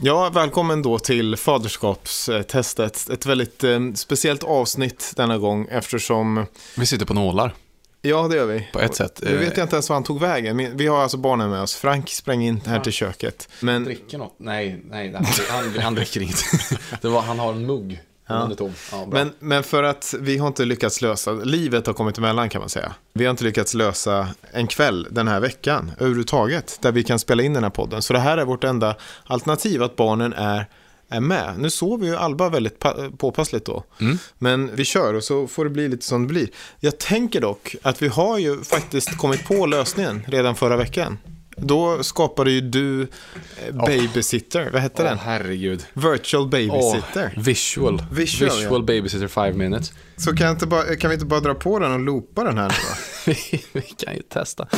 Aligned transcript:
Ja, 0.00 0.30
välkommen 0.30 0.82
då 0.82 0.98
till 0.98 1.36
faderskapstestet. 1.36 3.10
Ett 3.10 3.26
väldigt 3.26 3.64
eh, 3.64 3.80
speciellt 3.94 4.44
avsnitt 4.44 5.12
denna 5.16 5.38
gång 5.38 5.66
eftersom... 5.70 6.46
Vi 6.76 6.86
sitter 6.86 7.06
på 7.06 7.14
nålar. 7.14 7.54
Ja, 8.02 8.28
det 8.28 8.36
gör 8.36 8.46
vi. 8.46 8.68
På 8.72 8.80
ett 8.80 8.94
sätt. 8.94 9.20
Nu 9.24 9.36
vet 9.36 9.56
jag 9.56 9.64
inte 9.64 9.76
ens 9.76 9.88
var 9.88 9.96
han 9.96 10.04
tog 10.04 10.20
vägen. 10.20 10.76
Vi 10.76 10.86
har 10.86 11.02
alltså 11.02 11.16
barnen 11.16 11.50
med 11.50 11.62
oss. 11.62 11.76
Frank 11.76 12.10
sprang 12.10 12.42
in 12.42 12.60
här 12.66 12.80
till 12.80 12.92
köket. 12.92 13.48
Men... 13.60 13.84
Dricker 13.84 14.18
något? 14.18 14.34
Nej, 14.38 14.82
nej, 14.84 15.12
han, 15.14 15.26
han, 15.50 15.82
han 15.82 15.94
dricker 15.94 16.20
inget. 16.20 16.44
Det 17.00 17.08
var, 17.08 17.20
han 17.20 17.38
har 17.38 17.52
en 17.52 17.66
mugg. 17.66 18.00
Ja. 18.28 18.50
Ja, 18.92 19.06
men, 19.10 19.32
men 19.38 19.62
för 19.62 19.82
att 19.82 20.14
vi 20.20 20.38
har 20.38 20.46
inte 20.46 20.64
lyckats 20.64 21.02
lösa, 21.02 21.32
livet 21.32 21.86
har 21.86 21.94
kommit 21.94 22.18
emellan 22.18 22.48
kan 22.48 22.60
man 22.60 22.68
säga. 22.68 22.94
Vi 23.12 23.24
har 23.24 23.30
inte 23.30 23.44
lyckats 23.44 23.74
lösa 23.74 24.28
en 24.52 24.66
kväll 24.66 25.06
den 25.10 25.28
här 25.28 25.40
veckan 25.40 25.92
överhuvudtaget, 25.98 26.78
där 26.82 26.92
vi 26.92 27.04
kan 27.04 27.18
spela 27.18 27.42
in 27.42 27.52
den 27.52 27.62
här 27.62 27.70
podden. 27.70 28.02
Så 28.02 28.12
det 28.12 28.18
här 28.18 28.38
är 28.38 28.44
vårt 28.44 28.64
enda 28.64 28.94
alternativ, 29.24 29.82
att 29.82 29.96
barnen 29.96 30.32
är 30.32 30.66
är 31.08 31.20
med. 31.20 31.54
Nu 31.58 31.70
sover 31.70 32.06
ju 32.06 32.16
Alba 32.16 32.48
väldigt 32.48 32.84
påpassligt 33.18 33.64
då. 33.64 33.84
Mm. 34.00 34.18
Men 34.38 34.76
vi 34.76 34.84
kör 34.84 35.14
och 35.14 35.24
så 35.24 35.46
får 35.46 35.64
det 35.64 35.70
bli 35.70 35.88
lite 35.88 36.04
som 36.06 36.22
det 36.22 36.28
blir. 36.28 36.48
Jag 36.80 36.98
tänker 36.98 37.40
dock 37.40 37.76
att 37.82 38.02
vi 38.02 38.08
har 38.08 38.38
ju 38.38 38.64
faktiskt 38.64 39.16
kommit 39.16 39.46
på 39.46 39.66
lösningen 39.66 40.24
redan 40.26 40.56
förra 40.56 40.76
veckan. 40.76 41.18
Då 41.60 42.02
skapade 42.02 42.50
ju 42.50 42.60
du 42.60 43.02
eh, 43.02 43.74
Babysitter, 43.86 44.68
oh. 44.68 44.72
vad 44.72 44.82
hette 44.82 45.02
oh, 45.02 45.08
den? 45.08 45.18
herregud. 45.18 45.84
Virtual 45.92 46.48
Babysitter. 46.48 47.32
Oh, 47.36 47.42
visual. 47.42 48.02
Visual, 48.10 48.50
visual 48.50 48.80
ja. 48.80 48.86
Babysitter 48.86 49.28
5 49.28 49.58
minutes. 49.58 49.92
Så 50.16 50.36
kan, 50.36 50.50
inte 50.50 50.66
bara, 50.66 50.96
kan 50.96 51.10
vi 51.10 51.14
inte 51.14 51.26
bara 51.26 51.40
dra 51.40 51.54
på 51.54 51.78
den 51.78 51.92
och 51.92 52.00
loopa 52.00 52.44
den 52.44 52.58
här 52.58 52.68
nu 52.68 52.74
då? 52.74 53.58
vi 53.72 53.80
kan 53.80 54.14
ju 54.14 54.22
testa. 54.22 54.68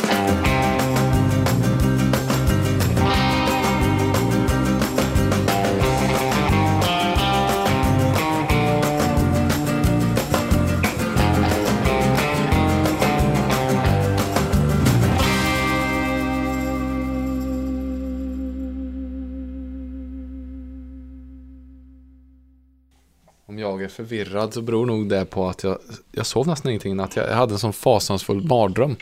Jag 23.58 23.82
är 23.82 23.88
förvirrad 23.88 24.54
så 24.54 24.62
beror 24.62 24.86
nog 24.86 25.08
det 25.08 25.24
på 25.24 25.48
att 25.48 25.62
jag, 25.62 25.78
jag 26.12 26.26
sov 26.26 26.46
nästan 26.46 26.70
ingenting 26.70 27.00
att 27.00 27.16
jag, 27.16 27.28
jag 27.28 27.34
hade 27.34 27.52
en 27.52 27.58
sån 27.58 27.72
fasansfull 27.72 28.44
mardröm. 28.44 28.96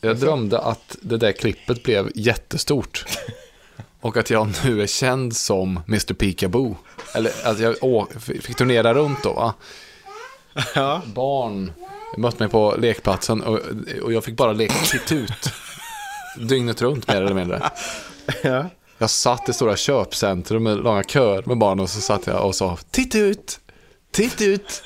Jag 0.00 0.16
drömde 0.16 0.58
att 0.58 0.96
det 1.00 1.16
där 1.16 1.32
klippet 1.32 1.82
blev 1.82 2.10
jättestort. 2.14 3.04
Och 4.00 4.16
att 4.16 4.30
jag 4.30 4.48
nu 4.64 4.82
är 4.82 4.86
känd 4.86 5.36
som 5.36 5.80
Mr. 5.88 6.14
Peekaboo. 6.14 6.76
Eller 7.14 7.32
att 7.44 7.58
jag 7.58 7.76
å, 7.80 8.06
fick 8.20 8.56
turnera 8.56 8.94
runt 8.94 9.22
då 9.22 9.32
va. 9.32 9.54
Ja. 10.74 11.02
Barn 11.06 11.72
mötte 12.16 12.42
mig 12.42 12.48
på 12.48 12.76
lekplatsen 12.78 13.42
och, 13.42 13.60
och 14.02 14.12
jag 14.12 14.24
fick 14.24 14.36
bara 14.36 14.52
leka 14.52 14.74
ut. 15.10 15.52
Dygnet 16.48 16.82
runt 16.82 17.08
mer 17.08 17.22
eller 17.22 17.34
mindre. 17.34 17.70
Ja. 18.42 18.64
Jag 18.98 19.10
satt 19.10 19.48
i 19.48 19.52
stora 19.52 19.76
köpcentrum 19.76 20.62
med 20.62 20.76
långa 20.76 21.02
köer 21.02 21.42
med 21.46 21.58
barn 21.58 21.80
och 21.80 21.90
så 21.90 22.00
satt 22.00 22.26
jag 22.26 22.46
och 22.46 22.54
sa 22.54 22.78
Titt 22.90 23.14
ut! 23.14 23.60
Titt 24.10 24.42
ut! 24.42 24.82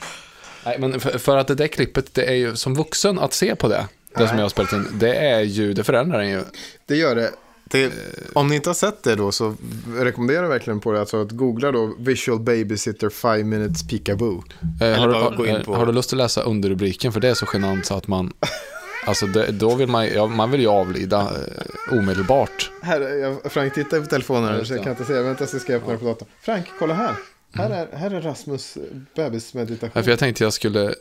Nej, 0.64 0.78
men 0.78 1.00
för, 1.00 1.18
för, 1.18 1.36
att 1.36 1.48
det 1.48 1.54
där 1.54 1.66
klippet, 1.66 2.14
det 2.14 2.24
är 2.24 2.34
ju 2.34 2.56
som 2.56 2.74
vuxen 2.74 3.18
att 3.18 3.32
se 3.32 3.56
på 3.56 3.68
det. 3.68 3.74
Det 4.14 4.20
Nej. 4.20 4.28
som 4.28 4.38
jag 4.38 4.44
har 4.44 4.48
spelat 4.48 4.72
in, 4.72 4.86
det 4.94 5.14
är 5.14 5.40
ju, 5.40 5.72
det 5.72 5.84
förändrar 5.84 6.20
en 6.20 6.30
ju. 6.30 6.42
Det 6.86 6.96
gör 6.96 7.14
det. 7.14 7.30
det 7.64 7.92
om 8.32 8.48
ni 8.48 8.56
inte 8.56 8.68
har 8.68 8.74
sett 8.74 9.02
det 9.02 9.14
då 9.14 9.32
så 9.32 9.54
rekommenderar 9.96 10.42
jag 10.42 10.48
verkligen 10.48 10.80
på 10.80 10.92
det. 10.92 11.00
Alltså 11.00 11.22
att 11.22 11.30
googla 11.30 11.72
då 11.72 11.94
Visual 11.98 12.40
Babysitter 12.40 13.08
5 13.08 13.48
minutes 13.48 13.88
peekaboo. 13.88 14.44
Eh, 14.80 14.88
har, 14.88 15.08
du, 15.08 15.14
har, 15.14 15.76
har, 15.76 15.86
du 15.86 15.92
lust 15.92 16.12
att 16.12 16.16
läsa 16.16 16.42
underrubriken? 16.42 17.12
För 17.12 17.20
det 17.20 17.28
är 17.28 17.34
så 17.34 17.46
genant 17.52 17.86
så 17.86 17.94
att 17.94 18.06
man 18.06 18.32
Alltså 19.08 19.26
det, 19.26 19.52
då 19.52 19.74
vill 19.74 19.88
man, 19.88 20.06
ja, 20.06 20.26
man 20.26 20.50
vill 20.50 20.60
ju 20.60 20.68
avlida 20.68 21.20
eh, 21.20 21.98
omedelbart. 21.98 22.70
Här, 22.82 23.00
jag, 23.00 23.52
Frank 23.52 23.74
tittar 23.74 24.00
på 24.00 24.06
telefonen 24.06 24.54
här, 24.54 24.64
så 24.64 24.74
jag 24.74 24.82
kan 24.82 24.92
inte 24.92 25.04
se. 25.04 25.12
Vänta 25.12 25.46
så 25.46 25.58
ska 25.58 25.72
jag 25.72 25.82
öppna 25.82 25.92
ja. 25.92 25.98
på 25.98 26.04
datorn. 26.04 26.28
Frank, 26.40 26.66
kolla 26.78 26.94
här. 26.94 27.14
Här 27.54 27.70
är, 27.70 27.96
här 27.96 28.10
är 28.10 28.20
Rasmus 28.20 28.78
bebismeditation. 29.14 29.90
Ja, 29.94 30.02
för 30.02 30.10
jag 30.10 30.18
tänkte 30.18 30.44
jag 30.44 30.52
skulle 30.52 30.94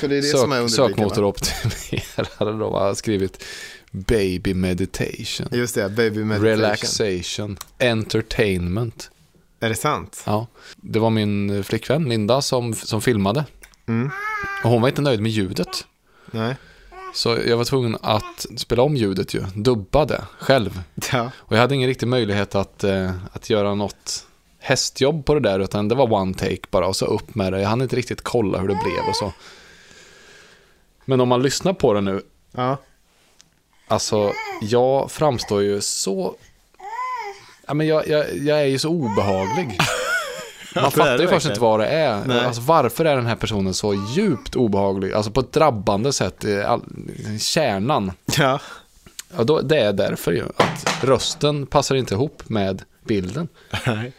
för 0.00 0.08
det 0.08 0.16
är 0.16 0.22
det 0.22 0.22
sök, 0.22 0.40
som 0.40 0.52
är 0.52 0.68
sökmotoroptimerade 0.68 2.58
då, 2.58 2.78
har 2.78 2.94
skrivit 2.94 3.44
baby 3.90 4.54
meditation. 4.54 5.48
Just 5.50 5.74
det, 5.74 5.88
baby 5.88 6.24
meditation. 6.24 6.44
Relaxation, 6.44 7.56
entertainment. 7.78 9.10
Är 9.60 9.68
det 9.68 9.74
sant? 9.74 10.22
Ja, 10.26 10.46
det 10.76 10.98
var 10.98 11.10
min 11.10 11.64
flickvän 11.64 12.08
Linda 12.08 12.42
som, 12.42 12.74
som 12.74 13.02
filmade. 13.02 13.44
Mm. 13.86 14.10
Och 14.64 14.70
hon 14.70 14.82
var 14.82 14.88
inte 14.88 15.02
nöjd 15.02 15.20
med 15.20 15.32
ljudet. 15.32 15.84
Nej. 16.30 16.56
Så 17.16 17.38
jag 17.46 17.56
var 17.56 17.64
tvungen 17.64 17.98
att 18.02 18.46
spela 18.56 18.82
om 18.82 18.96
ljudet 18.96 19.34
ju, 19.34 19.44
dubba 19.54 20.04
det 20.04 20.24
själv. 20.38 20.82
Ja. 21.12 21.30
Och 21.36 21.56
jag 21.56 21.60
hade 21.60 21.74
ingen 21.74 21.88
riktig 21.88 22.06
möjlighet 22.06 22.54
att, 22.54 22.84
eh, 22.84 23.10
att 23.32 23.50
göra 23.50 23.74
något 23.74 24.26
hästjobb 24.58 25.24
på 25.24 25.34
det 25.34 25.40
där, 25.40 25.60
utan 25.60 25.88
det 25.88 25.94
var 25.94 26.12
one 26.12 26.34
take 26.34 26.60
bara 26.70 26.86
och 26.86 26.96
så 26.96 27.06
upp 27.06 27.34
med 27.34 27.52
det. 27.52 27.60
Jag 27.60 27.68
hann 27.68 27.82
inte 27.82 27.96
riktigt 27.96 28.20
kolla 28.22 28.58
hur 28.58 28.68
det 28.68 28.80
blev 28.84 29.08
och 29.08 29.16
så. 29.16 29.32
Men 31.04 31.20
om 31.20 31.28
man 31.28 31.42
lyssnar 31.42 31.72
på 31.72 31.92
det 31.92 32.00
nu, 32.00 32.22
ja. 32.52 32.76
alltså 33.88 34.32
jag 34.60 35.10
framstår 35.10 35.62
ju 35.62 35.80
så, 35.80 36.34
ja 37.66 37.74
men 37.74 37.86
jag, 37.86 38.08
jag, 38.08 38.36
jag 38.36 38.60
är 38.60 38.66
ju 38.66 38.78
så 38.78 38.88
obehaglig. 38.88 39.78
Man 40.82 40.90
fattar 40.90 41.18
ju 41.18 41.28
först 41.28 41.46
inte 41.46 41.60
vad 41.60 41.80
det 41.80 41.86
är. 41.86 42.44
Alltså, 42.46 42.62
varför 42.62 43.04
är 43.04 43.16
den 43.16 43.26
här 43.26 43.36
personen 43.36 43.74
så 43.74 43.94
djupt 43.94 44.56
obehaglig? 44.56 45.12
Alltså 45.12 45.30
på 45.30 45.40
ett 45.40 45.52
drabbande 45.52 46.12
sätt, 46.12 46.44
all, 46.66 46.82
kärnan. 47.40 48.12
Ja. 48.38 48.60
ja 49.36 49.44
då, 49.44 49.60
det 49.60 49.78
är 49.78 49.92
därför 49.92 50.32
ju, 50.32 50.44
att 50.56 51.04
rösten 51.04 51.66
passar 51.66 51.94
inte 51.94 52.14
ihop 52.14 52.42
med 52.48 52.82
bilden. 53.04 53.48
Nej. 53.86 54.12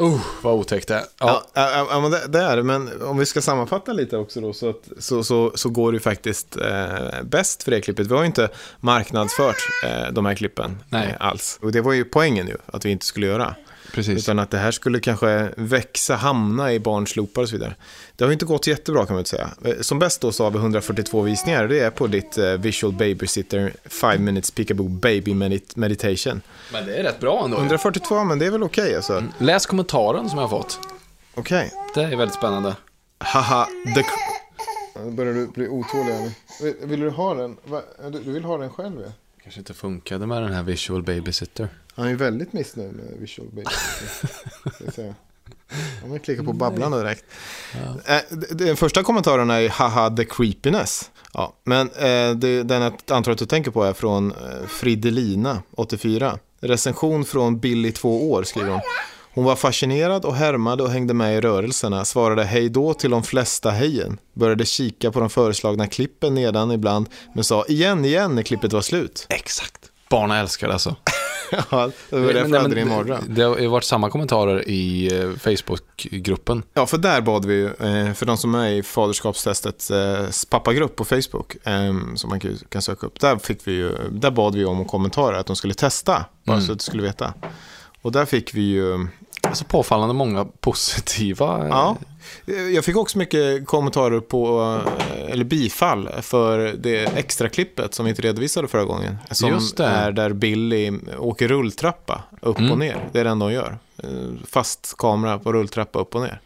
Uh, 0.00 0.20
vad 0.42 0.54
otäckt 0.54 0.88
det 0.88 0.94
är. 0.94 1.04
Ja, 1.18 1.44
ja, 1.52 1.86
ja 1.90 2.00
men 2.00 2.10
det, 2.10 2.38
är 2.38 2.56
det. 2.56 2.62
Men 2.62 3.02
om 3.02 3.18
vi 3.18 3.26
ska 3.26 3.40
sammanfatta 3.40 3.92
lite 3.92 4.16
också 4.16 4.40
då, 4.40 4.52
så, 4.52 4.70
att, 4.70 4.88
så, 4.98 5.24
så, 5.24 5.52
så 5.54 5.68
går 5.68 5.92
det 5.92 5.96
ju 5.96 6.00
faktiskt 6.00 6.56
eh, 6.56 7.22
bäst 7.22 7.62
för 7.62 7.70
det 7.70 7.80
klippet. 7.80 8.06
Vi 8.06 8.14
har 8.14 8.20
ju 8.20 8.26
inte 8.26 8.48
marknadsfört 8.80 9.56
eh, 9.84 10.12
de 10.12 10.26
här 10.26 10.34
klippen 10.34 10.78
Nej. 10.88 11.08
Eh, 11.08 11.26
alls. 11.26 11.58
Och 11.62 11.72
det 11.72 11.80
var 11.80 11.92
ju 11.92 12.04
poängen 12.04 12.46
ju, 12.46 12.56
att 12.66 12.84
vi 12.84 12.90
inte 12.90 13.06
skulle 13.06 13.26
göra. 13.26 13.54
Precis. 13.92 14.18
Utan 14.18 14.38
att 14.38 14.50
det 14.50 14.58
här 14.58 14.70
skulle 14.70 15.00
kanske 15.00 15.48
växa, 15.56 16.14
hamna 16.14 16.72
i 16.72 16.80
barns 16.80 17.16
loopar 17.16 17.42
och 17.42 17.48
så 17.48 17.56
vidare. 17.56 17.74
Det 18.16 18.24
har 18.24 18.32
inte 18.32 18.44
gått 18.44 18.66
jättebra 18.66 19.06
kan 19.06 19.16
man 19.16 19.24
säga. 19.24 19.50
Eh, 19.64 19.80
som 19.80 19.98
bäst 19.98 20.20
då 20.20 20.32
så 20.32 20.44
har 20.44 20.50
vi 20.50 20.58
142 20.58 21.22
visningar. 21.22 21.68
Det 21.68 21.80
är 21.80 21.90
på 21.90 22.06
ditt 22.06 22.38
uh, 22.38 22.44
Visual 22.44 22.92
Babysitter 22.92 23.72
5 23.84 24.24
minutes 24.24 24.50
peekaboo 24.50 24.88
baby 24.88 25.34
meditation. 25.74 26.40
Men 26.72 26.86
det 26.86 26.96
är 26.96 27.02
rätt 27.02 27.20
bra 27.20 27.44
ändå. 27.44 27.56
142, 27.56 28.24
men 28.24 28.38
det 28.38 28.46
är 28.46 28.50
väl 28.50 28.62
okej 28.62 28.84
okay, 28.84 28.96
alltså. 28.96 29.12
Mm. 29.12 29.32
Läs 29.38 29.66
kommentaren 29.66 30.28
som 30.28 30.38
jag 30.38 30.48
har 30.48 30.58
fått. 30.58 30.78
Okej. 31.34 31.72
Okay. 31.90 32.04
Det 32.04 32.12
är 32.12 32.16
väldigt 32.16 32.36
spännande. 32.36 32.76
Haha, 33.18 33.68
the... 33.94 34.04
Nu 35.04 35.10
börjar 35.10 35.34
du 35.34 35.46
bli 35.46 35.68
otålig. 35.68 36.14
Vill, 36.62 36.74
vill 36.82 37.00
du 37.00 37.10
ha 37.10 37.34
den? 37.34 37.56
Du 38.12 38.32
vill 38.32 38.44
ha 38.44 38.58
den 38.58 38.70
själv? 38.70 39.02
Ja? 39.06 39.12
Kanske 39.42 39.60
inte 39.60 39.74
funkade 39.74 40.26
med 40.26 40.42
den 40.42 40.52
här 40.52 40.62
Visual 40.62 41.02
Babysitter. 41.02 41.68
Han 41.94 42.08
är 42.08 42.14
väldigt 42.14 42.52
missnöjd 42.52 42.92
med 42.92 43.20
Visual 43.20 43.48
Babysitter. 43.52 45.14
Om 46.04 46.12
jag 46.12 46.24
klickar 46.24 46.44
på 46.44 46.52
babblarna 46.52 46.98
direkt. 46.98 47.24
Ja. 47.74 48.14
Eh, 48.14 48.22
den 48.50 48.76
första 48.76 49.02
kommentaren 49.02 49.50
är 49.50 49.68
haha 49.68 50.10
the 50.10 50.24
creepiness. 50.24 51.10
Ja, 51.32 51.54
men 51.64 51.90
eh, 51.90 52.36
den 52.64 52.82
jag 52.82 52.92
antar 53.10 53.32
att 53.32 53.38
du 53.38 53.46
tänker 53.46 53.70
på 53.70 53.84
är 53.84 53.92
från 53.92 54.32
eh, 54.32 54.66
Fridelina, 54.68 55.62
84. 55.70 56.38
Recension 56.60 57.24
från 57.24 57.58
Billy, 57.58 57.92
två 57.92 58.30
år, 58.30 58.42
skriver 58.42 58.70
hon. 58.70 58.80
Hon 59.40 59.46
var 59.46 59.56
fascinerad 59.56 60.24
och 60.24 60.34
härmade 60.34 60.82
och 60.82 60.90
hängde 60.90 61.14
med 61.14 61.36
i 61.36 61.40
rörelserna, 61.40 62.04
svarade 62.04 62.44
hej 62.44 62.68
då 62.68 62.94
till 62.94 63.10
de 63.10 63.22
flesta 63.22 63.70
hejen, 63.70 64.18
började 64.34 64.64
kika 64.64 65.12
på 65.12 65.20
de 65.20 65.30
föreslagna 65.30 65.86
klippen 65.86 66.34
nedan 66.34 66.72
ibland, 66.72 67.08
men 67.34 67.44
sa 67.44 67.64
igen, 67.68 68.04
igen 68.04 68.34
när 68.34 68.42
klippet 68.42 68.72
var 68.72 68.80
slut. 68.80 69.26
Exakt. 69.28 69.90
Barnen 70.10 70.36
älskar 70.36 70.66
det 70.66 70.72
alltså. 70.72 70.96
ja, 71.50 71.90
det 72.10 72.18
var 72.18 72.32
därför 72.32 72.54
jag 72.54 72.62
hade 72.62 72.74
din 72.74 72.88
mardröm. 72.88 73.24
Det 73.28 73.42
har 73.42 73.68
varit 73.68 73.84
samma 73.84 74.10
kommentarer 74.10 74.68
i 74.68 75.14
eh, 75.20 75.30
Facebookgruppen. 75.30 76.62
Ja, 76.74 76.86
för 76.86 76.98
där 76.98 77.20
bad 77.20 77.44
vi, 77.44 77.64
eh, 77.64 78.12
för 78.14 78.26
de 78.26 78.36
som 78.36 78.54
är 78.54 78.68
i 78.68 78.82
faderskapstestets 78.82 79.90
eh, 79.90 80.28
pappagrupp 80.50 80.96
på 80.96 81.04
Facebook, 81.04 81.56
som 82.14 82.30
man 82.30 82.40
kan 82.68 82.82
söka 82.82 83.06
upp, 83.06 83.20
där, 83.20 83.36
fick 83.36 83.68
vi 83.68 83.72
ju, 83.72 83.92
där 84.10 84.30
bad 84.30 84.54
vi 84.54 84.64
om 84.64 84.84
kommentarer, 84.84 85.38
att 85.38 85.46
de 85.46 85.56
skulle 85.56 85.74
testa, 85.74 86.24
bara 86.44 86.56
mm. 86.56 86.66
så 86.66 86.72
att 86.72 86.78
du 86.78 86.84
skulle 86.84 87.02
veta. 87.02 87.34
Och 88.02 88.12
där 88.12 88.24
fick 88.24 88.54
vi 88.54 88.60
ju 88.60 89.06
så 89.54 89.64
påfallande 89.64 90.14
många 90.14 90.44
positiva. 90.44 91.58
eh, 91.62 91.66
Ja. 91.68 91.96
Jag 92.74 92.84
fick 92.84 92.96
också 92.96 93.18
mycket 93.18 93.66
kommentarer 93.66 94.20
på, 94.20 94.62
eh, 94.86 95.32
eller 95.32 95.44
bifall 95.44 96.08
för 96.22 96.58
det 96.78 96.98
extra 97.16 97.48
klippet 97.48 97.94
som 97.94 98.04
vi 98.04 98.10
inte 98.10 98.22
redovisade 98.22 98.68
förra 98.68 98.84
gången. 98.84 99.16
Som 99.30 99.48
Just 99.50 99.76
det. 99.76 99.84
är 99.84 100.12
där 100.12 100.32
Billy 100.32 100.92
åker 101.18 101.48
rulltrappa 101.48 102.22
upp 102.40 102.58
Mm. 102.58 102.72
och 102.72 102.78
ner. 102.78 103.08
Det 103.12 103.20
är 103.20 103.24
det 103.24 103.30
enda 103.30 103.46
hon 103.46 103.52
gör. 103.52 103.78
Eh, 104.02 104.08
Fast 104.50 104.94
kamera 104.98 105.38
på 105.38 105.52
rulltrappa 105.52 105.98
upp 105.98 106.14
och 106.14 106.20
ner. 106.20 106.40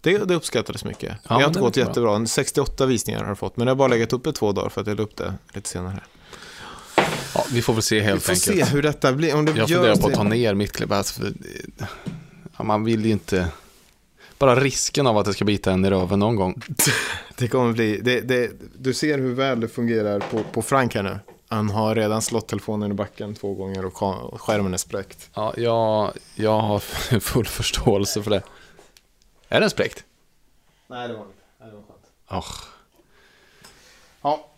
Det, 0.00 0.18
det 0.18 0.34
uppskattades 0.34 0.84
mycket. 0.84 1.12
Ja, 1.28 1.34
det 1.36 1.42
har 1.42 1.48
inte 1.48 1.60
gått 1.60 1.74
bra. 1.74 1.84
jättebra. 1.84 2.26
68 2.26 2.86
visningar 2.86 3.20
har 3.22 3.28
det 3.30 3.36
fått. 3.36 3.56
Men 3.56 3.66
det 3.66 3.70
har 3.70 3.76
bara 3.76 3.88
legat 3.88 4.12
uppe 4.12 4.32
två 4.32 4.52
dagar 4.52 4.68
för 4.68 4.80
att 4.80 4.86
jag 4.86 4.96
la 4.96 5.02
upp 5.02 5.16
det 5.16 5.34
lite 5.54 5.68
senare. 5.68 6.00
Ja, 7.34 7.44
vi 7.50 7.62
får 7.62 7.72
väl 7.72 7.82
se 7.82 7.94
Vi 7.94 8.00
helt 8.00 8.22
får 8.22 8.32
enkelt. 8.32 8.68
se 8.68 8.74
hur 8.74 8.82
detta 8.82 9.12
blir. 9.12 9.34
Om 9.36 9.44
det 9.44 9.52
Jag 9.56 9.68
funderar 9.68 9.96
på 9.96 10.06
att 10.06 10.14
ta 10.14 10.22
ner 10.22 10.54
mitt 10.54 10.72
klipp. 10.72 10.92
Alltså, 10.92 11.20
för, 11.20 11.32
ja, 12.56 12.64
man 12.64 12.84
vill 12.84 13.04
ju 13.04 13.12
inte... 13.12 13.48
Bara 14.38 14.60
risken 14.60 15.06
av 15.06 15.18
att 15.18 15.26
det 15.26 15.32
ska 15.32 15.44
bita 15.44 15.72
en 15.72 15.84
i 15.84 15.90
röven 15.90 16.18
någon 16.18 16.36
gång. 16.36 16.62
Det 17.36 17.48
kommer 17.48 17.72
bli, 17.72 18.00
det, 18.00 18.20
det, 18.20 18.50
du 18.78 18.94
ser 18.94 19.18
hur 19.18 19.34
väl 19.34 19.60
det 19.60 19.68
fungerar 19.68 20.20
på, 20.20 20.42
på 20.52 20.62
Frank 20.62 20.94
här 20.94 21.02
nu. 21.02 21.18
Han 21.48 21.70
har 21.70 21.94
redan 21.94 22.22
slått 22.22 22.48
telefonen 22.48 22.90
i 22.90 22.94
backen 22.94 23.34
två 23.34 23.54
gånger 23.54 23.84
och 23.84 24.40
skärmen 24.40 24.74
är 24.74 24.78
spräckt. 24.78 25.30
Ja, 25.34 25.54
jag, 25.56 26.12
jag 26.34 26.60
har 26.60 26.78
full 27.20 27.46
förståelse 27.46 28.22
för 28.22 28.30
det. 28.30 28.42
Är 29.48 29.60
den 29.60 29.70
spräckt? 29.70 30.04
Nej, 30.86 31.08
det 31.08 31.14
var 31.14 31.24
inte. 31.24 31.36
Nej, 31.60 31.68
det 31.70 31.76
var 31.76 31.82
skönt. 31.82 32.06
Oh. 32.30 32.54
Ja. 34.22 34.50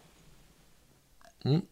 Mm. 1.45 1.63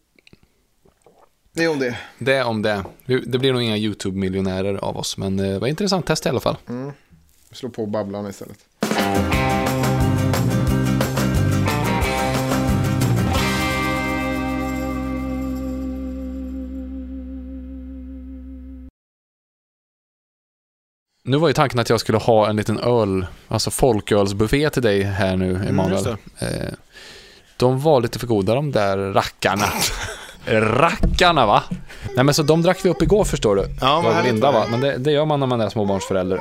Det 1.54 1.64
är 1.64 1.70
om 1.70 1.78
det. 1.78 1.98
Det 2.18 2.42
om 2.42 2.62
det. 2.62 2.84
Det 3.26 3.38
blir 3.38 3.52
nog 3.52 3.62
inga 3.62 3.76
YouTube-miljonärer 3.76 4.76
av 4.76 4.96
oss, 4.96 5.16
men 5.16 5.40
eh, 5.40 5.46
det 5.46 5.58
var 5.58 5.68
intressant 5.68 6.06
test 6.06 6.26
i 6.26 6.28
alla 6.28 6.40
fall. 6.40 6.56
Slå 7.52 7.68
på 7.68 7.86
babblan 7.86 8.26
istället. 8.26 8.58
Nu 21.24 21.36
var 21.36 21.48
ju 21.48 21.54
tanken 21.54 21.78
att 21.80 21.90
jag 21.90 22.00
skulle 22.00 22.18
ha 22.18 22.48
en 22.48 22.56
liten 22.56 22.78
öl, 22.78 23.26
alltså 23.48 23.70
folkölsbuffé 23.70 24.70
till 24.70 24.82
dig 24.82 25.02
här 25.02 25.36
nu, 25.36 25.66
Emanuel. 25.68 25.92
just 25.92 26.06
eh, 26.38 26.72
de 27.56 27.80
var 27.80 28.00
lite 28.00 28.18
för 28.18 28.26
goda 28.26 28.54
de 28.54 28.72
där 28.72 28.98
rackarna. 28.98 29.66
rackarna 30.46 31.46
va? 31.46 31.62
Nej 32.16 32.24
men 32.24 32.34
så 32.34 32.42
de 32.42 32.62
drack 32.62 32.84
vi 32.84 32.88
upp 32.88 33.02
igår 33.02 33.24
förstår 33.24 33.56
du. 33.56 33.62
Ja, 33.80 34.02
jag 34.04 34.14
vad 34.14 34.24
Linda 34.24 34.52
va? 34.52 34.64
det. 34.64 34.70
Men 34.70 34.80
det, 34.80 34.96
det 34.98 35.12
gör 35.12 35.24
man 35.24 35.40
när 35.40 35.46
man 35.46 35.60
är 35.60 35.68
småbarnsförälder. 35.68 36.40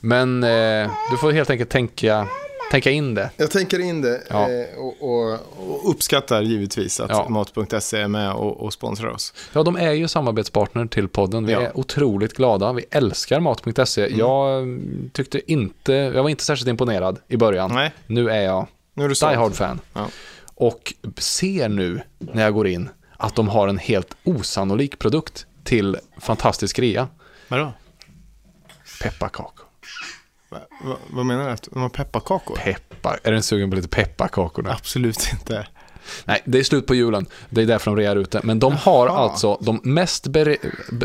Men 0.00 0.44
eh, 0.44 0.90
du 1.10 1.16
får 1.20 1.32
helt 1.32 1.50
enkelt 1.50 1.70
tänka, 1.70 2.26
tänka 2.70 2.90
in 2.90 3.14
det. 3.14 3.30
Jag 3.36 3.50
tänker 3.50 3.78
in 3.78 4.02
det 4.02 4.20
Ja. 4.30 4.48
eh, 4.50 4.78
och, 4.78 4.94
och, 5.00 5.32
och 5.58 5.90
uppskattar 5.90 6.42
givetvis 6.42 7.00
att 7.00 7.10
Ja. 7.10 7.28
Mat.se 7.28 8.00
är 8.00 8.08
med 8.08 8.32
och, 8.32 8.60
och 8.60 8.72
sponsrar 8.72 9.08
oss. 9.10 9.34
Ja, 9.52 9.62
de 9.62 9.76
är 9.76 9.92
ju 9.92 10.08
samarbetspartner 10.08 10.86
till 10.86 11.08
podden. 11.08 11.46
Vi 11.46 11.52
Ja. 11.52 11.58
Mm. 11.58 11.70
är 11.70 11.78
otroligt 11.78 12.34
glada. 12.34 12.72
Vi 12.72 12.84
älskar 12.90 13.40
Mat.se. 13.40 14.06
Jag 14.16 14.58
mm, 14.62 15.10
tyckte 15.12 15.52
inte, 15.52 15.92
jag 15.92 16.22
var 16.22 16.30
inte 16.30 16.44
särskilt 16.44 16.68
imponerad 16.68 17.18
i 17.28 17.36
början. 17.36 17.70
Nej, 17.74 17.92
Nu 18.06 18.30
är 18.30 18.42
jag 18.42 18.66
nu 18.94 19.04
är 19.04 19.08
du 19.08 19.14
Die. 19.14 19.36
Hard 19.36 19.54
fan. 19.54 19.80
Ja. 19.92 20.06
Och 20.54 20.94
ser 21.18 21.68
nu 21.68 22.00
när 22.18 22.42
jag 22.42 22.54
går 22.54 22.66
in 22.66 22.88
att 23.22 23.34
de 23.34 23.48
har 23.48 23.68
en 23.68 23.78
helt 23.78 24.16
osannolik 24.24 24.98
produkt 24.98 25.46
till 25.64 25.96
fantastisk 26.20 26.78
rea. 26.78 27.08
Vadå? 27.48 27.72
Pepparkakor. 29.02 29.66
Va, 30.50 30.58
va, 30.84 30.96
vad 31.10 31.26
menar 31.26 31.50
du? 31.50 31.56
De 31.70 31.82
har 31.82 31.88
pepparkakor? 31.88 32.56
Peppar. 32.56 33.20
Är 33.22 33.32
den 33.32 33.42
sugen 33.42 33.70
på 33.70 33.76
lite 33.76 33.88
pepparkakor 33.88 34.62
nu? 34.62 34.70
Absolut 34.70 35.28
inte. 35.32 35.66
Nej, 36.24 36.42
det 36.44 36.58
är 36.58 36.62
slut 36.62 36.86
på 36.86 36.94
julen. 36.94 37.26
Det 37.50 37.62
är 37.62 37.66
därför 37.66 37.90
de 37.90 37.96
rear 37.96 38.16
ute. 38.16 38.40
Men 38.42 38.58
de 38.58 38.72
har 38.72 39.06
Jaha. 39.06 39.18
alltså 39.18 39.58
de 39.60 39.80
mest, 39.84 40.26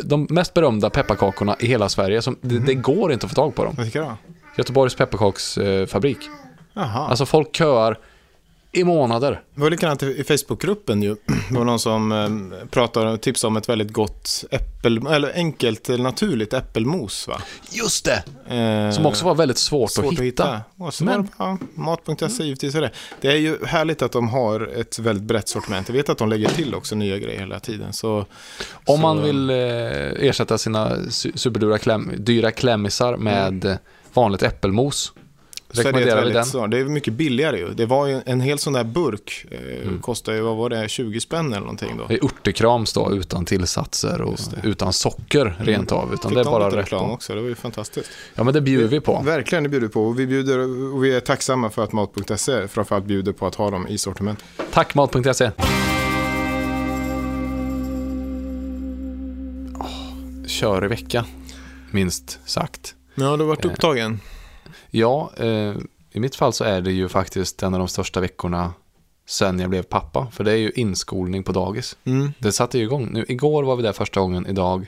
de 0.04 0.28
mest 0.30 0.54
berömda 0.54 0.90
pepparkakorna 0.90 1.56
i 1.60 1.68
hela 1.68 1.90
Sverige. 1.90 2.22
Som, 2.22 2.38
det, 2.42 2.60
det 2.60 2.74
går 2.74 3.14
inte 3.14 3.26
att 3.26 3.32
få 3.32 3.36
tag 3.36 3.56
på 3.56 3.64
dem. 3.64 3.76
Vilka 3.78 4.02
då? 4.02 4.18
Göteborgs 4.58 4.96
pepparkaksfabrik. 4.96 6.18
Jaha. 6.74 7.08
Alltså 7.08 7.26
folk 7.26 7.56
köar 7.56 8.00
i 8.78 8.84
månader. 8.84 9.42
Det 9.56 9.62
var 9.62 9.70
likadant 9.70 10.04
i 10.04 10.24
Facebookgruppen 10.24 11.04
ju. 11.04 11.16
Det 11.50 11.58
var 11.58 11.66
någon 11.66 11.80
som 11.80 12.12
eh, 12.12 12.68
pratade 12.68 13.12
och 13.12 13.22
tipsade 13.22 13.50
om 13.50 13.58
ett 13.58 13.70
väldigt 13.70 13.92
gott 13.94 14.44
äppel, 14.52 15.08
eller 15.08 15.34
enkelt 15.36 15.90
eller 15.90 16.04
naturligt 16.04 16.54
äppelmos 16.54 17.28
va? 17.28 17.42
Just 17.72 18.06
det! 18.06 18.24
Eh, 18.56 18.92
Som 18.92 19.06
också 19.06 19.26
var 19.26 19.36
väldigt 19.36 19.58
svårt, 19.58 19.92
svårt 19.92 20.14
att 20.14 20.20
hitta. 20.20 20.62
Och 20.78 20.94
så 20.94 21.04
Men- 21.04 21.16
var 21.16 21.24
det, 21.24 21.30
ja, 21.38 21.58
mat.se 21.76 22.44
givetvis 22.44 22.76
är 22.76 22.82
det. 22.82 22.92
Det 23.22 23.28
är 23.28 23.36
ju 23.36 23.66
härligt 23.66 24.02
att 24.02 24.12
de 24.12 24.28
har 24.30 24.70
ett 24.76 25.00
väldigt 25.00 25.24
brett 25.24 25.48
sortiment. 25.50 25.90
Jag 25.90 25.94
vet 25.96 26.10
att 26.10 26.18
de 26.18 26.30
lägger 26.30 26.50
till 26.50 26.76
också 26.76 26.96
nya 26.96 27.18
grejer 27.18 27.40
hela 27.40 27.60
tiden. 27.60 27.94
Så, 27.94 28.18
Om 28.18 28.26
så, 28.86 28.98
man 28.98 29.24
vill 29.24 29.50
eh, 29.50 29.56
ersätta 30.28 30.58
sina 30.58 30.90
su- 30.96 31.38
superdyra 31.38 31.78
kläm, 31.78 32.12
dyra 32.18 32.52
klämmisar 32.52 33.18
med 33.18 33.66
eh, 33.66 33.76
vanligt 34.14 34.44
äppelmos. 34.44 35.14
Så 35.72 35.82
är 35.88 35.92
det, 35.94 36.06
väldigt, 36.06 36.34
den. 36.34 36.46
så, 36.46 36.68
det 36.68 36.78
är 36.80 36.86
mycket 36.86 37.14
billigare 37.14 37.58
ju. 37.58 37.70
Det 37.74 37.86
var 37.86 38.08
ju 38.08 38.22
en 38.26 38.42
hel 38.42 38.60
sån 38.60 38.74
där 38.74 38.84
burk. 38.84 39.46
Eh, 39.52 39.58
Mm. 39.88 40.02
Kostar 40.02 40.34
ju, 40.34 40.42
vad 40.42 40.58
var 40.58 40.70
det, 40.70 40.90
20 40.90 41.20
spänn 41.20 41.48
eller 41.48 41.60
någonting 41.60 41.98
då. 41.98 42.06
Det 42.08 42.14
är 42.14 42.26
urtekrams 42.26 42.94
då 42.94 43.12
utan 43.14 43.46
tillsatser 43.46 44.22
och 44.22 44.40
utan 44.64 44.94
socker 44.94 45.56
rent 45.60 45.92
av. 45.92 46.14
Utan 46.14 46.30
Fick 46.32 46.36
det 46.36 46.42
är 46.42 46.46
bara 46.46 46.68
rätt 46.68 46.74
reklam 46.74 47.08
på. 47.08 47.14
också, 47.14 47.36
det 47.36 47.42
var 47.42 47.48
ju 47.50 47.56
fantastiskt. 47.56 48.10
Ja 48.36 48.44
men 48.44 48.54
det 48.54 48.62
bjuder 48.62 48.88
vi 48.88 49.00
på. 49.00 49.22
Verkligen, 49.26 49.64
det 49.64 49.70
bjuder 49.70 49.88
vi 49.88 49.94
på. 49.94 50.08
Och 50.08 50.20
vi, 50.20 50.28
bjuder, 50.28 50.60
och 50.94 51.04
vi 51.04 51.16
är 51.16 51.20
tacksamma 51.20 51.70
för 51.70 51.84
att 51.84 51.92
Mat.se 51.94 52.68
framförallt 52.68 53.06
bjuder 53.06 53.32
på 53.32 53.48
att 53.48 53.56
ha 53.56 53.70
dem 53.72 53.88
i 53.88 53.98
sortiment. 53.98 54.44
Tack 54.74 54.96
mat.se. 54.96 55.52
Kör 60.48 60.86
i 60.86 60.88
vecka, 60.88 61.26
minst 61.92 62.40
sagt. 62.46 62.96
Ja, 63.16 63.24
du 63.24 63.28
har 63.28 63.38
varit 63.38 63.66
Eh. 63.66 63.72
upptagen. 63.72 64.20
Ja, 64.90 65.32
eh, 65.38 65.74
i 66.12 66.20
mitt 66.20 66.36
fall 66.36 66.54
så 66.54 66.64
är 66.64 66.82
det 66.82 66.92
ju 66.92 67.10
faktiskt 67.10 67.64
en 67.64 67.74
av 67.74 67.80
de 67.80 67.88
största 67.88 68.20
veckorna 68.20 68.74
sen 69.28 69.60
jag 69.60 69.70
blev 69.70 69.84
pappa. 69.84 70.28
För 70.32 70.44
det 70.44 70.52
är 70.52 70.58
ju 70.58 70.72
inskolning 70.76 71.44
på 71.44 71.52
dagis. 71.52 71.98
Mm. 72.06 72.32
Det 72.40 72.52
satte 72.52 72.78
ju 72.78 72.84
igång. 72.84 73.10
Nu, 73.12 73.26
igår 73.28 73.64
var 73.64 73.76
vi 73.76 73.84
där 73.84 73.94
första 73.94 74.20
gången, 74.20 74.48
idag 74.48 74.88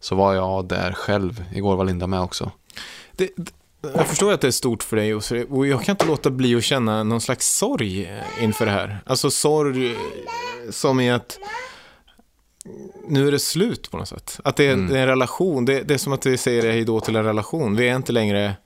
så 0.00 0.14
var 0.14 0.34
jag 0.34 0.68
där 0.68 0.92
själv. 0.92 1.44
Igår 1.54 1.76
var 1.76 1.84
Linda 1.84 2.06
med 2.06 2.20
också. 2.20 2.50
Det, 3.12 3.30
det, 3.36 3.52
jag 3.94 4.06
förstår 4.06 4.32
att 4.32 4.40
det 4.40 4.46
är 4.46 4.50
stort 4.50 4.82
för 4.82 4.96
dig 4.96 5.14
och, 5.14 5.66
jag 5.66 5.84
kan 5.84 5.92
inte 5.92 6.06
låta 6.06 6.30
bli 6.30 6.54
att 6.54 6.64
känna 6.64 7.02
någon 7.02 7.20
slags 7.20 7.56
sorg 7.56 8.04
eh, 8.04 8.44
inför 8.44 8.66
det 8.66 8.72
här. 8.72 8.98
Alltså 9.06 9.30
sorg 9.30 9.90
eh, 9.90 9.96
som 10.70 11.00
i 11.00 11.10
att 11.10 11.38
nu 13.08 13.28
är 13.28 13.32
det 13.32 13.38
slut 13.38 13.90
på 13.90 13.96
något 13.96 14.08
sätt. 14.08 14.40
Att 14.44 14.56
det 14.56 14.66
är, 14.66 14.72
Mm. 14.72 14.88
det 14.88 14.98
är 14.98 15.02
en 15.02 15.08
relation. 15.08 15.64
Det, 15.64 15.82
det 15.82 15.94
är 15.94 15.98
som 15.98 16.12
att 16.12 16.26
vi 16.26 16.36
säger 16.36 16.72
hej 16.72 16.84
då 16.84 17.00
till 17.00 17.16
en 17.16 17.24
relation. 17.24 17.76
Vi 17.76 17.88
är 17.88 17.96
inte 17.96 18.12
längre 18.12 18.56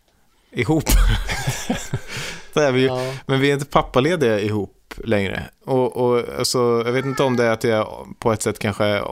ihop. 0.53 0.85
Så 2.55 2.61
är 2.61 2.73
vi 2.73 2.81
ju. 2.81 2.87
Ja. 2.87 3.15
Men 3.27 3.41
vi 3.41 3.51
är 3.51 3.55
inte 3.55 3.67
pappalediga 3.67 4.41
ihop 4.41 4.95
längre. 5.05 5.45
Och, 5.65 5.97
och 5.97 6.25
alltså, 6.39 6.83
jag 6.87 6.93
vet 6.93 7.05
inte 7.05 7.23
om 7.23 7.37
det 7.37 7.45
är 7.45 7.51
att 7.51 7.65
jag 7.65 8.07
på 8.19 8.33
ett 8.33 8.43
sätt 8.43 8.59
kanske, 8.59 9.03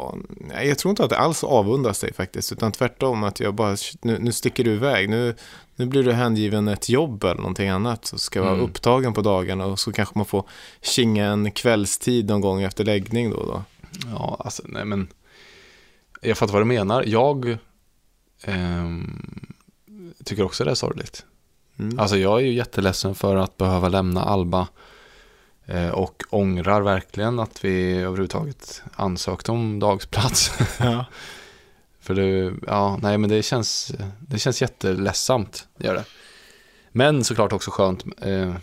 jag 0.62 0.78
tror 0.78 0.90
inte 0.90 1.04
att 1.04 1.10
det 1.10 1.18
alls 1.18 1.44
avundas 1.44 2.00
dig 2.00 2.12
faktiskt, 2.14 2.52
utan 2.52 2.72
tvärtom 2.72 3.24
att 3.24 3.40
jag 3.40 3.54
bara, 3.54 3.76
nu, 4.02 4.18
nu 4.18 4.32
sticker 4.32 4.64
du 4.64 4.72
iväg, 4.72 5.08
nu, 5.08 5.34
nu 5.76 5.86
blir 5.86 6.02
du 6.02 6.12
hängiven 6.12 6.68
ett 6.68 6.88
jobb 6.88 7.24
eller 7.24 7.34
någonting 7.34 7.68
annat, 7.68 8.06
så 8.06 8.18
ska 8.18 8.42
vara 8.42 8.52
Mm. 8.52 8.64
upptagen 8.64 9.12
på 9.12 9.20
dagarna 9.22 9.66
och 9.66 9.78
så 9.80 9.92
kanske 9.92 10.18
man 10.18 10.26
får 10.26 10.48
kinga 10.82 11.26
en 11.26 11.50
kvällstid 11.50 12.28
någon 12.28 12.40
gång 12.40 12.62
efter 12.62 12.84
läggning 12.84 13.30
då. 13.30 13.36
då. 13.36 13.62
Ja, 14.10 14.36
alltså 14.40 14.62
nej 14.66 14.84
men. 14.84 15.08
Jag 16.20 16.38
fattar 16.38 16.52
vad 16.52 16.62
du 16.62 16.66
menar. 16.66 17.04
Jag 17.06 17.58
ehm, 18.44 19.46
tycker 20.26 20.42
också 20.42 20.64
det 20.64 20.70
är 20.70 20.74
sorgligt. 20.74 21.24
Mm. 21.78 21.98
Alltså 21.98 22.16
jag 22.16 22.40
är 22.40 22.44
ju 22.44 22.52
jätteledsen 22.52 23.14
för 23.14 23.36
att 23.36 23.56
behöva 23.56 23.88
lämna 23.88 24.22
Alba. 24.22 24.68
Eh, 25.66 25.88
och 25.88 26.22
ångrar 26.30 26.80
verkligen 26.80 27.38
att 27.38 27.64
vi 27.64 27.92
överhuvudtaget 27.92 28.82
ansökte 28.92 29.52
om 29.52 29.78
dagsplats. 29.78 30.52
Ja. 30.78 31.04
För 32.00 32.14
det, 32.14 32.54
ja, 32.66 32.98
nej 33.02 33.18
men 33.18 33.30
det 33.30 33.42
känns, 33.42 33.92
det 34.20 34.38
känns 34.38 34.62
jätteledsamt, 34.62 35.68
det 35.76 35.86
gör 35.86 35.94
det. 35.94 36.04
Men 36.92 37.24
såklart 37.24 37.52
också 37.52 37.70
skönt 37.70 38.04
eh, 38.22 38.54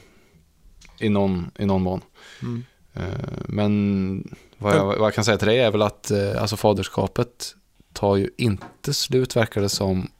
i, 1.00 1.10
någon, 1.10 1.52
i 1.60 1.66
någon 1.66 1.82
mån. 1.82 2.02
Mm. 2.42 2.64
Eh, 2.94 3.04
men 3.46 4.36
vad 4.58 4.76
jag, 4.76 4.86
vad 4.86 4.98
jag 4.98 5.14
kan 5.14 5.26
säga 5.26 5.38
till 5.38 5.48
dig 5.48 5.60
är 5.60 5.72
väl 5.72 5.82
att 5.82 6.12
eh, 6.12 6.42
alltså 6.42 6.58
faderskapet 6.58 7.56
tar 7.94 8.16
ju 8.16 8.30
inte 8.38 8.94
slut 8.94 9.36
verkar 9.36 9.62
det 9.62 9.70
som 9.70 10.12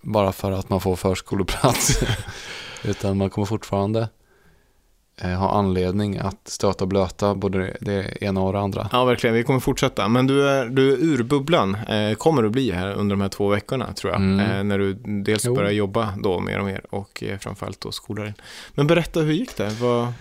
bara 0.00 0.32
för 0.32 0.52
att 0.52 0.68
man 0.68 0.80
får 0.80 0.96
förskoleplats. 0.96 2.02
Utan 2.84 3.16
man 3.16 3.30
kommer 3.30 3.46
fortfarande 3.46 4.08
eh, 5.16 5.30
har 5.30 5.48
anledning 5.48 6.18
att 6.18 6.48
stöta 6.48 6.84
och 6.84 6.88
blöta 6.88 7.34
både 7.34 7.76
det 7.80 8.22
ena 8.22 8.40
och 8.40 8.52
det 8.52 8.58
andra. 8.58 8.88
Ja, 8.92 9.04
verkligen. 9.04 9.36
Vi 9.36 9.44
kommer 9.44 9.60
fortsätta. 9.60 10.08
Men 10.08 10.26
du 10.26 10.48
är, 10.48 10.66
du 10.66 10.92
är 10.92 10.96
ur 10.96 11.22
bubblan, 11.22 11.74
eh, 11.74 12.14
kommer 12.14 12.42
du 12.42 12.50
bli 12.50 12.70
här 12.70 12.92
under 12.92 13.16
de 13.16 13.20
här 13.20 13.28
två 13.28 13.48
veckorna, 13.48 13.92
tror 13.92 14.12
jag. 14.12 14.20
Mm. 14.20 14.40
Eh, 14.40 14.64
när 14.64 14.78
du 14.78 14.94
dels 15.24 15.44
Jo. 15.44 15.54
börjar 15.54 15.70
jobba 15.70 16.14
då 16.22 16.40
mer 16.40 16.58
och 16.58 16.64
mer 16.64 16.80
och 16.90 17.22
eh, 17.22 17.38
framförallt 17.38 17.80
då 17.80 17.92
skolar 17.92 18.26
in. 18.26 18.34
Men 18.74 18.86
berätta, 18.86 19.20
hur 19.20 19.32
gick 19.32 19.56
det? 19.56 19.70
Vad... 19.80 20.12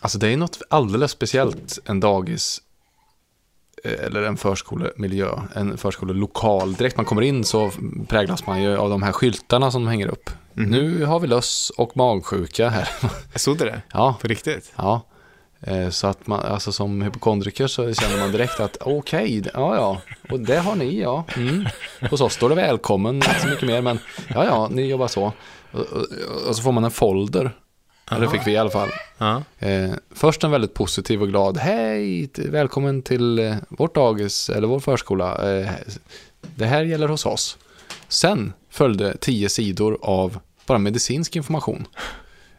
Alltså 0.00 0.18
det 0.18 0.28
är 0.28 0.36
något 0.36 0.62
alldeles 0.70 1.10
speciellt 1.10 1.78
en 1.84 2.00
dagis 2.00 2.62
eller 3.84 4.22
en 4.22 4.36
förskolemiljö, 4.36 5.28
en 5.54 5.78
förskolelokal. 5.78 6.74
Direkt 6.74 6.96
man 6.96 7.06
kommer 7.06 7.22
in 7.22 7.44
så 7.44 7.70
präglas 8.08 8.46
man 8.46 8.62
ju 8.62 8.76
av 8.76 8.90
de 8.90 9.02
här 9.02 9.12
skyltarna 9.12 9.70
som 9.70 9.86
hänger 9.88 10.06
upp. 10.08 10.30
Mhm. 10.54 10.70
Nu 10.70 11.04
har 11.04 11.20
vi 11.20 11.26
löss 11.26 11.72
och 11.76 11.96
magsjuka 11.96 12.68
här. 12.68 12.88
Stod 13.38 13.58
det 13.58 13.64
det? 13.64 13.82
ja, 13.92 14.16
På 14.20 14.28
riktigt? 14.28 14.72
ja. 14.76 15.06
Eh, 15.62 15.88
Så 15.90 16.06
att 16.06 16.26
man, 16.26 16.40
alltså 16.40 16.72
som 16.72 17.02
hypokondriker 17.02 17.66
så 17.66 17.94
känner 17.94 18.18
man 18.20 18.32
direkt 18.32 18.60
att 18.60 18.76
okej, 18.80 19.42
ja 19.54 19.74
ja, 19.76 20.00
och 20.30 20.40
det 20.40 20.56
har 20.58 20.74
ni 20.76 21.00
ja. 21.00 21.24
Mm. 21.36 21.66
Hos 22.10 22.20
oss 22.20 22.34
står 22.34 22.48
det 22.48 22.54
välkommen, 22.54 23.14
inte 23.16 23.40
så 23.40 23.48
mycket 23.48 23.66
mer, 23.68 23.82
men 23.82 23.98
ja 24.34 24.44
ja, 24.44 24.68
ni 24.70 24.86
jobbar 24.86 25.08
så. 25.08 25.32
Och, 25.72 25.80
och, 25.80 26.06
och 26.48 26.56
så 26.56 26.62
får 26.62 26.72
man 26.72 26.84
en 26.84 26.90
folder, 26.90 27.56
eller 28.10 28.26
det 28.26 28.32
fick 28.32 28.46
vi 28.46 28.52
i 28.52 28.56
alla 28.56 28.70
fall. 28.70 28.88
Eh, 29.58 29.90
först 30.14 30.44
en 30.44 30.50
väldigt 30.50 30.74
positiv 30.74 31.22
och 31.22 31.28
glad, 31.28 31.56
hej, 31.56 32.30
välkommen 32.34 33.02
till 33.02 33.38
eh, 33.38 33.54
vårt 33.68 33.94
dagis 33.94 34.50
eller 34.50 34.68
vår 34.68 34.80
förskola. 34.80 35.58
Eh, 35.58 35.70
det 36.40 36.66
här 36.66 36.82
gäller 36.82 37.08
hos 37.08 37.26
oss. 37.26 37.58
Sen 38.08 38.52
följde 38.70 39.16
tio 39.16 39.48
sidor 39.48 39.98
av 40.02 40.38
bara 40.66 40.78
medicinsk 40.78 41.36
information. 41.36 41.86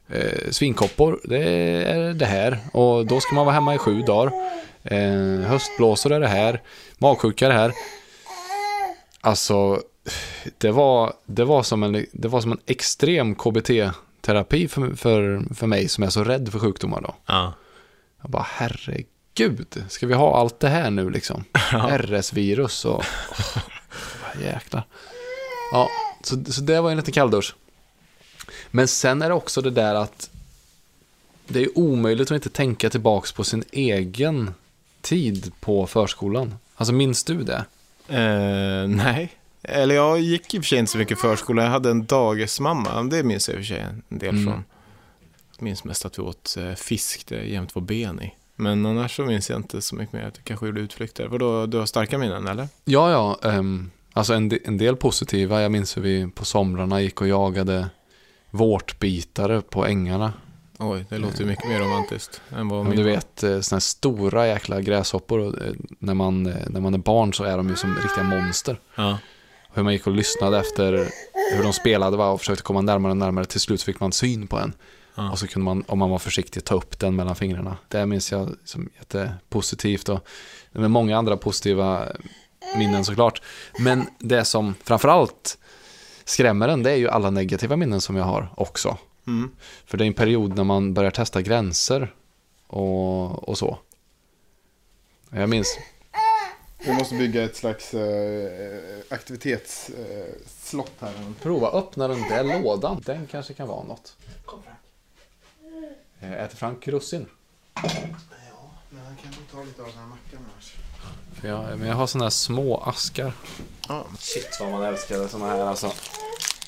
Eh, 0.09 0.49
svinkoppor, 0.51 1.19
det 1.23 1.43
är 1.83 2.13
det 2.13 2.25
här 2.25 2.59
och 2.73 3.05
då 3.05 3.19
ska 3.19 3.35
man 3.35 3.45
vara 3.45 3.55
hemma 3.55 3.75
i 3.75 3.77
sju 3.77 4.01
dagar. 4.01 4.31
Eh, 4.83 5.47
höstblåsor 5.47 6.11
är 6.11 6.19
det 6.19 6.27
här, 6.27 6.61
magsjuka 6.97 7.45
är 7.45 7.49
det 7.49 7.55
här. 7.55 7.73
Alltså, 9.21 9.81
det 10.57 10.71
var, 10.71 11.13
det 11.25 11.43
var, 11.43 11.63
som, 11.63 11.83
en, 11.83 12.05
det 12.11 12.27
var 12.27 12.41
som 12.41 12.51
en 12.51 12.59
extrem 12.65 13.35
KBT-terapi 14.21 14.67
för, 14.67 14.95
för, 14.95 15.43
för 15.55 15.67
mig 15.67 15.87
som 15.87 16.03
är 16.03 16.09
så 16.09 16.23
rädd 16.23 16.51
för 16.51 16.59
sjukdomar 16.59 17.01
då. 17.01 17.15
Ja. 17.25 17.53
Jag 18.21 18.31
bara, 18.31 18.45
herregud, 18.49 19.83
ska 19.89 20.07
vi 20.07 20.13
ha 20.13 20.37
allt 20.37 20.59
det 20.59 20.69
här 20.69 20.91
nu 20.91 21.09
liksom? 21.09 21.43
RS-virus 21.97 22.85
och... 22.85 22.99
Oh, 22.99 24.43
jäklar. 24.43 24.83
Ja, 25.71 25.89
så, 26.23 26.43
så 26.45 26.61
det 26.61 26.81
var 26.81 26.91
en 26.91 26.97
liten 26.97 27.13
kalldusch. 27.13 27.55
Men 28.71 28.87
sen 28.87 29.21
är 29.21 29.29
det 29.29 29.35
också 29.35 29.61
det 29.61 29.71
där 29.71 29.95
att 29.95 30.29
det 31.47 31.61
är 31.61 31.77
omöjligt 31.77 32.31
att 32.31 32.35
inte 32.35 32.49
tänka 32.49 32.89
tillbaks 32.89 33.31
på 33.31 33.43
sin 33.43 33.63
egen 33.71 34.53
tid 35.01 35.51
på 35.59 35.87
förskolan. 35.87 36.55
Alltså 36.75 36.93
minns 36.93 37.23
du 37.23 37.43
det? 37.43 37.65
Eh, 38.07 38.87
nej. 38.87 39.31
Eller 39.63 39.95
jag 39.95 40.19
gick 40.19 40.53
i 40.53 40.59
och 40.59 40.63
för 40.63 40.67
sig 40.67 40.79
inte 40.79 40.91
så 40.91 40.97
mycket 40.97 41.19
förskola. 41.21 41.63
Jag 41.63 41.69
hade 41.69 41.89
en 41.91 42.05
dagismamma. 42.05 43.03
Det 43.03 43.23
minns 43.23 43.49
jag 43.49 43.57
i 43.57 43.61
och 43.61 43.65
för 43.65 43.73
sig 43.75 43.79
en 44.09 44.17
del 44.19 44.29
Mm. 44.29 44.43
från. 44.45 44.63
Jag 45.57 45.63
minns 45.63 45.83
mest 45.83 46.05
att 46.05 46.19
vi 46.19 46.23
åt 46.23 46.55
eh, 46.59 46.73
fisk 46.73 47.27
det 47.27 47.43
jämt 47.43 47.75
var 47.75 47.81
ben 47.81 48.21
i. 48.21 48.33
Men 48.55 48.85
annars 48.85 49.15
så 49.15 49.25
minns 49.25 49.49
jag 49.49 49.59
inte 49.59 49.81
så 49.81 49.95
mycket 49.95 50.13
mer. 50.13 50.23
Att 50.23 50.37
jag 50.37 50.45
kanske 50.45 50.65
gjorde 50.65 50.81
utflykter. 50.81 51.27
Vadå, 51.27 51.65
du 51.65 51.77
har 51.77 51.85
starka 51.85 52.17
minnen 52.17 52.47
eller? 52.47 52.67
Ja, 52.85 53.11
ja. 53.11 53.49
ehm, 53.49 53.91
alltså 54.13 54.33
en, 54.33 54.51
en 54.65 54.77
del 54.77 54.95
positiva. 54.95 55.61
Jag 55.61 55.71
minns 55.71 55.97
hur 55.97 56.01
vi 56.01 56.27
på 56.35 56.45
somrarna 56.45 57.01
gick 57.01 57.21
och 57.21 57.27
jagade 57.27 57.89
vårtbitare 58.49 59.61
på 59.61 59.85
ängarna. 59.85 60.33
Oj, 60.79 61.05
det 61.09 61.17
låter 61.17 61.39
ju 61.41 61.45
mycket 61.45 61.67
mer 61.69 61.79
romantiskt 61.79 62.41
än 62.49 62.67
vad 62.67 62.79
Men 62.79 62.89
min 62.89 62.97
du 62.97 63.03
vet, 63.03 63.43
eh, 63.43 63.59
såna 63.59 63.75
här 63.75 63.79
stora 63.79 64.47
jäkla 64.47 64.81
gräshoppor. 64.81 65.65
eh, 65.67 65.73
När 65.99 66.13
man, 66.13 66.43
när 66.43 66.79
man 66.81 66.93
är 66.93 66.97
barn 66.97 67.33
så 67.33 67.43
är 67.43 67.57
de 67.57 67.69
ju 67.69 67.75
som 67.75 67.95
riktiga 67.95 68.23
monster. 68.23 68.79
Ja. 68.95 69.17
Hur 69.73 69.83
man 69.83 69.93
gick 69.93 70.07
och 70.07 70.13
lyssnade 70.13 70.59
efter 70.59 70.91
hur 71.55 71.63
de 71.63 71.73
spelade 71.73 72.17
va, 72.17 72.29
och 72.29 72.39
försökte 72.39 72.63
komma 72.63 72.81
närmare 72.81 73.11
och 73.11 73.17
närmare. 73.17 73.45
Till 73.45 73.59
slut 73.59 73.83
fick 73.83 73.99
man 73.99 74.11
syn 74.11 74.47
på 74.47 74.57
en. 74.57 74.73
Ja. 75.15 75.31
Och 75.31 75.39
så 75.39 75.47
kunde 75.47 75.65
man, 75.65 75.83
om 75.87 75.99
man 75.99 76.09
var 76.09 76.19
försiktig, 76.19 76.65
ta 76.65 76.75
upp 76.75 76.99
den 76.99 77.15
mellan 77.15 77.35
fingrarna. 77.35 77.77
Det 77.87 78.05
minns 78.05 78.31
jag 78.31 78.55
som 78.65 78.89
jättepositivt. 78.97 80.09
Och 80.09 80.27
med 80.71 80.91
många 80.91 81.17
andra 81.17 81.37
positiva 81.37 82.07
minnen 82.77 83.05
såklart. 83.05 83.41
Men 83.79 84.05
det 84.19 84.45
som 84.45 84.75
framförallt 84.83 85.57
skrämmer 86.25 86.67
en, 86.67 86.83
det 86.83 86.91
är 86.91 86.95
ju 86.95 87.09
alla 87.09 87.29
negativa 87.29 87.75
minnen 87.75 88.01
som 88.01 88.15
jag 88.15 88.23
har 88.23 88.53
också. 88.57 88.97
Mm. 89.27 89.51
För 89.85 89.97
det 89.97 90.03
är 90.03 90.07
en 90.07 90.13
period 90.13 90.55
när 90.55 90.63
man 90.63 90.93
börjar 90.93 91.11
testa 91.11 91.41
gränser 91.41 92.13
och, 92.67 93.49
och 93.49 93.57
så. 93.57 93.77
Jag 95.29 95.49
minns, 95.49 95.79
Vi 96.85 96.93
måste 96.93 97.15
bygga 97.15 97.43
ett 97.43 97.55
slags 97.55 97.93
eh, 97.93 98.99
aktivitetsslott 99.09 100.91
här. 100.99 101.13
prova 101.41 101.71
öppna 101.71 102.07
den 102.07 102.21
där 102.21 102.43
lådan. 102.61 103.01
Den 103.05 103.27
kanske 103.27 103.53
kan 103.53 103.67
vara 103.67 103.83
något. 103.83 104.15
Eh, 106.19 106.31
Äter 106.43 106.57
Frank 106.57 106.87
russin? 106.87 107.25
Ja, 107.75 107.81
men 108.89 109.05
han 109.05 109.15
kan 109.15 109.31
ta 109.51 109.63
lite 109.63 109.81
av 109.81 109.87
den 109.87 109.97
här 109.97 110.05
mackan 110.07 110.39
annars. 110.53 110.73
Jag, 111.43 111.79
men 111.79 111.87
jag 111.87 111.95
har 111.95 112.07
sådana 112.07 112.25
här 112.25 112.29
små 112.29 112.77
askar. 112.77 113.33
Ja. 113.87 114.05
Shit 114.19 114.57
vad 114.59 114.71
man 114.71 114.83
älskade 114.83 115.29
sådana 115.29 115.51
här 115.51 115.59
alltså. 115.59 115.91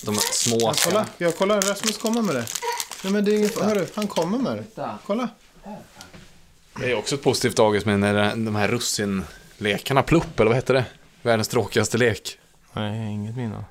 De 0.05 0.15
små 0.15 0.58
Ja, 0.60 0.72
askarna. 0.72 0.93
kolla, 0.96 1.08
jag 1.17 1.38
kollar, 1.38 1.62
Rasmus 1.62 1.98
kommer 1.98 2.22
med 2.22 2.36
det. 2.36 2.46
Nej 3.03 3.13
men 3.13 3.25
det 3.25 3.32
är 3.36 3.38
inget, 3.38 3.60
hörru, 3.60 3.88
han 3.96 4.08
kommer 4.08 4.38
med 4.38 4.63
det. 4.75 4.89
Kolla. 5.05 5.29
Det 6.79 6.91
är 6.91 6.96
också 6.98 7.15
ett 7.15 7.24
positivt 7.24 7.55
dagis 7.55 7.86
med 7.86 8.00
när 8.00 8.36
de 8.36 8.55
här 8.55 8.67
russinlekarna, 9.58 10.04
plupp 10.04 10.40
eller 10.40 10.50
vad 10.50 10.56
heter 10.56 10.74
det? 10.74 10.86
Världens 11.22 11.48
tråkigaste 11.48 11.98
lek. 11.98 12.38
Nej, 12.74 13.12
inget 13.12 13.36
minne. 13.36 13.66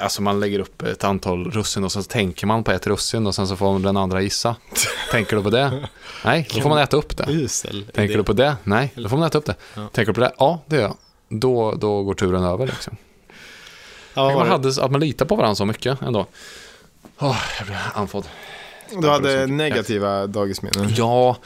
Alltså 0.00 0.22
man 0.22 0.40
lägger 0.40 0.58
upp 0.58 0.82
ett 0.82 1.04
antal 1.04 1.50
russin 1.50 1.84
och 1.84 1.92
så 1.92 2.02
tänker 2.02 2.46
man 2.46 2.64
på 2.64 2.72
ett 2.72 2.86
russin 2.86 3.26
och 3.26 3.34
sen 3.34 3.46
så 3.46 3.56
får 3.56 3.78
den 3.78 3.96
andra 3.96 4.20
gissa. 4.20 4.56
Tänker 5.10 5.36
du 5.36 5.42
på 5.42 5.50
det? 5.50 5.88
Nej, 6.24 6.48
då 6.54 6.60
får 6.60 6.68
man 6.68 6.78
äta 6.78 6.96
upp 6.96 7.16
det. 7.16 7.26
Usel. 7.28 7.86
Tänker 7.94 8.16
du 8.16 8.24
på 8.24 8.32
det? 8.32 8.56
Nej, 8.64 8.92
då 8.96 9.08
får 9.08 9.16
man 9.16 9.26
äta 9.26 9.38
upp 9.38 9.44
det. 9.46 9.56
Ja. 9.74 9.88
Tänker 9.92 10.12
du 10.12 10.14
på 10.14 10.20
det? 10.20 10.32
Ja, 10.38 10.62
det 10.66 10.76
gör 10.76 10.82
jag. 10.82 10.96
Då, 11.28 11.74
då 11.74 12.02
går 12.02 12.14
turen 12.14 12.44
över 12.44 12.66
liksom. 12.66 12.96
Ja, 14.14 14.34
man 14.34 14.48
hade, 14.48 14.68
att 14.68 14.90
man 14.90 15.00
litar 15.00 15.26
på 15.26 15.36
varandra 15.36 15.54
så 15.54 15.64
mycket 15.64 16.02
ändå. 16.02 16.26
Åh, 17.18 17.42
jag 17.58 17.66
blir 17.66 17.78
andfådd. 17.94 18.26
Du 19.00 19.08
hade 19.08 19.46
negativa 19.46 20.26
dagisminnen. 20.26 20.94
Ja, 20.96 21.36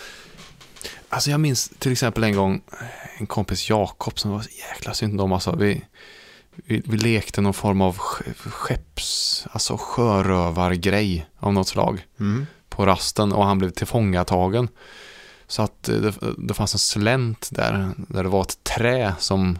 alltså 1.08 1.30
jag 1.30 1.40
minns 1.40 1.68
till 1.78 1.92
exempel 1.92 2.24
en 2.24 2.36
gång 2.36 2.60
en 3.18 3.26
kompis 3.26 3.70
Jakob 3.70 4.18
som 4.18 4.30
var 4.30 4.40
så 4.40 4.50
jäkla 4.70 4.94
synd 4.94 5.20
om. 5.20 5.32
Alltså, 5.32 5.56
vi, 5.56 5.84
vi, 6.54 6.82
vi 6.86 6.96
lekte 6.96 7.40
någon 7.40 7.54
form 7.54 7.80
av 7.80 7.98
ske- 7.98 8.32
skepps, 8.34 9.46
alltså 9.50 9.76
sjörövargrej 9.76 11.26
av 11.38 11.52
något 11.52 11.68
slag 11.68 12.06
Mm. 12.20 12.46
på 12.68 12.86
rasten 12.86 13.32
och 13.32 13.44
han 13.44 13.58
blev 13.58 13.70
tillfångatagen. 13.70 14.68
Så 15.46 15.62
att 15.62 15.88
eh, 15.88 15.96
det, 15.96 16.14
det 16.38 16.54
fanns 16.54 16.74
en 16.74 16.78
slänt 16.78 17.48
där, 17.52 17.90
där 17.96 18.22
det 18.22 18.28
var 18.28 18.42
ett 18.42 18.64
trä 18.64 19.14
som 19.18 19.58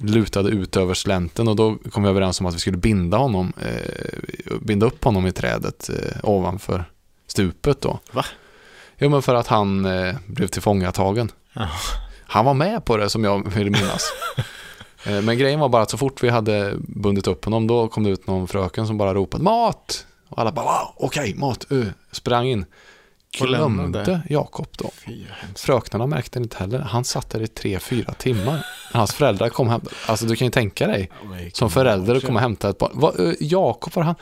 lutade 0.00 0.48
ut 0.50 0.76
över 0.76 0.94
slänten 0.94 1.48
och 1.48 1.56
då 1.56 1.76
kom 1.92 2.02
vi 2.02 2.08
överens 2.08 2.40
om 2.40 2.46
att 2.46 2.54
vi 2.54 2.58
skulle 2.58 2.76
binda 2.76 3.16
honom, 3.16 3.52
eh, 3.60 4.58
binda 4.60 4.86
upp 4.86 5.04
honom 5.04 5.26
i 5.26 5.32
trädet 5.32 5.90
eh, 5.90 6.18
ovanför 6.30 6.84
stupet 7.26 7.80
då. 7.80 7.98
Va? 8.12 8.24
Jo 8.98 9.08
men 9.08 9.22
för 9.22 9.34
att 9.34 9.46
han 9.46 9.84
eh, 9.84 10.14
blev 10.26 10.46
tillfångatagen. 10.46 11.32
Ja. 11.52 11.68
Han 12.26 12.44
var 12.44 12.54
med 12.54 12.84
på 12.84 12.96
det 12.96 13.10
som 13.10 13.24
jag 13.24 13.48
vill 13.52 13.70
minnas. 13.70 14.12
Eh, 15.06 15.22
men 15.22 15.38
grejen 15.38 15.60
var 15.60 15.68
bara 15.68 15.82
att 15.82 15.90
så 15.90 15.98
fort 15.98 16.22
vi 16.22 16.28
hade 16.28 16.74
bundit 16.78 17.26
upp 17.26 17.44
honom 17.44 17.66
då 17.66 17.88
kom 17.88 18.04
det 18.04 18.10
ut 18.10 18.26
någon 18.26 18.48
fröken 18.48 18.86
som 18.86 18.98
bara 18.98 19.14
ropade 19.14 19.44
mat. 19.44 20.06
Och 20.28 20.38
alla 20.38 20.52
bara 20.52 20.64
wow, 20.64 20.94
okej, 20.96 21.34
mat, 21.34 21.66
uh, 21.72 21.86
sprang 22.12 22.46
in. 22.46 22.64
Glömde. 23.38 24.20
Jakob 24.28 24.66
då. 24.78 24.90
Fröknarna 25.54 26.06
märkte 26.06 26.38
det 26.38 26.42
inte 26.42 26.56
heller. 26.56 26.78
Han 26.78 27.04
satt 27.04 27.30
där 27.30 27.42
i 27.42 27.46
tre, 27.46 27.78
fyra 27.78 28.12
timmar. 28.12 28.66
Hans 28.92 29.12
föräldrar 29.12 29.48
kom 29.48 29.68
hem. 29.68 29.80
Alltså 30.06 30.26
du 30.26 30.36
kan 30.36 30.46
ju 30.46 30.50
tänka 30.50 30.86
dig. 30.86 31.10
Som 31.52 31.70
förälder 31.70 32.14
att 32.14 32.26
komma 32.26 32.38
och 32.38 32.42
hämta 32.42 32.68
ett 32.68 32.78
barn. 32.78 33.26
Eh, 33.28 33.34
Jakob, 33.40 33.94
var 33.94 34.02
han? 34.02 34.14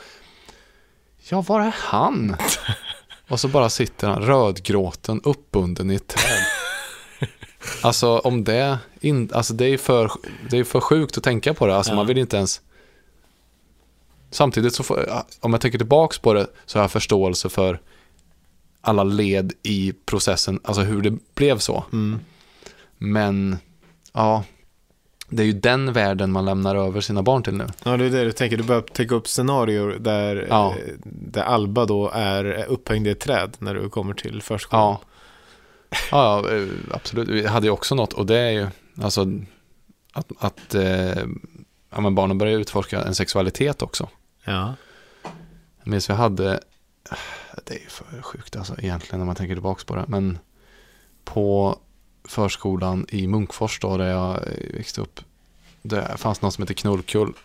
Ja, 1.29 1.41
var 1.41 1.61
är 1.61 1.75
han? 1.77 2.35
Och 3.27 3.39
så 3.39 3.47
bara 3.47 3.69
sitter 3.69 4.07
han 4.07 4.21
rödgråten 4.23 5.21
uppbunden 5.23 5.91
i 5.91 5.95
ett 5.95 6.07
träd. 6.07 6.39
Alltså 7.81 8.19
om 8.19 8.43
det, 8.43 8.79
in, 9.01 9.29
alltså 9.33 9.53
det 9.53 9.65
är 9.65 9.77
för, 9.77 10.11
det 10.49 10.57
är 10.57 10.63
för 10.63 10.79
sjukt 10.79 11.17
att 11.17 11.23
tänka 11.23 11.53
på 11.53 11.67
det. 11.67 11.75
Alltså 11.77 11.91
Ja. 11.91 11.95
man 11.95 12.07
vill 12.07 12.17
inte 12.17 12.37
ens... 12.37 12.61
Samtidigt 14.31 14.75
så 14.75 14.83
får, 14.83 15.09
om 15.39 15.51
jag 15.53 15.61
tänker 15.61 15.77
tillbaks 15.77 16.17
på 16.19 16.33
det 16.33 16.47
så 16.65 16.77
har 16.79 16.83
jag 16.83 16.91
förståelse 16.91 17.49
för 17.49 17.79
alla 18.81 19.03
led 19.03 19.53
i 19.63 19.93
processen, 20.05 20.59
alltså 20.63 20.81
hur 20.81 21.01
det 21.01 21.17
blev 21.35 21.57
så. 21.59 21.83
Mm. 21.93 22.19
Men, 22.97 23.57
ja, 24.13 24.43
det 25.29 25.43
är 25.43 25.47
ju 25.47 25.53
den 25.53 25.93
världen 25.93 26.31
man 26.31 26.45
lämnar 26.45 26.75
över 26.75 27.01
sina 27.01 27.23
barn 27.23 27.43
till 27.43 27.53
nu. 27.53 27.67
Ja, 27.83 27.97
det 27.97 28.05
är 28.05 28.09
det 28.09 28.23
du 28.23 28.31
tänker. 28.31 28.57
Du 28.57 28.63
börjar 28.63 28.81
täcka 28.81 29.15
upp 29.15 29.27
scenarier 29.27 29.97
där, 29.99 30.45
Ja. 30.49 30.69
eh, 30.71 30.93
där 31.03 31.43
Alba 31.43 31.85
då 31.85 32.09
är 32.13 32.65
upphängd 32.69 33.07
i 33.07 33.09
ett 33.09 33.19
träd 33.19 33.55
när 33.59 33.73
du 33.75 33.89
kommer 33.89 34.13
till 34.13 34.41
förskolan. 34.41 34.83
Ja. 34.83 35.01
Ja, 36.11 36.43
ja, 36.51 36.55
eh, 36.55 36.67
absolut. 36.91 37.27
Vi 37.29 37.47
hade 37.47 37.67
ju 37.67 37.71
också 37.71 37.95
något 37.95 38.13
och 38.13 38.25
det 38.25 38.37
är 38.37 38.51
ju 38.51 38.67
alltså 39.01 39.25
att, 40.13 40.31
att 40.39 40.75
eh, 40.75 41.17
ja, 41.89 42.01
men 42.01 42.15
barnen 42.15 42.37
börjar 42.37 42.59
utforska 42.59 43.01
en 43.01 43.15
sexualitet 43.15 43.81
också. 43.81 44.09
Ja. 44.45 44.73
Jag 45.83 45.87
minns 45.91 46.09
vi 46.09 46.13
hade, 46.13 46.59
det 47.65 47.73
är 47.75 47.79
ju 47.79 47.87
för 47.89 48.21
sjukt 48.21 48.55
alltså 48.55 48.75
egentligen 48.79 49.19
när 49.19 49.25
man 49.25 49.35
tänker 49.35 49.55
tillbaka 49.55 49.83
på 49.85 49.95
det, 49.95 50.05
men 50.07 50.39
på 51.23 51.77
förskolan 52.27 53.05
i 53.09 53.27
Munkfors 53.27 53.79
då 53.79 53.97
där 53.97 54.07
jag 54.09 54.35
eh, 54.35 54.73
växte 54.77 55.01
upp, 55.01 55.19
det 55.81 56.17
fanns 56.17 56.41
något 56.41 56.53
som 56.53 56.61
heter 56.61 56.73
Knullkull. 56.73 57.33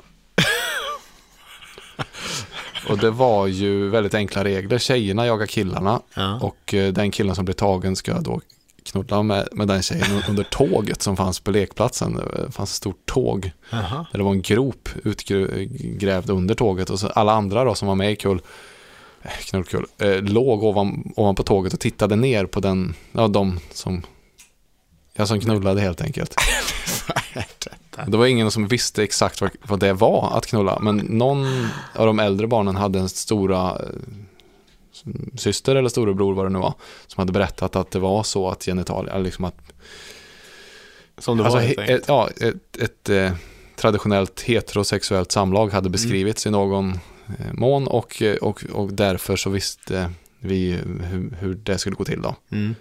Och 2.89 2.99
det 2.99 3.11
var 3.11 3.47
ju 3.47 3.89
väldigt 3.89 4.15
enkla 4.15 4.45
regler. 4.45 4.79
Tjejerna 4.79 5.27
jagar 5.27 5.47
killarna 5.47 6.01
Ja. 6.15 6.39
och 6.41 6.75
eh, 6.75 6.93
den 6.93 7.11
killen 7.11 7.35
som 7.35 7.45
blir 7.45 7.55
tagen 7.55 7.97
ska 7.97 8.21
då 8.21 8.41
knulla 8.85 9.23
med, 9.23 9.49
med 9.53 9.69
den 9.69 9.83
tjejen 9.83 10.23
under 10.29 10.45
tåget 10.45 11.03
som 11.03 11.17
fanns 11.17 11.41
på 11.41 11.51
lekplatsen. 11.51 12.15
Det 12.17 12.53
fanns 12.53 12.71
ett 12.71 12.77
stort 12.77 13.07
tåg 13.07 13.51
där 13.71 14.19
det 14.19 14.23
var 14.23 14.33
en 14.33 14.43
grop 14.43 14.89
utgrävd 15.05 16.31
under 16.31 16.55
tåget 16.55 16.91
och 16.91 17.01
så 17.01 17.09
alla 17.09 17.33
andra 17.33 17.65
då 17.65 17.75
som 17.75 17.89
var 17.89 17.95
med 17.95 18.13
i 18.13 18.17
kull, 18.17 18.41
eh, 19.23 19.31
knullkull, 19.51 19.87
eh, 19.99 20.23
låg 20.23 20.65
ovan, 20.65 21.13
ovanpå 21.17 21.43
tåget 21.43 21.73
och 21.75 21.81
tittade 21.81 22.17
ner 22.17 22.47
på 22.47 22.61
den, 22.61 22.95
ja 23.13 23.29
de 23.29 23.59
som, 23.73 24.03
ja 25.15 25.27
som 25.27 25.41
knullade 25.41 25.81
helt 25.81 26.01
enkelt. 26.01 26.35
Det 28.07 28.17
var 28.17 28.27
ingen 28.27 28.51
som 28.51 28.67
visste 28.69 29.03
exakt 29.03 29.41
vad, 29.41 29.51
vad 29.63 29.81
det 29.81 29.93
var 29.93 30.33
att 30.37 30.47
knulla, 30.47 30.79
men 30.81 30.97
någon 30.97 31.47
av 31.95 32.07
de 32.07 32.19
äldre 32.19 32.47
barnen 32.47 32.77
hade 32.77 32.99
en 32.99 33.09
stora 33.09 33.71
eh, 33.71 33.87
syster 35.37 35.77
eller 35.77 35.89
storebror 35.89 36.35
vad 36.35 36.47
det 36.47 36.51
nu 36.51 36.59
var, 36.59 36.75
som 37.07 37.21
hade 37.21 37.33
berättat 37.33 37.77
att 37.77 37.91
det 37.91 37.99
var 37.99 38.23
så 38.23 38.49
att 38.51 38.65
genitalier, 38.65 39.19
liksom 39.19 39.45
att 39.45 39.73
Som 41.19 41.39
det 41.39 41.45
alltså, 41.45 41.59
var 41.59 41.65
helt 41.67 41.79
he- 41.79 41.81
enkelt. 41.83 42.03
ett, 42.03 42.09
ja, 42.09 42.29
ett, 42.41 42.77
ett 42.79 43.09
eh, 43.09 43.33
traditionellt 43.77 44.41
heterosexuellt 44.41 45.33
samlag 45.33 45.67
hade 45.67 45.79
Mm. 45.87 45.93
beskrivits 45.93 46.47
i 46.47 46.51
någon 46.51 46.93
eh, 47.39 47.53
mån 47.53 47.87
och, 47.89 48.23
och, 48.41 48.65
och 48.73 48.93
därför 48.93 49.37
så 49.37 49.51
visste 49.51 50.13
vi 50.39 50.73
hur, 51.11 51.37
hur 51.41 51.55
det 51.55 51.79
skulle 51.79 51.97
gå 51.97 52.05
till 52.05 52.23
då. 52.23 52.35
Mm. 52.53 52.75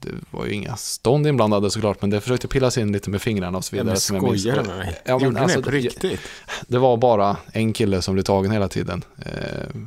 Det 0.00 0.08
var 0.30 0.46
ju 0.46 0.52
inga 0.52 0.76
stånd 0.76 1.26
inblandade 1.26 1.70
såklart, 1.70 2.00
men 2.00 2.10
det 2.10 2.20
försökte 2.20 2.48
pillas 2.48 2.78
in 2.78 2.92
lite 2.92 3.10
med 3.10 3.22
fingrarna 3.22 3.58
och 3.58 3.64
så 3.64 3.76
Ja, 3.76 3.82
vidare. 3.82 3.98
men 4.10 4.16
jag 4.22 4.30
minns. 4.30 4.40
skojar 4.42 4.62
du 4.62 4.68
med 4.68 4.76
mig? 4.78 5.00
Ja, 5.04 5.18
men 5.18 5.24
Gjorde 5.26 5.40
alltså, 5.40 5.58
ni 5.58 5.64
på 5.64 5.70
det- 5.70 5.76
riktigt? 5.76 6.20
Det 6.68 6.78
var 6.78 6.96
bara 6.96 7.36
en 7.52 7.72
kille 7.72 8.02
som 8.02 8.14
blev 8.14 8.22
tagen 8.24 8.50
hela 8.50 8.68
tiden. 8.68 9.04
Eh, 9.18 9.32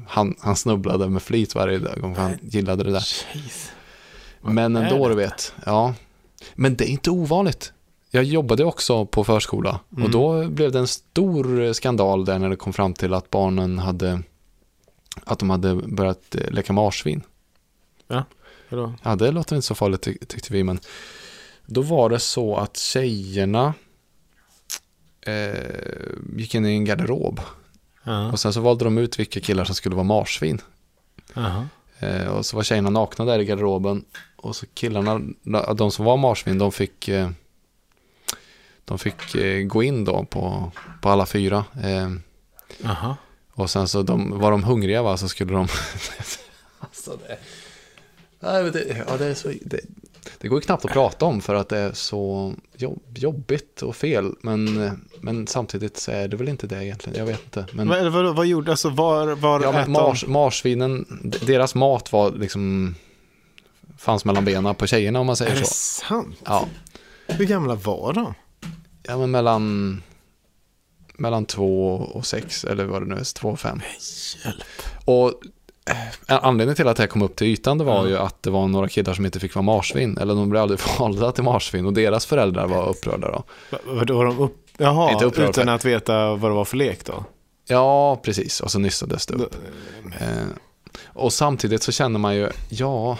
han, 0.07 0.35
han 0.39 0.55
snubblade 0.55 1.09
med 1.09 1.21
flit 1.21 1.55
varje 1.55 1.77
gång, 1.77 2.15
för 2.15 2.21
han 2.21 2.37
gillade 2.41 2.83
det 2.83 2.91
där. 2.91 3.07
Jeez. 3.33 3.71
Vad 4.41 4.53
Men 4.53 4.75
ändå, 4.75 5.09
du 5.09 5.15
vet. 5.15 5.53
Ja. 5.65 5.93
Men 6.55 6.75
det 6.75 6.83
är 6.83 6.89
inte 6.89 7.09
ovanligt. 7.11 7.73
Jag 8.11 8.23
jobbade 8.23 8.63
också 8.65 9.05
på 9.05 9.23
förskola 9.23 9.79
Mm. 9.91 10.03
och 10.03 10.09
då 10.11 10.47
blev 10.47 10.71
det 10.71 10.79
en 10.79 10.87
stor 10.87 11.73
skandal 11.73 12.25
där 12.25 12.39
när 12.39 12.49
det 12.49 12.55
kom 12.55 12.73
fram 12.73 12.93
till 12.93 13.13
att 13.13 13.29
barnen 13.29 13.79
hade 13.79 14.21
att 15.23 15.39
de 15.39 15.49
hade 15.49 15.75
börjat 15.75 16.35
eh, 16.35 16.49
leka 16.51 16.73
marsvin. 16.73 17.21
Vadå? 18.75 18.93
Ja, 19.03 19.15
det 19.15 19.31
låter 19.31 19.55
inte 19.55 19.67
så 19.67 19.75
farligt 19.75 20.01
ty- 20.01 20.17
tyckte 20.17 20.53
vi, 20.53 20.63
men 20.63 20.79
då 21.65 21.81
var 21.81 22.09
det 22.09 22.19
så 22.19 22.55
att 22.55 22.77
tjejerna 22.77 23.73
eh, 25.21 25.53
gick 26.37 26.55
in 26.55 26.65
i 26.65 26.69
en 26.69 26.85
garderob 26.85 27.39
Ja. 28.03 28.31
och 28.31 28.39
sen 28.39 28.53
så 28.53 28.61
valde 28.61 28.83
de 28.85 28.97
ut 28.97 29.19
vilka 29.19 29.39
killar 29.39 29.65
som 29.65 29.75
skulle 29.75 29.95
vara 29.95 30.03
marsvin. 30.03 30.61
Jaha. 31.33 31.67
Eh, 31.99 32.25
och 32.27 32.45
så 32.45 32.55
var 32.55 32.63
tjejerna 32.63 32.89
nakna 32.89 33.25
där 33.25 33.39
i 33.39 33.45
garderoben. 33.45 34.05
Och 34.35 34.55
så 34.55 34.65
killarna, 34.73 35.19
de 35.73 35.91
som 35.91 36.05
var 36.05 36.17
marsvin, 36.17 36.57
de 36.57 36.71
fick, 36.71 37.07
eh, 37.07 37.29
de 38.85 38.99
fick 38.99 39.35
eh, 39.35 39.63
gå 39.63 39.83
in 39.83 40.05
då 40.05 40.25
på, 40.25 40.71
på 41.01 41.09
alla 41.09 41.25
fyra. 41.25 41.65
Eh, 41.83 42.09
Jaha. 42.77 43.17
och 43.53 43.69
sen 43.69 43.87
så 43.87 44.01
de, 44.03 44.39
var 44.39 44.51
de 44.51 44.63
hungriga 44.63 45.01
va, 45.03 45.17
så 45.17 45.29
skulle 45.29 45.53
de... 45.53 45.67
alltså 46.79 47.17
det... 47.27 47.37
Nej, 48.43 48.63
men 48.63 48.71
det, 48.71 49.03
ja, 49.07 49.17
det, 49.17 49.25
är 49.25 49.33
så, 49.33 49.47
det, 49.61 49.79
det 50.37 50.47
går 50.47 50.57
ju 50.57 50.65
knappt 50.65 50.85
att 50.85 50.91
prata 50.91 51.25
om 51.25 51.41
för 51.41 51.55
att 51.55 51.69
det 51.69 51.77
är 51.77 51.91
så 51.93 52.53
jobb, 52.77 53.01
jobbigt 53.15 53.81
och 53.81 53.95
fel. 53.95 54.35
Men, 54.41 54.91
men 55.21 55.47
samtidigt 55.47 55.97
så 55.97 56.11
är 56.11 56.27
det 56.27 56.37
väl 56.37 56.49
inte 56.49 56.67
det 56.67 56.85
egentligen. 56.85 57.19
Jag 57.19 57.25
vet 57.25 57.43
inte. 57.43 57.65
Men, 57.73 57.87
Vad, 57.87 58.11
vad, 58.11 58.35
vad 58.35 58.45
gjorde, 58.45 58.71
alltså 58.71 58.89
var, 58.89 59.27
var 59.35 59.61
Ja, 59.63 59.71
men 59.71 59.91
mars, 59.91 60.25
marsvinen, 60.27 61.05
deras 61.45 61.75
mat 61.75 62.11
var 62.11 62.31
liksom 62.31 62.95
fanns 63.97 64.25
mellan 64.25 64.45
benen 64.45 64.75
på 64.75 64.87
tjejerna 64.87 65.19
om 65.19 65.25
man 65.25 65.33
Är 65.33 65.35
säger 65.37 65.55
det 65.55 65.65
så. 65.65 65.73
sant? 65.73 66.37
Ja, 66.45 66.67
Hur 67.27 67.45
gamla 67.45 67.75
var 67.75 68.13
de? 68.13 68.33
ja 69.03 69.17
men 69.17 69.31
mellan, 69.31 70.01
mellan 71.17 71.45
två 71.45 71.95
och 71.95 72.25
sex 72.25 72.63
eller 72.65 72.85
vad 72.85 73.01
det 73.01 73.05
nu 73.05 73.15
är, 73.15 73.33
två 73.33 73.49
och 73.49 73.59
fem. 73.59 73.81
Hjälp. 74.45 74.63
Och 75.05 75.33
anledningen 76.27 76.75
till 76.75 76.87
att 76.87 76.97
det 76.97 77.03
här 77.03 77.07
kom 77.07 77.21
upp 77.21 77.35
till 77.35 77.47
ytan 77.47 77.77
det 77.77 77.83
var 77.83 78.03
Ja. 78.03 78.07
ju 78.09 78.17
att 78.17 78.43
det 78.43 78.49
var 78.49 78.67
några 78.67 78.87
killar 78.87 79.13
som 79.13 79.25
inte 79.25 79.39
fick 79.39 79.55
vara 79.55 79.63
marsvin. 79.63 80.17
Eller 80.21 80.35
de 80.35 80.49
blev 80.49 80.61
aldrig 80.61 80.79
valda 80.99 81.31
till 81.31 81.43
marsvin 81.43 81.85
och 81.85 81.93
deras 81.93 82.25
föräldrar 82.25 82.67
var 82.67 82.89
upprörda 82.89 83.27
då. 83.31 83.43
Va- 83.71 83.77
Vadå, 83.85 84.17
var 84.17 84.25
de 84.25 84.39
upp... 84.39 84.57
Jaha, 84.77 85.11
Inte 85.11 85.25
upprörd 85.25 85.49
utan 85.49 85.69
att 85.69 85.85
veta 85.85 86.35
vad 86.35 86.51
det 86.51 86.55
var 86.55 86.65
för 86.65 86.77
lek 86.77 87.05
då? 87.05 87.23
Ja, 87.67 88.15
precis. 88.23 88.59
Och 88.59 88.71
så 88.71 88.79
nystades 88.79 89.25
det 89.25 89.33
upp. 89.33 89.55
Eh, 90.19 90.27
och 91.05 91.33
samtidigt 91.33 91.83
så 91.83 91.91
känner 91.91 92.19
man 92.19 92.35
ju, 92.35 92.49
ja, 92.69 93.17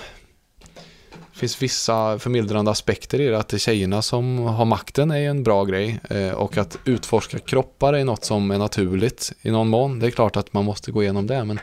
det 1.34 1.40
finns 1.40 1.62
vissa 1.62 2.20
förmildrande 2.20 2.72
aspekter 2.72 3.22
i 3.22 3.28
det. 3.28 3.38
Att 3.40 3.48
det 3.48 3.58
är 3.58 3.60
tjejerna 3.60 4.02
som 4.02 4.38
har 4.40 4.66
makten 4.66 5.12
är 5.12 5.18
ju 5.18 5.26
en 5.28 5.44
bra 5.44 5.64
grej. 5.66 6.00
Eh, 6.10 6.32
och 6.32 6.58
att 6.58 6.78
utforska 6.86 7.40
kroppar 7.40 7.94
är 7.94 8.06
något 8.06 8.26
som 8.26 8.52
är 8.52 8.58
naturligt 8.58 9.32
i 9.42 9.52
någon 9.52 9.68
mån. 9.70 10.00
Det 10.00 10.08
är 10.08 10.12
klart 10.12 10.36
att 10.38 10.54
man 10.54 10.66
måste 10.66 10.92
gå 10.92 11.04
igenom 11.04 11.28
det. 11.28 11.44
Men, 11.44 11.60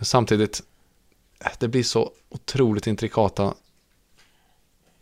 men 0.00 0.04
samtidigt, 0.04 0.62
det 1.58 1.68
blir 1.68 1.82
så 1.82 2.10
otroligt 2.28 2.86
intrikata 2.86 3.54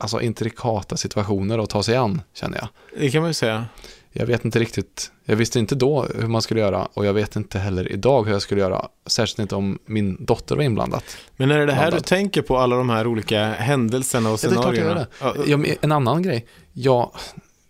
Alltså 0.01 0.21
intrikata 0.21 0.97
situationer 0.97 1.59
att 1.59 1.71
ta 1.71 1.83
sig 1.83 1.97
an, 1.97 2.23
känner 2.35 2.59
jag. 2.59 2.69
Det 3.01 3.11
kan 3.11 3.21
man 3.21 3.31
ju 3.31 3.35
säga. 3.35 3.67
Jag 4.13 4.27
vet 4.27 4.45
inte 4.45 4.59
riktigt, 4.59 5.13
jag 5.25 5.37
visste 5.37 5.59
inte 5.59 5.75
då 5.75 6.03
hur 6.15 6.27
man 6.27 6.43
skulle 6.43 6.61
göra 6.61 6.89
och 6.95 7.07
jag 7.07 7.13
vet 7.13 7.37
inte 7.37 7.59
heller 7.59 7.93
idag 7.93 8.25
hur 8.25 8.33
jag 8.33 8.43
skulle 8.43 8.61
göra. 8.61 8.89
Särskilt 9.07 9.39
inte 9.39 9.55
om 9.55 9.79
min 9.87 10.25
dotter 10.25 10.57
var 10.57 10.63
inblandad. 10.63 11.03
Men 11.37 11.51
är 11.51 11.59
det 11.59 11.67
det 11.67 11.73
här 11.73 11.85
du 11.85 11.91
Blandat. 11.91 12.07
tänker 12.07 12.43
på, 12.43 12.59
alla 12.59 12.77
de 12.77 12.91
här 12.91 13.07
olika 13.07 13.45
händelserna 13.45 14.31
och 14.31 14.41
Ja, 14.45 14.49
det 14.49 14.55
är 14.55 14.63
klart 14.63 14.77
jag 14.77 14.85
scenarierna? 14.85 15.07
gör 15.21 15.61
det. 15.61 15.69
Ja, 15.71 15.77
en 15.81 15.93
annan 15.93 16.23
grej, 16.23 16.47
jag, 16.73 17.11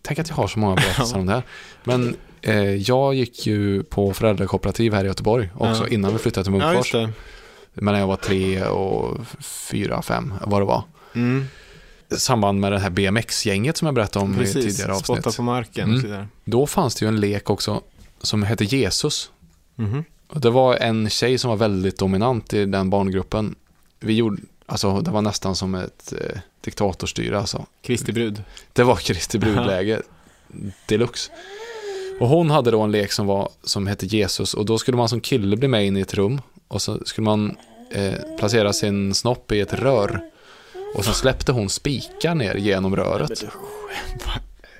tänk 0.02 0.18
att 0.18 0.28
jag 0.28 0.36
har 0.36 0.46
så 0.46 0.58
många 0.58 0.74
berättelser 0.74 1.18
om 1.18 1.26
det 1.26 1.32
här. 1.32 1.42
Men 1.84 2.16
eh, 2.42 2.74
jag 2.74 3.14
gick 3.14 3.46
ju 3.46 3.83
på 3.83 4.14
föräldrakooperativ 4.14 4.94
här 4.94 5.05
i 5.05 5.07
Göteborg 5.07 5.51
också 5.55 5.83
Ja. 5.83 5.88
innan 5.88 6.12
vi 6.12 6.18
flyttade 6.18 6.44
till 6.44 6.53
ja, 6.55 6.59
Munkfors. 6.72 6.92
det. 6.92 7.11
Mellan 7.74 8.01
jag 8.01 8.07
var 8.07 8.16
tre 8.16 8.64
och 8.64 9.16
fyra, 9.40 10.03
fem, 10.03 10.35
vad 10.46 10.61
det 10.61 10.64
var. 10.66 10.83
Mm, 11.14 11.44
I 12.11 12.16
samband 12.16 12.61
med 12.61 12.72
det 12.72 12.79
här 12.79 12.90
BMX-gänget 12.90 13.77
som 13.77 13.87
jag 13.87 13.94
berättade 13.94 14.24
om 14.24 14.35
i 14.35 14.38
precis, 14.38 14.64
tidigare 14.77 14.92
avsnitt. 14.92 15.05
spotta 15.18 15.37
på 15.37 15.42
marken 15.42 15.94
Mm. 15.94 16.20
och. 16.20 16.27
Då 16.44 16.66
fanns 16.66 16.94
det 16.94 17.05
ju 17.05 17.09
en 17.09 17.20
lek 17.20 17.51
också 17.51 17.83
som 18.22 18.42
hette 18.42 18.64
Jesus. 18.64 19.31
Och 20.29 20.40
det 20.40 20.51
var 20.51 20.77
en 20.77 21.11
tjej 21.11 21.38
som 21.38 21.51
var 21.51 21.57
väldigt 21.57 21.98
dominant 21.98 22.53
i 22.53 22.64
den 22.64 22.90
barngruppen. 22.90 23.55
Vi 24.01 24.12
gjorde, 24.14 24.42
alltså 24.66 25.01
det 25.01 25.11
var 25.11 25.22
nästan 25.22 25.57
som 25.57 25.74
ett 25.74 26.12
eh, 26.20 26.38
diktatorstyre 26.61 27.38
alltså. 27.38 27.66
Kristi 27.83 28.12
brud. 28.12 28.42
Det 28.72 28.83
var 28.83 28.96
Kristi 28.96 29.38
brudläge 29.38 30.03
deluxe. 30.87 31.31
Och 32.20 32.28
hon 32.28 32.50
hade 32.50 32.70
då 32.70 32.81
en 32.81 32.90
lek 32.92 33.12
som, 33.12 33.26
var, 33.26 33.50
som 33.62 33.87
hette 33.87 34.07
Jesus 34.07 34.54
och 34.54 34.64
då 34.66 34.78
skulle 34.78 34.96
man 34.96 35.09
som 35.09 35.20
kille 35.20 35.57
bli 35.57 35.68
med 35.68 35.87
in 35.87 35.96
i 35.96 36.00
ett 36.00 36.14
rum 36.14 36.40
och 36.68 36.83
så 36.83 37.04
skulle 37.04 37.24
man 37.24 37.57
eh, 37.90 38.12
placera 38.38 38.72
sin 38.72 39.14
snopp 39.14 39.52
i 39.52 39.61
ett 39.61 39.72
rör. 39.72 40.20
Och 40.94 41.04
sen 41.04 41.14
släppte 41.14 41.52
hon 41.52 41.68
spikar 41.68 42.35
ner 42.35 42.54
genom 42.54 42.96
röret. 42.96 43.44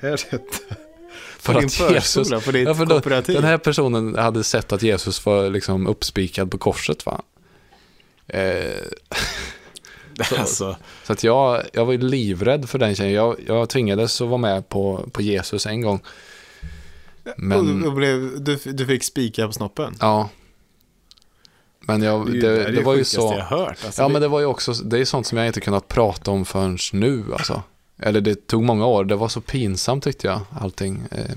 Är 0.01 0.11
det 0.11 0.18
För 1.38 1.53
på 1.53 1.59
din 1.59 1.66
att 1.66 1.72
förskola, 1.72 2.40
på 2.40 2.51
ditt 2.51 2.68
Ja, 2.68 2.74
för 2.74 2.87
då, 2.87 2.94
kooperativ? 2.94 3.35
den 3.35 3.44
här 3.44 3.59
personen 3.59 4.14
hade 4.16 4.44
sett 4.44 4.72
att 4.72 4.83
Jesus 4.83 5.27
var 5.27 5.51
liksom 5.51 5.87
uppspikad 5.87 6.51
på 6.51 6.59
korset 6.59 7.07
va. 7.07 7.22
Eh, 8.27 8.74
så- 10.29 10.37
alltså, 10.37 10.77
så 11.05 11.12
att 11.12 11.24
jag, 11.24 11.62
jag 11.72 11.85
var 11.85 11.94
livrädd 11.94 12.68
för 12.68 12.79
den 12.79 12.94
tjejen. 12.94 13.12
Jag, 13.12 13.37
jag 13.46 13.68
tvingades 13.68 14.20
att 14.20 14.29
vara 14.29 14.38
med 14.38 14.68
på, 14.68 15.09
på 15.12 15.22
Jesus 15.22 15.66
en 15.66 15.81
gång. 15.81 16.01
Men, 17.37 17.83
och, 17.83 17.88
och 17.88 17.95
blev, 17.95 18.43
du, 18.45 18.57
du 18.57 18.87
fick 18.87 19.05
spika 19.05 19.47
på 19.47 19.53
snoppen? 19.53 19.95
ja. 20.01 20.29
Men 21.81 22.03
jag, 22.03 22.27
Det, 22.27 22.41
det, 22.41 22.64
det, 22.64 22.71
det, 22.73 22.83
var 22.83 22.95
ju 22.95 23.05
så. 23.05 23.35
jag 23.38 23.45
hört. 23.45 23.79
Alltså, 23.85 24.03
Ja 24.03 24.09
men 24.09 24.23
det 24.23 24.29
var 24.29 24.41
ju 24.41 24.47
också, 24.47 24.73
det 24.73 24.99
är 24.99 25.05
sånt 25.05 25.27
som 25.27 25.38
jag 25.38 25.47
inte 25.47 25.61
kunnat 25.61 25.88
prata 25.88 26.31
om 26.31 26.45
förrän 26.45 26.79
nu 26.93 27.25
alltså. 27.33 27.62
Eller 27.99 28.21
det 28.21 28.47
tog 28.47 28.64
många 28.64 28.87
år. 28.87 29.05
Det 29.05 29.17
var 29.17 29.29
så 29.29 29.41
pinsamt 29.41 30.05
tyckte 30.05 30.27
jag, 30.27 30.41
allting. 30.61 31.03
Eh, 31.11 31.37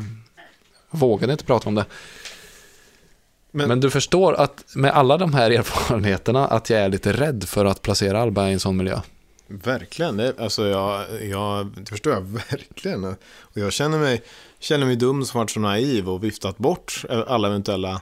vågade 0.90 1.34
inte 1.34 1.46
prata 1.46 1.70
om 1.70 1.76
det. 1.76 1.86
Men, 3.52 3.68
Men- 3.68 3.80
du 3.80 3.90
förstår 3.90 4.34
att 4.34 4.64
med 4.76 4.92
alla 4.92 5.18
de 5.18 5.34
här 5.34 5.52
erfarenheterna 5.52 6.48
att 6.48 6.70
jag 6.70 6.80
är 6.80 6.90
lite 6.90 7.14
rädd 7.14 7.44
för 7.48 7.66
att 7.66 7.82
placera 7.82 8.22
Alba 8.22 8.50
i 8.50 8.54
en 8.54 8.60
sån 8.60 8.78
miljö. 8.78 9.00
Verkligen, 9.64 10.34
alltså 10.40 10.68
jag, 10.68 11.06
jag, 11.24 11.68
det 11.76 11.90
förstår 11.90 12.14
jag 12.14 12.22
verkligen. 12.52 13.04
Och 13.04 13.18
jag 13.54 13.74
känner 13.74 14.00
mig, 14.00 14.22
känner 14.60 14.86
mig 14.86 14.96
dum 14.96 15.26
som 15.26 15.38
varit 15.38 15.50
så 15.50 15.60
naiv 15.60 16.10
och 16.10 16.24
viftat 16.24 16.58
bort 16.58 17.06
alla 17.28 17.48
eventuella 17.48 18.02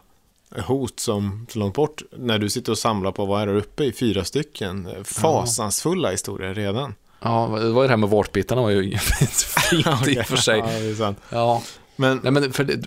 hot 0.56 1.00
som 1.00 1.48
så 1.50 1.60
långt 1.60 1.74
bort. 1.76 2.02
När 2.12 2.40
du 2.40 2.50
sitter 2.50 2.72
och 2.72 2.78
samlar 2.78 3.12
på 3.12 3.26
vad 3.26 3.42
är 3.42 3.48
det 3.48 3.54
uppe 3.54 3.84
i 3.84 3.92
fyra 3.92 4.24
stycken 4.24 4.88
fasansfulla 5.04 6.12
historier 6.12 6.54
redan. 6.54 6.96
Ja, 7.22 7.58
det 7.62 7.70
var 7.70 7.82
ju 7.82 7.88
det 7.88 7.92
här 7.92 7.98
med 7.98 8.10
vårtbitarna 8.10 8.62
var 8.62 8.70
ju 8.70 8.98
fint 8.98 10.08
i 10.08 10.20
och 10.20 10.26
för 10.26 10.38
sig. 10.38 10.64
Ja. 11.00 11.16
Ja, 11.30 11.62
Men, 11.96 12.20
Nej, 12.24 12.32
men 12.32 12.54
för 12.54 12.64
det, 12.64 12.80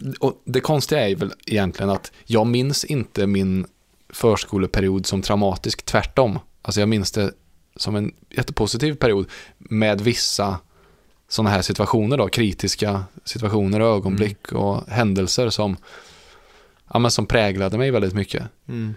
det 0.44 0.60
konstiga 0.60 1.08
är 1.08 1.16
väl 1.16 1.32
egentligen 1.46 1.90
att 1.90 2.12
jag 2.24 2.46
minns 2.46 2.84
inte 2.84 3.26
min 3.26 3.66
förskoleperiod 4.12 5.06
som 5.06 5.22
traumatisk, 5.22 5.84
tvärtom. 5.84 6.38
Alltså 6.62 6.80
jag 6.80 6.88
minns 6.88 7.12
det 7.12 7.32
som 7.76 7.96
en 7.96 8.14
jättepositiv 8.30 8.94
period 8.94 9.26
med 9.58 10.00
vissa 10.00 10.58
sådana 11.28 11.50
här 11.50 11.62
situationer 11.62 12.16
då, 12.16 12.28
kritiska 12.28 13.04
situationer 13.24 13.80
och 13.80 13.96
ögonblick 13.96 14.52
och 14.52 14.86
händelser 14.88 15.50
som, 15.50 15.76
ja, 16.92 16.98
men 16.98 17.10
som 17.10 17.26
präglade 17.26 17.78
mig 17.78 17.90
väldigt 17.90 18.14
mycket. 18.14 18.42
mm, 18.68 18.94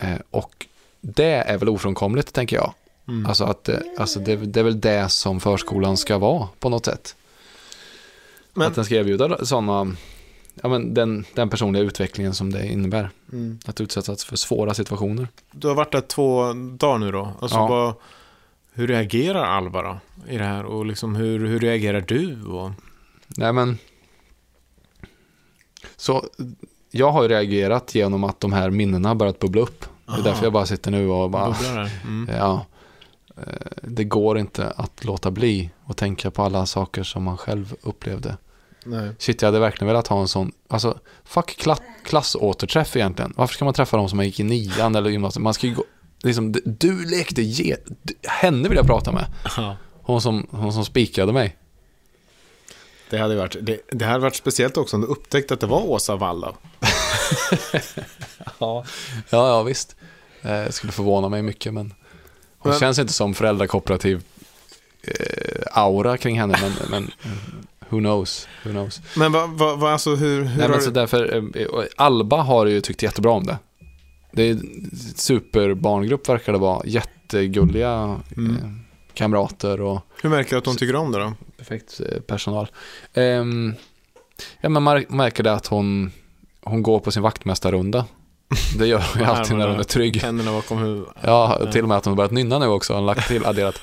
Eh, 0.00 0.18
och 0.30 0.66
det 1.00 1.24
är 1.32 1.58
väl 1.58 1.68
ofrånkomligt, 1.68 2.32
tänker 2.32 2.56
jag. 2.56 2.74
mm. 3.08 3.26
Alltså, 3.26 3.44
att, 3.44 3.68
alltså 3.98 4.20
det, 4.20 4.36
det 4.36 4.60
är 4.60 4.64
väl 4.64 4.80
det 4.80 5.08
som 5.08 5.40
förskolan 5.40 5.96
ska 5.96 6.18
vara 6.18 6.48
på 6.58 6.68
något 6.68 6.84
sätt. 6.84 7.16
Men- 8.54 8.66
Att 8.66 8.74
den 8.74 8.84
ska 8.84 8.94
erbjuda 8.94 9.44
sådana, 9.46 9.96
ja 10.62 10.68
men 10.68 10.94
den, 10.94 11.24
den 11.34 11.48
personliga 11.50 11.82
utvecklingen 11.82 12.34
som 12.34 12.52
det 12.52 12.66
innebär. 12.66 13.10
Mm. 13.32 13.58
Att 13.66 13.80
utsättas 13.80 14.24
för 14.24 14.36
svåra 14.36 14.74
situationer. 14.74 15.28
Du 15.52 15.68
har 15.68 15.74
varit 15.74 15.92
där 15.92 16.00
två 16.00 16.52
dagar 16.52 16.98
nu 16.98 17.12
då. 17.12 17.32
Alltså 17.40 17.56
Ja. 17.58 17.66
vad, 17.68 17.94
hur 18.72 18.86
reagerar 18.86 19.44
Alva 19.44 19.82
då 19.82 19.98
i 20.28 20.38
det 20.38 20.44
här? 20.44 20.64
Och 20.64 20.86
liksom 20.86 21.16
hur, 21.16 21.46
hur 21.46 21.60
reagerar 21.60 22.00
du? 22.00 22.44
Och, 22.44 22.70
Nej 23.28 23.52
men, 23.52 23.78
så 25.96 26.24
jag 26.90 27.10
har 27.12 27.22
ju 27.22 27.28
reagerat 27.28 27.94
genom 27.94 28.24
att 28.24 28.40
de 28.40 28.52
här 28.52 28.70
minnena 28.70 29.08
har 29.08 29.14
börjat 29.14 29.38
bubbla 29.38 29.60
upp. 29.62 29.80
Det 29.80 30.12
är 30.12 30.14
Aha. 30.14 30.22
därför 30.22 30.44
jag 30.44 30.52
bara 30.52 30.66
sitter 30.66 30.90
nu 30.90 31.08
och 31.08 31.30
bara. 31.30 31.56
Mm. 32.04 32.28
ja, 32.36 32.66
eh, 33.36 33.42
det 33.82 34.04
går 34.04 34.38
inte 34.38 34.70
att 34.70 35.04
låta 35.04 35.30
bli 35.30 35.70
och 35.84 35.96
tänka 35.96 36.30
på 36.30 36.42
alla 36.42 36.66
saker 36.66 37.02
som 37.02 37.22
man 37.22 37.36
själv 37.36 37.74
upplevde. 37.82 38.36
Nej. 38.84 39.10
Shit, 39.18 39.42
jag 39.42 39.46
hade 39.48 39.58
verkligen 39.60 39.86
velat 39.88 40.06
ha 40.08 40.20
en 40.20 40.28
sån, 40.28 40.52
alltså 40.68 40.98
fuck 41.24 41.56
kla 41.56 41.76
klassåterträff 42.04 42.96
egentligen. 42.96 43.32
Varför 43.36 43.54
ska 43.54 43.64
man 43.64 43.74
träffa 43.74 43.96
dem 43.96 44.08
som 44.08 44.16
man 44.16 44.26
gick 44.26 44.40
i 44.40 44.42
nian 44.42 44.94
eller 44.94 45.10
gymnasiet? 45.10 45.42
Man 45.42 45.54
ska 45.54 45.66
ju 45.66 45.74
gå, 45.74 45.84
liksom, 46.22 46.52
du- 46.64 47.04
lekte 47.10 47.42
ge, 47.42 47.76
henne 48.28 48.68
vill 48.68 48.76
jag 48.76 48.86
prata 48.86 49.12
med. 49.12 49.26
Ja. 49.56 49.76
Hon 50.02 50.20
som, 50.22 50.46
hon 50.50 50.72
som 50.72 50.84
spikade 50.84 51.32
mig. 51.32 51.56
Det 53.10 53.18
hade 53.18 53.36
varit, 53.36 53.56
det, 53.62 53.80
det 53.92 54.04
hade 54.04 54.18
varit 54.18 54.36
speciellt 54.36 54.76
också 54.76 54.96
om 54.96 55.00
du 55.02 55.06
upptäckte 55.08 55.54
att 55.54 55.60
det 55.60 55.66
var 55.66 55.82
Åsa 55.86 56.16
Walla. 56.16 56.54
Ja, 58.58 58.84
ja, 59.30 59.48
ja 59.48 59.62
visst. 59.62 59.96
Eh, 60.42 60.50
Det 60.50 60.72
skulle 60.72 60.92
förvåna 60.92 61.28
mig 61.28 61.42
mycket, 61.42 61.74
men 61.74 61.94
hon 62.58 62.70
Men- 62.70 62.80
känns 62.80 62.98
inte 62.98 63.12
som 63.12 63.34
föräldrakooperativ 63.34 64.22
eh, 65.02 65.62
aura 65.72 66.16
kring 66.16 66.40
henne, 66.40 66.58
men, 66.62 66.72
men 66.90 67.10
who 67.88 67.98
knows, 67.98 68.48
who 68.64 68.70
knows. 68.70 69.00
Men 69.16 69.32
vad, 69.32 69.50
vad, 69.50 69.78
vad 69.78 69.92
alltså 69.92 70.14
hur, 70.14 70.44
hur 70.44 70.58
Nej, 70.58 70.68
men 70.68 70.78
du- 70.78 70.84
så 70.84 70.90
därför, 70.90 71.36
eh, 71.56 71.66
Alba 71.96 72.36
har 72.42 72.66
ju 72.66 72.80
tyckt 72.80 73.02
jättebra 73.02 73.30
om 73.32 73.46
det. 73.46 73.58
Det 74.32 74.42
är 74.42 74.50
en 74.52 74.90
superbarngrupp 75.16 76.28
verkar 76.28 76.52
det 76.52 76.58
vara, 76.58 76.82
jättegulliga 76.86 78.20
Mm. 78.36 78.56
eh, 78.56 78.70
kamrater 79.14 79.80
och 79.80 80.00
hur 80.22 80.30
märker 80.30 80.50
du 80.50 80.56
att 80.58 80.64
de 80.64 80.76
tycker 80.76 80.96
om 80.96 81.12
det 81.12 81.18
då? 81.18 81.32
perfekt 81.58 82.00
eh, 82.12 82.20
personal. 82.20 82.68
Ehm, 83.14 83.74
ja, 84.60 84.68
men 84.68 84.82
man 84.82 85.04
märker 85.08 85.42
det 85.42 85.52
att 85.52 85.66
hon, 85.66 86.12
hon 86.62 86.82
går 86.82 87.00
på 87.00 87.10
sin 87.10 87.22
vaktmästarrunda. 87.22 88.04
Det 88.78 88.86
gör 88.86 89.04
hon 89.12 89.22
ju 89.22 89.28
alltid 89.28 89.56
när 89.56 89.68
hon 89.68 89.78
är 89.80 89.84
trygg. 89.84 90.16
Händerna 90.22 90.52
bakom 90.52 90.78
huvudet. 90.78 91.08
Ja, 91.22 91.58
till 91.72 91.82
och 91.82 91.88
med 91.88 91.96
att 91.98 92.04
hon 92.04 92.12
har 92.12 92.16
börjat 92.16 92.30
nynna 92.32 92.58
nu 92.58 92.66
också. 92.66 92.94
Har 92.94 93.00
lagt 93.00 93.28
till, 93.28 93.46
adderat. 93.46 93.80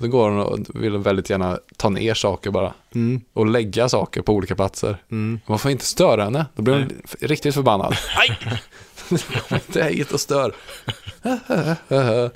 Så 0.00 0.08
går 0.08 0.30
hon 0.30 0.40
och 0.40 0.58
vill 0.74 0.96
väldigt 0.96 1.30
gärna 1.30 1.58
ta 1.76 1.88
ner 1.88 2.14
saker 2.14 2.50
bara. 2.50 2.72
Mm. 2.94 3.20
Och 3.32 3.46
lägga 3.46 3.88
saker 3.88 4.22
på 4.22 4.32
olika 4.32 4.54
platser. 4.54 4.96
Mm. 5.10 5.40
Man 5.46 5.58
får 5.58 5.70
inte 5.70 5.84
störa 5.84 6.24
henne. 6.24 6.46
Då 6.56 6.62
blir 6.62 6.74
hon 6.74 6.90
f- 7.04 7.16
riktigt 7.20 7.54
förbannad. 7.54 7.96
Nej! 8.18 8.38
Kom 9.48 9.56
inte 9.66 9.84
hit 9.84 10.12
och 10.12 10.20
stör. 10.20 10.54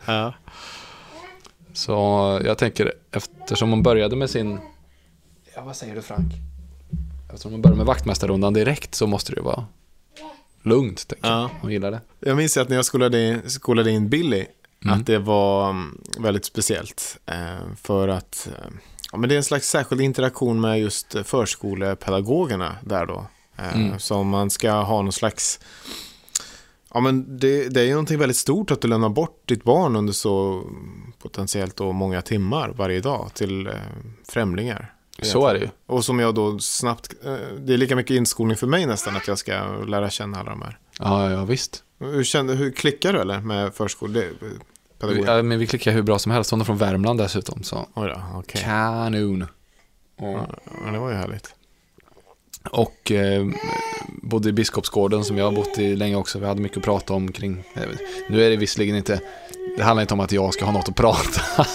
Ja. 0.07 0.33
Så 1.73 1.93
jag 2.45 2.59
tänker, 2.59 2.93
eftersom 3.13 3.71
hon 3.71 3.83
började 3.83 4.17
med 4.17 4.31
sin... 4.31 4.59
Ja, 5.55 5.63
vad 5.63 5.77
säger 5.77 5.95
du 5.95 6.03
Frank? 6.03 6.33
Eftersom 7.31 7.53
hon 7.53 7.63
började 7.63 7.77
med 7.77 7.87
vaktmästarrundan 7.87 8.55
direkt 8.55 8.95
så 8.95 9.07
måste 9.07 9.33
det 9.35 9.41
vara 9.41 9.65
lugnt, 10.63 11.09
tänker 11.09 11.29
jag. 11.29 11.39
Ja. 11.39 11.51
Hon 11.61 11.71
gillar 11.73 11.91
det. 11.91 12.01
Jag 12.21 12.37
minns 12.37 12.57
att 12.57 12.69
när 12.69 12.77
jag 12.77 12.85
skolade 12.85 13.29
in, 13.29 13.51
skolade 13.51 13.91
in 13.91 14.09
Billy, 14.09 14.47
Mm. 14.85 15.01
att 15.01 15.07
det 15.07 15.19
var 15.19 15.71
mm, 15.71 16.01
väldigt 16.19 16.45
speciellt. 16.45 17.19
Eh, 17.27 17.75
för 17.83 18.09
att 18.09 18.49
eh, 18.49 18.71
ja, 19.13 19.19
men 19.19 19.29
det 19.29 19.35
är 19.35 19.37
en 19.37 19.45
slags 19.45 19.69
särskild 19.69 20.01
interaktion 20.01 20.61
med 20.61 20.81
just 20.81 21.17
förskolepedagogerna 21.25 22.77
där 22.85 23.07
då. 23.07 23.27
Eh, 23.59 23.75
Mm. 23.77 23.99
Så 23.99 24.23
man 24.23 24.51
ska 24.51 24.73
ha 24.73 25.03
någon 25.03 25.13
slags... 25.13 25.61
Ja, 26.95 27.01
men 27.01 27.39
det, 27.39 27.69
det 27.69 27.81
är 27.81 27.85
ju 27.85 27.91
någonting 27.91 28.19
väldigt 28.19 28.37
stort 28.37 28.71
att 28.71 28.81
du 28.81 28.89
lämnar 28.89 29.09
bort 29.09 29.43
ditt 29.49 29.65
barn 29.65 29.97
under 29.97 30.13
så 30.13 30.63
potentiellt 31.19 31.77
då 31.77 31.93
många 31.93 32.23
timmar 32.23 32.69
varje 32.69 33.01
dag 33.01 33.31
till 33.35 33.71
främlingar. 34.29 34.95
Så 35.23 35.47
är 35.47 35.55
det 35.55 35.61
ju. 35.61 35.69
Och 35.87 36.05
som 36.05 36.19
jag 36.19 36.35
då 36.35 36.59
snabbt, 36.59 37.15
eh, 37.25 37.35
det 37.59 37.73
är 37.75 37.77
lika 37.79 37.97
mycket 37.97 38.15
inskolning 38.17 38.57
för 38.57 38.67
mig 38.67 38.87
nästan 38.87 39.17
att 39.17 39.29
jag 39.29 39.39
ska 39.39 39.53
lära 39.89 40.11
känna 40.11 40.39
alla 40.41 40.51
de 40.51 40.63
här. 40.63 40.79
Ja, 40.99 41.31
ja, 41.31 41.45
visst. 41.45 41.85
Hur, 41.99 42.25
kände, 42.25 42.55
hur 42.55 42.71
klickar 42.71 43.13
du 43.13 43.21
eller 43.21 43.41
med 43.41 43.75
förskolepedagoger? 43.75 45.25
Ja, 45.37 45.43
men 45.43 45.59
vi 45.59 45.67
klickar 45.67 45.93
hur 45.93 46.03
bra 46.03 46.19
som 46.19 46.33
helst. 46.33 46.51
Hon 46.51 46.61
är 46.61 46.65
från 46.65 46.79
Värmland 46.79 47.19
dessutom, 47.21 47.63
så 47.63 47.87
Oj 47.95 48.09
då, 48.09 48.23
okej. 48.35 48.61
kanon. 48.65 49.47
Ja, 50.21 50.47
det 50.93 50.99
var 50.99 51.11
ju 51.11 51.17
härligt. 51.17 51.55
Och 52.71 53.13
eh, 53.13 53.47
bodde 54.23 54.49
i 54.49 54.53
Biskopsgården 54.53 55.25
som 55.25 55.39
jag 55.39 55.45
har 55.45 55.53
bott 55.53 55.79
i 55.79 55.97
länge 55.97 56.17
också. 56.17 56.39
Vi 56.39 56.47
hade 56.47 56.61
mycket 56.61 56.79
att 56.79 56.85
prata 56.85 57.15
om 57.15 57.33
kring. 57.33 57.65
eh, 57.75 57.83
Nu 58.29 58.45
är 58.45 58.51
det 58.51 58.57
visserligen 58.57 58.97
inte, 58.97 59.21
det 59.77 59.83
handlar 59.83 60.03
inte 60.03 60.15
om 60.15 60.21
att 60.21 60.33
jag 60.33 60.55
ska 60.55 60.65
ha 60.65 60.73
något 60.73 60.89
att 60.89 60.97
prata. 60.97 61.41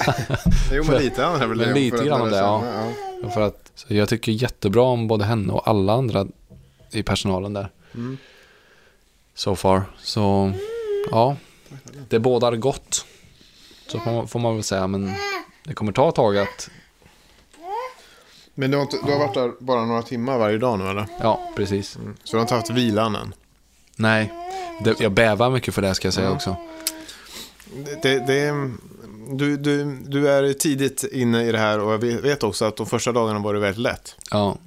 Jo, 0.72 0.84
men 0.88 0.98
lite 1.02 1.24
handlar 1.24 1.48
väl 1.48 1.58
Men 1.58 1.74
lite 1.74 2.06
grann 2.06 2.22
om 2.22 2.30
det, 2.30 2.36
känna, 2.36 2.92
ja. 3.24 3.30
För 3.30 3.42
att, 3.42 3.72
så 3.76 3.94
jag 3.94 4.10
tycker 4.10 4.32
jättebra 4.32 4.84
om 4.84 5.08
både 5.08 5.26
henne 5.26 5.54
och 5.54 5.68
alla 5.68 5.94
andra 5.94 6.28
i 6.92 7.04
personalen 7.04 7.54
där. 7.54 7.70
Mm. 7.94 8.18
So 9.36 9.56
far. 9.56 9.84
Så 10.00 10.52
ja, 11.12 11.36
det 12.10 12.20
bådar 12.20 12.56
gott. 12.56 13.06
Så 13.88 14.00
får 14.00 14.12
man, 14.12 14.28
får 14.28 14.40
man 14.40 14.54
väl 14.56 14.64
säga, 14.64 14.88
men 14.88 15.14
det 15.64 15.74
kommer 15.74 15.92
ta 15.92 16.10
ett 16.10 16.16
tag 16.16 16.38
att, 16.38 16.70
Men 18.54 18.72
du 18.72 18.78
har, 18.78 18.82
inte, 18.82 18.98
du 19.06 19.12
har 19.12 19.20
varit 19.20 19.34
där 19.34 19.52
bara 19.60 19.86
några 19.86 20.02
timmar 20.02 20.38
varje 20.38 20.58
dag 20.58 20.80
nu 20.80 20.90
eller? 20.90 21.08
ja 21.22 21.52
precis. 21.56 21.90
Så 22.24 22.32
du 22.32 22.38
har 22.38 22.42
inte 22.42 22.54
haft 22.56 22.70
vilan 22.70 23.16
än? 23.16 23.34
Nej, 23.96 24.34
det, 24.84 25.00
jag 25.00 25.12
bävar 25.12 25.50
mycket 25.50 25.74
för 25.74 25.82
det 25.82 25.96
ska 25.96 26.08
jag 26.08 26.14
säga 26.14 26.28
Ja. 26.28 26.34
också. 26.36 26.56
Det, 27.86 28.02
det, 28.04 28.20
det, 28.28 28.70
du, 29.32 29.58
du, 29.58 29.98
du 30.08 30.30
är 30.30 30.54
tidigt 30.54 31.04
inne 31.04 31.44
i 31.48 31.52
det 31.52 31.58
här 31.58 31.80
och 31.80 31.94
jag 31.94 31.98
vet- 31.98 32.44
också 32.44 32.66
att 32.66 32.78
de 32.78 32.86
första 32.86 33.12
dagarna 33.12 33.40
var 33.40 33.54
det 33.54 33.60
väldigt 33.60 33.82
lätt. 33.82 34.16
Ja, 34.32 34.58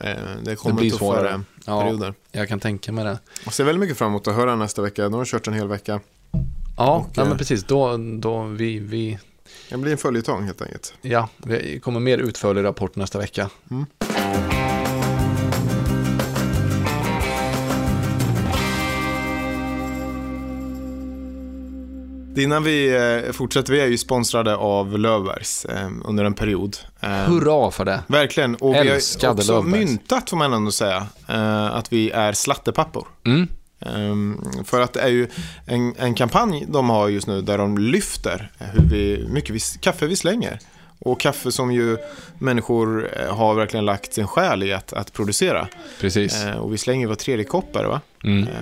Eh, 0.00 0.06
Det 0.14 0.20
det 0.50 0.56
kommer 0.56 0.80
blir 0.80 0.90
tuffare 0.90 0.98
svårare. 1.18 1.42
Ja, 1.66 1.80
perioder. 1.82 2.14
jag 2.32 2.48
kan 2.48 2.60
tänka 2.60 2.92
mig 2.92 3.04
det. 3.04 3.18
Jag 3.44 3.54
ser 3.54 3.64
väldigt 3.64 3.80
mycket 3.80 3.98
fram 3.98 4.08
emot 4.08 4.28
att 4.28 4.34
höra 4.34 4.56
nästa 4.56 4.82
vecka. 4.82 5.08
Nu 5.08 5.16
har 5.16 5.24
kört 5.24 5.46
en 5.46 5.54
hel 5.54 5.68
vecka. 5.68 6.00
Ja, 6.76 6.96
Och, 6.96 7.16
nej, 7.16 7.22
eh, 7.24 7.28
men 7.28 7.38
precis. 7.38 7.64
Då, 7.64 7.96
då 8.18 8.42
vi, 8.42 8.78
vi, 8.78 9.18
Det 9.70 9.76
blir 9.76 9.92
en 9.92 9.98
följetong 9.98 10.44
helt 10.44 10.62
enkelt. 10.62 10.94
ja, 11.02 11.28
det 11.38 11.82
kommer 11.82 12.00
mer 12.00 12.18
utförlig 12.18 12.64
rapport 12.64 12.96
nästa 12.96 13.18
vecka. 13.18 13.50
Innan 22.38 22.62
vi 22.64 22.96
eh, 23.26 23.32
fortsätter, 23.32 23.72
vi 23.72 23.80
är 23.80 23.86
ju 23.86 23.98
sponsrade 23.98 24.56
av 24.56 24.98
Löfbergs 24.98 25.64
eh, 25.64 25.90
under 26.04 26.24
en 26.24 26.34
period. 26.34 26.76
Eh, 27.00 27.10
Hurra 27.10 27.70
för 27.70 27.84
det. 27.84 28.02
Verkligen, 28.06 28.54
och 28.54 28.74
vi 28.74 28.78
har 28.78 28.84
Älskade 28.84 29.32
också 29.32 29.52
Löfbergs. 29.52 29.88
myntat 29.88 30.30
får 30.30 30.36
man 30.36 30.52
ändå 30.52 30.70
säga, 30.70 31.06
att 31.72 31.92
vi 31.92 32.10
är 32.10 32.32
slattepappor. 32.32 33.06
Mm. 33.26 33.48
Ehm, 33.80 34.40
för 34.64 34.80
att 34.80 34.92
det 34.92 35.00
är 35.00 35.08
ju 35.08 35.28
en, 35.66 35.94
en 35.98 36.14
kampanj 36.14 36.66
de 36.68 36.90
har 36.90 37.08
just 37.08 37.26
nu 37.26 37.42
där 37.42 37.58
de 37.58 37.78
lyfter 37.78 38.50
hur 38.58 38.82
vi, 38.82 39.26
mycket 39.28 39.50
vi, 39.50 39.60
kaffe 39.80 40.06
vi 40.06 40.16
slänger. 40.16 40.58
Och 41.00 41.20
kaffe 41.20 41.52
som 41.52 41.72
ju 41.72 41.96
människor 42.38 43.10
eh, 43.16 43.36
har 43.36 43.54
verkligen 43.54 43.84
lagt 43.84 44.14
sin 44.14 44.26
själ 44.26 44.62
i 44.62 44.72
att, 44.72 44.92
att 44.92 45.12
producera. 45.12 45.68
Precis. 46.00 46.44
Eh, 46.44 46.56
och 46.56 46.72
vi 46.72 46.78
slänger 46.78 47.06
var 47.06 47.14
tredje 47.14 47.44
kopp 47.44 47.76
är 47.76 47.82
det 47.82 47.88
va? 47.88 48.00
Mm. 48.24 48.42
Eh, 48.48 48.54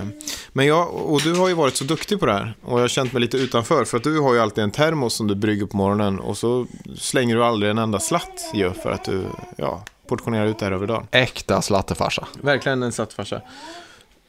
Men 0.53 0.65
jag, 0.65 0.93
och 0.95 1.21
du 1.21 1.33
har 1.35 1.47
ju 1.47 1.53
varit 1.53 1.75
så 1.75 1.83
duktig 1.83 2.19
på 2.19 2.25
det 2.25 2.33
här. 2.33 2.53
Och 2.61 2.77
jag 2.77 2.83
har 2.83 2.87
känt 2.87 3.13
mig 3.13 3.21
lite 3.21 3.37
utanför. 3.37 3.85
För 3.85 3.97
att 3.97 4.03
du 4.03 4.19
har 4.19 4.33
ju 4.33 4.39
alltid 4.39 4.63
en 4.63 4.71
termos 4.71 5.13
som 5.13 5.27
du 5.27 5.35
brygger 5.35 5.65
på 5.65 5.77
morgonen. 5.77 6.19
Och 6.19 6.37
så 6.37 6.67
slänger 6.97 7.35
du 7.35 7.43
aldrig 7.43 7.71
en 7.71 7.77
enda 7.77 7.99
slatt 7.99 8.51
ju. 8.53 8.71
För 8.73 8.91
att 8.91 9.03
du, 9.03 9.23
ja, 9.55 9.83
portionerar 10.07 10.45
ut 10.45 10.59
det 10.59 10.65
här 10.65 10.71
över 10.71 10.87
dagen. 10.87 11.07
Äkta 11.11 11.61
slattefarsa. 11.61 12.27
Verkligen 12.41 12.83
en 12.83 12.91
slattfarsa. 12.91 13.41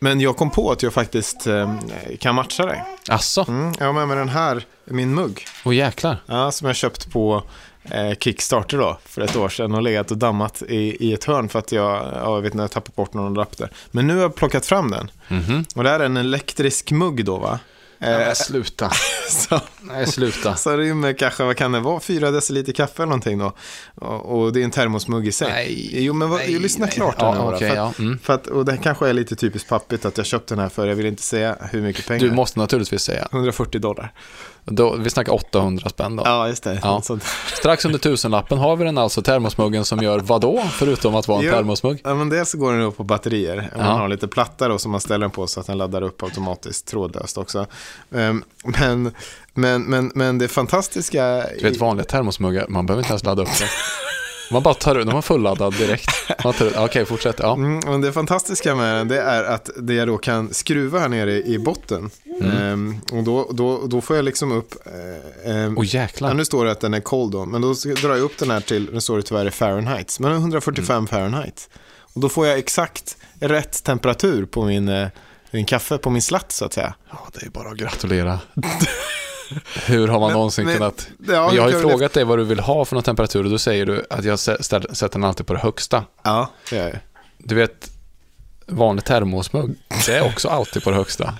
Men 0.00 0.20
jag 0.20 0.36
kom 0.36 0.50
på 0.50 0.70
att 0.70 0.82
jag 0.82 0.92
faktiskt 0.92 1.46
eh, 1.46 1.74
kan 2.20 2.34
matcha 2.34 2.66
dig. 2.66 2.84
Asså? 3.08 3.44
Mm, 3.48 3.72
jag 3.78 3.86
har 3.86 3.92
med 3.92 4.08
mig 4.08 4.16
den 4.16 4.28
här, 4.28 4.64
min 4.84 5.14
mugg. 5.14 5.44
Åh 5.64 5.74
jäklar. 5.74 6.16
Ja, 6.26 6.52
som 6.52 6.66
jag 6.66 6.76
köpt 6.76 7.12
på 7.12 7.42
eh, 7.90 8.14
Kickstarter 8.14 8.78
då, 8.78 8.98
för 9.04 9.22
ett 9.22 9.36
år 9.36 9.48
sedan 9.48 9.74
och 9.74 9.82
legat 9.82 10.10
och 10.10 10.18
dammat 10.18 10.62
i, 10.68 11.06
i 11.06 11.12
ett 11.12 11.24
hörn 11.24 11.48
för 11.48 11.58
att 11.58 11.72
jag, 11.72 11.96
ja, 12.14 12.34
jag 12.34 12.42
vet 12.42 12.54
inte, 12.54 12.62
jag 12.62 12.70
tappat 12.70 12.96
bort 12.96 13.14
någon 13.14 13.32
adapter. 13.32 13.70
Men 13.90 14.06
nu 14.06 14.14
har 14.14 14.22
jag 14.22 14.34
plockat 14.34 14.66
fram 14.66 14.90
den. 14.90 15.10
Mhm. 15.28 15.64
Och 15.74 15.84
det 15.84 15.90
här 15.90 16.00
är 16.00 16.04
en 16.04 16.16
elektrisk 16.16 16.90
mugg 16.90 17.24
då 17.24 17.38
va? 17.38 17.58
Nej, 17.98 18.12
Eh, 18.12 18.18
men 18.18 18.36
sluta. 18.36 18.90
så, 19.28 19.60
Nej, 19.80 20.06
sluta. 20.06 20.56
så 20.56 20.76
rymmer 20.76 21.12
kanske, 21.12 21.44
vad 21.44 21.56
kan 21.56 21.72
det 21.72 21.80
vara, 21.80 22.00
fyra 22.00 22.30
deciliter 22.30 22.72
kaffe 22.72 23.02
eller 23.02 23.06
någonting 23.06 23.38
då. 23.38 23.52
Och, 23.94 24.40
och 24.42 24.52
det 24.52 24.60
är 24.60 24.64
en 24.64 24.70
termosmugg 24.70 25.26
i 25.26 25.32
sig. 25.32 25.48
Nej, 25.48 26.04
Jo, 26.04 26.12
men 26.12 26.30
vad, 26.30 26.40
nej, 26.40 26.58
lyssna 26.58 26.84
nej. 26.84 26.94
klart 26.94 27.16
Ja, 27.18 27.34
nu 27.34 27.56
okej, 27.56 27.68
för, 27.68 27.76
ja, 27.76 27.92
mm. 27.98 28.18
för 28.22 28.32
att, 28.32 28.46
och 28.46 28.64
det 28.64 28.76
kanske 28.76 29.08
är 29.08 29.12
lite 29.12 29.36
typiskt 29.36 29.68
pappigt 29.68 30.04
att 30.04 30.16
jag 30.16 30.26
köpte 30.26 30.54
den 30.54 30.62
här 30.62 30.68
för, 30.68 30.86
jag 30.86 30.96
vill 30.96 31.06
inte 31.06 31.22
säga 31.22 31.56
hur 31.70 31.82
mycket 31.82 32.06
pengar. 32.06 32.24
Du 32.24 32.30
måste 32.32 32.58
naturligtvis 32.58 33.02
säga. 33.02 33.28
140 33.32 33.80
dollar. 33.80 34.12
Då, 34.70 34.96
vi 34.96 35.10
snackar 35.10 35.32
800 35.34 35.88
spänn 35.88 36.16
då. 36.16 36.22
Ja, 36.26 36.48
just 36.48 36.62
det. 36.62 36.80
Ja. 36.82 37.02
Strax 37.58 37.84
under 37.84 37.98
tusenlappen 37.98 38.58
har 38.58 38.76
vi 38.76 38.84
den 38.84 38.98
alltså 38.98 39.22
termosmuggen 39.22 39.84
som 39.84 39.98
gör 40.02 40.18
vad 40.18 40.40
då? 40.40 40.62
Förutom 40.72 41.14
att 41.14 41.28
vara 41.28 41.38
en 41.38 41.44
Ja. 41.46 41.52
termosmugg. 41.52 42.00
Ja, 42.04 42.14
men 42.14 42.28
dels 42.28 42.50
så 42.50 42.58
går 42.58 42.72
den 42.72 42.82
upp 42.82 42.96
på 42.96 43.04
batterier. 43.04 43.70
Man 43.76 43.86
Ja. 43.86 43.92
har 43.92 44.08
lite 44.08 44.28
platta 44.28 44.68
då 44.68 44.78
som 44.78 44.90
man 44.92 45.00
ställer 45.00 45.18
den 45.20 45.30
på 45.30 45.46
så 45.46 45.60
att 45.60 45.66
den 45.66 45.78
laddar 45.78 46.02
upp 46.02 46.22
automatiskt 46.22 46.86
trådlöst 46.88 47.38
också. 47.38 47.66
Ehm, 48.14 48.44
Men, 48.64 49.12
men, 49.54 49.82
men, 49.82 50.12
men 50.14 50.38
det 50.38 50.48
fantastiska... 50.48 51.44
Du 51.58 51.62
vet 51.70 51.76
vanliga 51.80 52.04
termosmuggar, 52.04 52.66
man 52.68 52.86
behöver 52.86 53.02
inte 53.02 53.10
ens 53.12 53.24
ladda 53.24 53.42
upp 53.42 53.58
det. 53.58 53.64
Man 54.50 54.62
bara 54.62 54.74
tar 54.74 54.98
ut, 54.98 55.06
de 55.06 55.16
är 55.16 55.20
fulladdad 55.20 55.74
direkt. 55.74 56.10
Man 56.44 56.54
okej, 56.76 57.04
fortsätt. 57.04 57.36
Ja. 57.38 57.54
Mm, 57.54 57.80
men 57.86 58.00
det 58.00 58.12
fantastiska 58.12 58.74
med 58.74 58.96
den 58.96 59.08
det 59.08 59.20
är 59.20 59.44
att 59.44 59.70
det 59.76 59.94
jag 59.94 60.08
då 60.08 60.18
kan 60.18 60.54
skruva 60.54 60.98
här 60.98 61.08
nere 61.08 61.42
i 61.42 61.58
botten. 61.58 62.10
Mm. 62.40 62.56
Ehm, 62.56 63.00
och 63.12 63.24
då, 63.24 63.50
då, 63.52 63.86
då 63.86 64.00
får 64.00 64.16
jag 64.16 64.24
liksom 64.24 64.52
upp... 64.52 64.74
eh, 64.86 65.52
ehm, 65.54 65.78
Åh 65.78 65.86
ja, 65.86 66.00
jäklar. 66.00 66.34
nu 66.34 66.44
står 66.44 66.64
det 66.64 66.70
att 66.70 66.80
den 66.80 66.94
är 66.94 67.00
cold 67.00 67.32
då, 67.32 67.44
men 67.44 67.60
då 67.62 67.74
drar 68.02 68.10
jag 68.10 68.20
upp 68.20 68.38
den 68.38 68.50
här 68.50 68.60
till, 68.60 68.90
nu 68.92 69.00
står 69.00 69.16
det 69.16 69.22
tyvärr 69.22 69.46
i 69.46 69.50
Fahrenheit, 69.50 70.16
men 70.20 70.32
145 70.32 70.96
Mm. 70.96 71.06
Fahrenheit. 71.06 71.68
Och 72.14 72.20
då 72.20 72.28
får 72.28 72.46
jag 72.46 72.58
exakt 72.58 73.16
rätt 73.40 73.84
temperatur 73.84 74.44
på 74.46 74.64
min, 74.64 74.88
eh, 74.88 75.08
min 75.50 75.64
kaffe, 75.64 75.98
på 75.98 76.10
min 76.10 76.22
slatt 76.22 76.52
så 76.52 76.64
att 76.64 76.72
säga. 76.72 76.94
Ja, 77.10 77.18
det 77.34 77.46
är 77.46 77.50
bara 77.50 77.68
att 77.70 77.76
gratulera. 77.76 78.40
Hur 79.86 80.08
har 80.08 80.20
man 80.20 80.32
någonsin 80.32 80.64
men- 80.64 80.74
kunnat... 80.74 81.08
Ja, 81.28 81.46
Men 81.46 81.56
jag 81.56 81.62
har 81.62 81.70
ju 81.70 81.80
frågat 81.80 82.12
dig 82.12 82.24
vad 82.24 82.38
du 82.38 82.44
vill 82.44 82.60
ha 82.60 82.84
för 82.84 82.94
någon 82.96 83.02
temperatur 83.04 83.44
och 83.44 83.50
då 83.50 83.58
säger 83.58 83.86
du 83.86 84.04
att 84.10 84.24
jag 84.24 84.38
ställ- 84.38 84.94
sätter 84.94 85.18
den 85.18 85.24
alltid 85.24 85.46
på 85.46 85.52
det 85.54 85.58
högsta. 85.60 86.04
Ja, 86.22 86.50
det 86.70 86.76
gör 86.76 86.88
jag. 86.88 86.98
Du 87.38 87.54
vet, 87.54 87.90
vanlig 88.66 89.04
termosmugg, 89.04 89.74
det 90.06 90.12
är 90.16 90.26
också 90.26 90.48
alltid 90.48 90.84
på 90.84 90.90
det 90.90 90.96
högsta. 90.96 91.34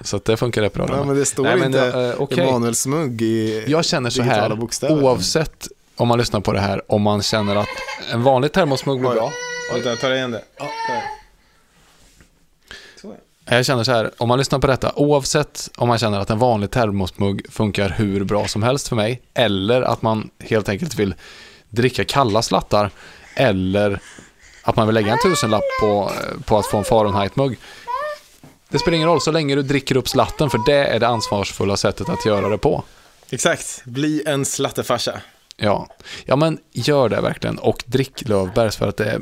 Så 0.00 0.16
att 0.16 0.24
det 0.24 0.36
funkar 0.36 0.62
rätt 0.62 0.74
bra. 0.74 0.86
Ja, 0.88 1.04
men 1.04 1.16
det 1.16 1.24
står 1.26 1.44
Nej, 1.44 1.56
men, 1.56 1.66
inte 1.66 1.86
eh, 1.86 2.22
okej. 2.22 2.40
Emanuels 2.48 2.86
mugg 2.86 3.22
i 3.22 3.64
Jag 3.66 3.84
känner 3.84 4.10
så 4.10 4.22
här, 4.22 4.54
bokstäver. 4.54 5.02
oavsett 5.04 5.68
om 5.96 6.08
man 6.08 6.18
lyssnar 6.18 6.40
på 6.40 6.52
det 6.52 6.60
här, 6.60 6.82
om 6.92 7.02
man 7.02 7.22
känner 7.22 7.56
att 7.56 7.68
en 8.12 8.22
vanlig 8.22 8.52
termosmugg 8.52 9.00
blir 9.00 9.10
bra. 9.10 9.32
Vänta, 9.72 9.88
jag 9.88 10.00
tar 10.00 10.10
igen 10.10 10.30
det. 10.30 10.42
Ja, 10.58 10.66
Jag 13.52 13.66
känner 13.66 13.84
så 13.84 13.92
här, 13.92 14.10
om 14.18 14.28
man 14.28 14.38
lyssnar 14.38 14.58
på 14.58 14.66
detta, 14.66 14.92
oavsett 14.96 15.70
om 15.76 15.88
man 15.88 15.98
känner 15.98 16.20
att 16.20 16.30
en 16.30 16.38
vanlig 16.38 16.70
termosmugg 16.70 17.46
funkar 17.52 17.88
hur 17.88 18.24
bra 18.24 18.48
som 18.48 18.62
helst 18.62 18.88
för 18.88 18.96
mig, 18.96 19.22
eller 19.34 19.82
att 19.82 20.02
man 20.02 20.30
helt 20.38 20.68
enkelt 20.68 20.94
vill 20.94 21.14
dricka 21.68 22.04
kalla 22.04 22.42
slattar, 22.42 22.90
eller 23.36 24.00
att 24.62 24.76
man 24.76 24.86
vill 24.86 24.94
lägga 24.94 25.12
en 25.12 25.18
tusenlapp 25.22 25.64
på, 25.80 26.10
på 26.44 26.58
att 26.58 26.66
få 26.66 26.78
en 26.78 26.84
Fahrenheit-mugg. 26.84 27.58
Det 28.68 28.78
spelar 28.78 28.96
ingen 28.96 29.08
roll 29.08 29.20
så 29.20 29.32
länge 29.32 29.54
du 29.54 29.62
dricker 29.62 29.96
upp 29.96 30.08
slatten, 30.08 30.50
för 30.50 30.60
det 30.66 30.86
är 30.86 31.00
det 31.00 31.08
ansvarsfulla 31.08 31.76
sättet 31.76 32.08
att 32.08 32.26
göra 32.26 32.48
det 32.48 32.58
på. 32.58 32.84
Exakt, 33.30 33.84
bli 33.84 34.22
en 34.26 34.44
slattefarsa. 34.44 35.20
Ja, 35.56 35.88
ja 36.24 36.36
men 36.36 36.58
gör 36.72 37.08
det 37.08 37.20
verkligen 37.20 37.58
och 37.58 37.84
drick 37.86 38.28
Lövbergs 38.28 38.76
för 38.76 38.88
att 38.88 38.96
det 38.96 39.04
är 39.04 39.20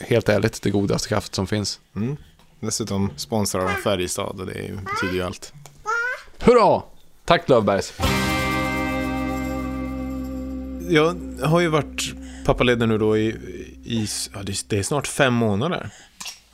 helt 0.00 0.28
ärligt 0.28 0.62
det 0.62 0.70
godaste 0.70 1.08
kaffet 1.08 1.34
som 1.34 1.46
finns. 1.46 1.80
Mm. 1.96 2.16
Dessutom 2.60 3.10
sponsrar 3.16 3.64
de 3.64 3.74
Färjestad 3.74 4.40
och 4.40 4.46
det 4.46 4.52
betyder 4.52 5.14
ju 5.14 5.22
allt. 5.22 5.52
Hurra! 6.38 6.82
Tack 7.24 7.48
Lövbergs! 7.48 7.92
Jag 10.90 11.16
har 11.42 11.60
ju 11.60 11.68
varit 11.68 12.14
pappaledig 12.46 12.88
nu 12.88 12.98
då 12.98 13.16
i, 13.18 13.26
i 13.84 14.06
ja, 14.34 14.42
det 14.42 14.52
är- 14.52 14.68
det 14.68 14.78
är 14.78 14.82
snart 14.82 15.06
fem 15.06 15.34
månader. 15.34 15.90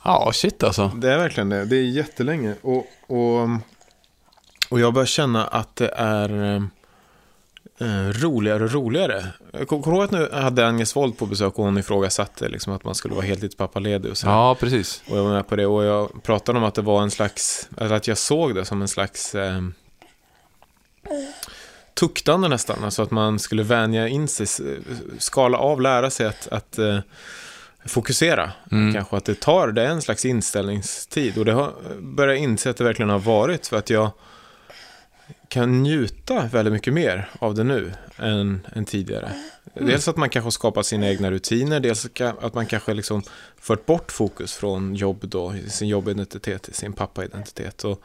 Ja, 0.03 0.31
shit 0.33 0.63
alltså. 0.63 0.91
Det 0.95 1.11
är 1.13 1.17
verkligen 1.17 1.49
det. 1.49 1.65
Det 1.65 1.75
är 1.75 1.81
jättelänge. 1.83 2.55
Och, 2.61 2.87
och, 3.07 3.49
och 4.69 4.79
jag 4.79 4.93
börjar 4.93 5.05
känna 5.05 5.47
att 5.47 5.75
det 5.75 5.87
är 5.97 6.67
eh, 7.79 8.09
roligare 8.09 8.63
och 8.63 8.71
roligare. 8.71 9.25
Jag 9.51 9.67
kommer 9.67 9.87
ihåg 9.87 10.03
att 10.03 10.11
nu 10.11 10.29
hade 10.31 10.67
Agnes 10.67 10.95
Wold 10.95 11.17
på 11.17 11.25
besök 11.25 11.59
och 11.59 11.65
hon 11.65 11.77
ifrågasatte 11.77 12.49
liksom 12.49 12.73
att 12.73 12.83
man 12.83 12.95
skulle 12.95 13.15
vara 13.15 13.25
heltidspappaledig 13.25 14.11
och 14.11 14.17
så. 14.17 14.27
Ja, 14.27 14.55
precis. 14.59 15.03
Och 15.09 15.17
jag 15.17 15.23
var 15.23 15.31
med 15.31 15.47
på 15.47 15.55
det 15.55 15.65
och 15.65 15.83
jag 15.83 16.23
pratade 16.23 16.57
om 16.57 16.63
att 16.63 16.75
det 16.75 16.81
var 16.81 17.01
en 17.01 17.11
slags, 17.11 17.69
eller 17.77 17.95
att 17.95 18.07
jag 18.07 18.17
såg 18.17 18.55
det 18.55 18.65
som 18.65 18.81
en 18.81 18.87
slags 18.87 19.35
eh, 19.35 19.61
tuktande 21.93 22.47
nästan. 22.47 22.83
Alltså 22.83 23.01
att 23.01 23.11
man 23.11 23.39
skulle 23.39 23.63
vänja 23.63 24.07
in 24.07 24.27
sig, 24.27 24.47
skala 25.17 25.57
av, 25.57 25.81
lära 25.81 26.09
sig 26.09 26.25
att, 26.25 26.47
att 26.47 26.77
eh, 26.77 26.99
fokusera. 27.85 28.51
Mm. 28.71 28.93
Kanske 28.93 29.17
att 29.17 29.25
det 29.25 29.39
tar, 29.39 29.67
det 29.67 29.81
är 29.81 29.87
en 29.87 30.01
slags 30.01 30.25
inställningstid. 30.25 31.37
Och 31.37 31.45
det 31.45 31.53
har 31.53 31.73
börjat 31.99 32.39
inse 32.39 32.69
att 32.69 32.77
det 32.77 32.83
verkligen 32.83 33.09
har 33.09 33.19
varit 33.19 33.67
för 33.67 33.77
att 33.77 33.89
jag 33.89 34.11
kan 35.55 35.83
njuta 35.83 36.47
väldigt 36.51 36.73
mycket 36.73 36.93
mer 36.93 37.29
av 37.39 37.55
det 37.55 37.63
nu 37.63 37.91
än, 38.17 38.67
än 38.73 38.85
tidigare. 38.85 39.31
Dels 39.73 40.07
att 40.07 40.17
man 40.17 40.29
kanske 40.29 40.45
har 40.45 40.51
skapat 40.51 40.85
sina 40.85 41.09
egna 41.09 41.31
rutiner, 41.31 41.79
dels 41.79 42.07
att 42.19 42.53
man 42.53 42.65
kanske 42.65 42.93
liksom 42.93 43.23
fört 43.59 43.85
bort 43.85 44.11
fokus 44.11 44.53
från 44.53 44.95
jobb 44.95 45.17
då, 45.21 45.53
sin 45.67 45.87
jobbidentitet 45.87 46.63
till 46.63 46.73
sin 46.73 46.93
pappaidentitet. 46.93 47.83
Och, 47.83 48.01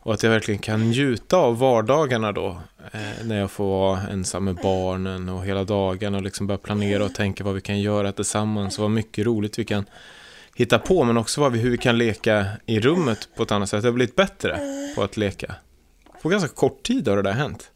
och 0.00 0.14
att 0.14 0.22
jag 0.22 0.30
verkligen 0.30 0.58
kan 0.58 0.80
njuta 0.80 1.36
av 1.36 1.58
vardagarna 1.58 2.32
då, 2.32 2.60
eh, 2.92 3.00
när 3.24 3.38
jag 3.38 3.50
får 3.50 3.68
vara 3.68 4.00
ensam 4.00 4.44
med 4.44 4.56
barnen 4.56 5.28
och 5.28 5.44
hela 5.44 5.64
dagen 5.64 6.14
och 6.14 6.22
liksom 6.22 6.46
börja 6.46 6.58
planera 6.58 7.04
och 7.04 7.14
tänka 7.14 7.44
vad 7.44 7.54
vi 7.54 7.60
kan 7.60 7.80
göra 7.80 8.12
tillsammans 8.12 8.78
och 8.78 8.82
vad 8.82 8.90
mycket 8.90 9.26
roligt 9.26 9.58
vi 9.58 9.64
kan 9.64 9.84
hitta 10.54 10.78
på, 10.78 11.04
men 11.04 11.16
också 11.16 11.40
vad 11.40 11.52
vi, 11.52 11.58
hur 11.58 11.70
vi 11.70 11.78
kan 11.78 11.98
leka 11.98 12.46
i 12.66 12.80
rummet 12.80 13.28
på 13.36 13.42
ett 13.42 13.52
annat 13.52 13.68
sätt. 13.68 13.84
Jag 13.84 13.90
har 13.90 13.94
blivit 13.94 14.16
bättre 14.16 14.60
på 14.96 15.02
att 15.02 15.16
leka. 15.16 15.54
På 16.22 16.28
ganska 16.28 16.48
kort 16.48 16.82
tid 16.82 17.08
har 17.08 17.16
det 17.16 17.22
där 17.22 17.32
hänt. 17.32 17.70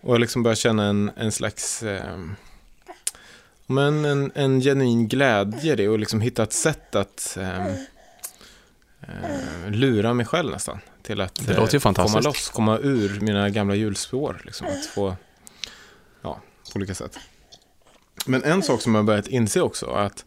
Och 0.00 0.14
jag 0.14 0.20
liksom 0.20 0.42
börjar 0.42 0.56
känna 0.56 0.84
en, 0.84 1.10
en 1.16 1.32
slags 1.32 1.82
eh, 1.82 2.18
men 3.66 4.04
en, 4.04 4.32
en 4.34 4.60
genuin 4.60 5.08
glädje 5.08 5.72
i 5.72 5.76
det 5.76 5.88
och 5.88 5.98
liksom 5.98 6.20
hitta 6.20 6.42
ett 6.42 6.52
sätt 6.52 6.94
att 6.94 7.36
eh, 7.40 7.66
eh, 7.66 7.74
lura 9.70 10.14
mig 10.14 10.26
själv 10.26 10.50
nästan. 10.50 10.80
Till 11.02 11.20
att 11.20 11.48
eh, 11.48 11.54
komma 11.94 12.20
loss, 12.20 12.48
komma 12.48 12.78
ur 12.78 13.20
mina 13.20 13.50
gamla 13.50 13.74
hjulspår. 13.74 14.42
Liksom, 14.44 14.66
att 14.66 14.86
få, 14.86 15.16
ja, 16.22 16.40
på 16.72 16.76
olika 16.76 16.94
sätt. 16.94 17.18
Men 18.26 18.44
en 18.44 18.62
sak 18.62 18.80
som 18.80 18.94
jag 18.94 19.04
börjat 19.04 19.26
inse 19.26 19.60
också 19.60 19.86
att, 19.86 20.24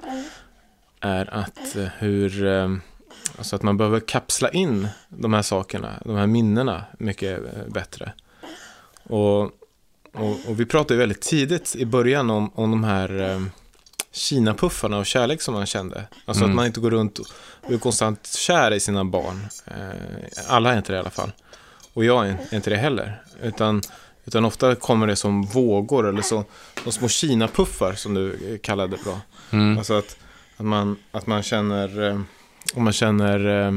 är 1.00 1.34
att 1.34 1.76
eh, 1.76 1.88
hur, 1.98 2.46
eh, 2.46 2.76
alltså 3.38 3.56
att 3.56 3.63
man 3.63 3.78
behöver 3.78 4.00
kapsla 4.00 4.50
in 4.50 4.88
de 5.10 5.34
här 5.34 5.42
sakerna, 5.42 6.02
de 6.06 6.15
här 6.15 6.28
minnena 6.28 6.84
mycket 7.00 7.39
eh, 7.39 7.74
bättre. 7.74 8.13
Och, 9.04 9.42
och, 10.13 10.48
och 10.48 10.60
vi 10.60 10.65
pratade 10.65 10.98
väldigt 11.00 11.22
tidigt 11.22 11.76
i 11.76 11.86
början 11.86 12.30
om, 12.30 12.52
om 12.56 12.72
de 12.72 12.84
här 12.84 13.22
eh, 13.32 13.42
Kina-puffarna 14.12 14.98
och 14.98 15.06
kärlek 15.06 15.42
som 15.42 15.54
man 15.54 15.65
kände. 15.65 16.08
Alltså 16.26 16.44
Mm. 16.44 16.52
att 16.52 16.56
man 16.56 16.65
inte 16.65 16.80
går 16.80 16.92
runt 16.92 17.20
och 17.20 17.72
är 17.72 17.78
konstant 17.78 18.28
kär 18.28 18.72
i 18.72 18.80
sina 18.80 19.06
barn. 19.06 19.48
Eh, 19.65 19.74
alla 20.48 20.74
är 20.74 20.78
inte 20.78 20.92
det 20.92 20.96
i 20.96 21.00
alla 21.00 21.10
fall. 21.10 21.32
Och 21.94 22.06
jag 22.06 22.28
är 22.28 22.38
är 22.50 22.56
inte 22.56 22.70
det 22.70 22.78
heller. 22.78 23.24
Utan, 23.42 23.82
utan 24.26 24.46
ofta 24.46 24.76
kommer 24.76 25.08
det 25.08 25.15
som 25.15 25.42
vågor 25.44 26.10
eller 26.10 26.22
så, 26.22 26.44
de 26.84 26.92
små 26.92 27.08
Kina-puffar 27.08 27.94
som 27.94 28.13
du 28.13 28.34
eh, 28.34 28.58
kallade 28.58 28.98
det 28.98 29.04
bra. 29.04 29.20
Mm. 29.52 29.78
Alltså 29.78 29.94
att, 29.94 30.18
att, 30.58 30.65
man, 30.65 30.98
att 31.12 31.28
man 31.28 31.44
känner, 31.44 32.10
eh, 32.10 32.20
om 32.76 32.84
man 32.84 32.94
känner, 32.94 33.66
eh, 33.68 33.72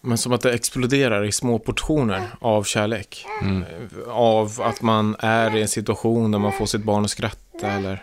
Men 0.00 0.18
som 0.18 0.32
att 0.32 0.40
det 0.40 0.52
exploderar 0.52 1.24
i 1.24 1.32
små 1.32 1.58
portioner 1.58 2.22
av 2.40 2.64
kärlek. 2.64 3.26
Mm. 3.42 3.62
Eh, 3.62 4.08
Av 4.12 4.60
att 4.62 4.82
man 4.82 5.16
är 5.18 5.56
i 5.56 5.62
en 5.62 5.68
situation 5.68 6.30
där 6.30 6.38
man 6.38 6.52
får 6.52 6.66
sitt 6.66 6.82
barn 6.84 7.04
att 7.04 7.10
skratta 7.10 7.66
eller... 7.72 8.02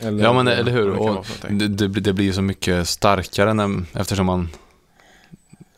eller 0.00 0.24
Ja, 0.24 0.32
men 0.32 0.48
eller 0.48 0.72
hur? 0.72 0.90
Och 0.90 1.26
det, 1.50 1.88
det 1.88 2.12
blir 2.12 2.24
ju 2.26 2.32
så 2.32 2.42
mycket 2.42 2.88
starkare 2.88 3.54
när, 3.54 3.82
eftersom 3.94 4.26
man 4.26 4.48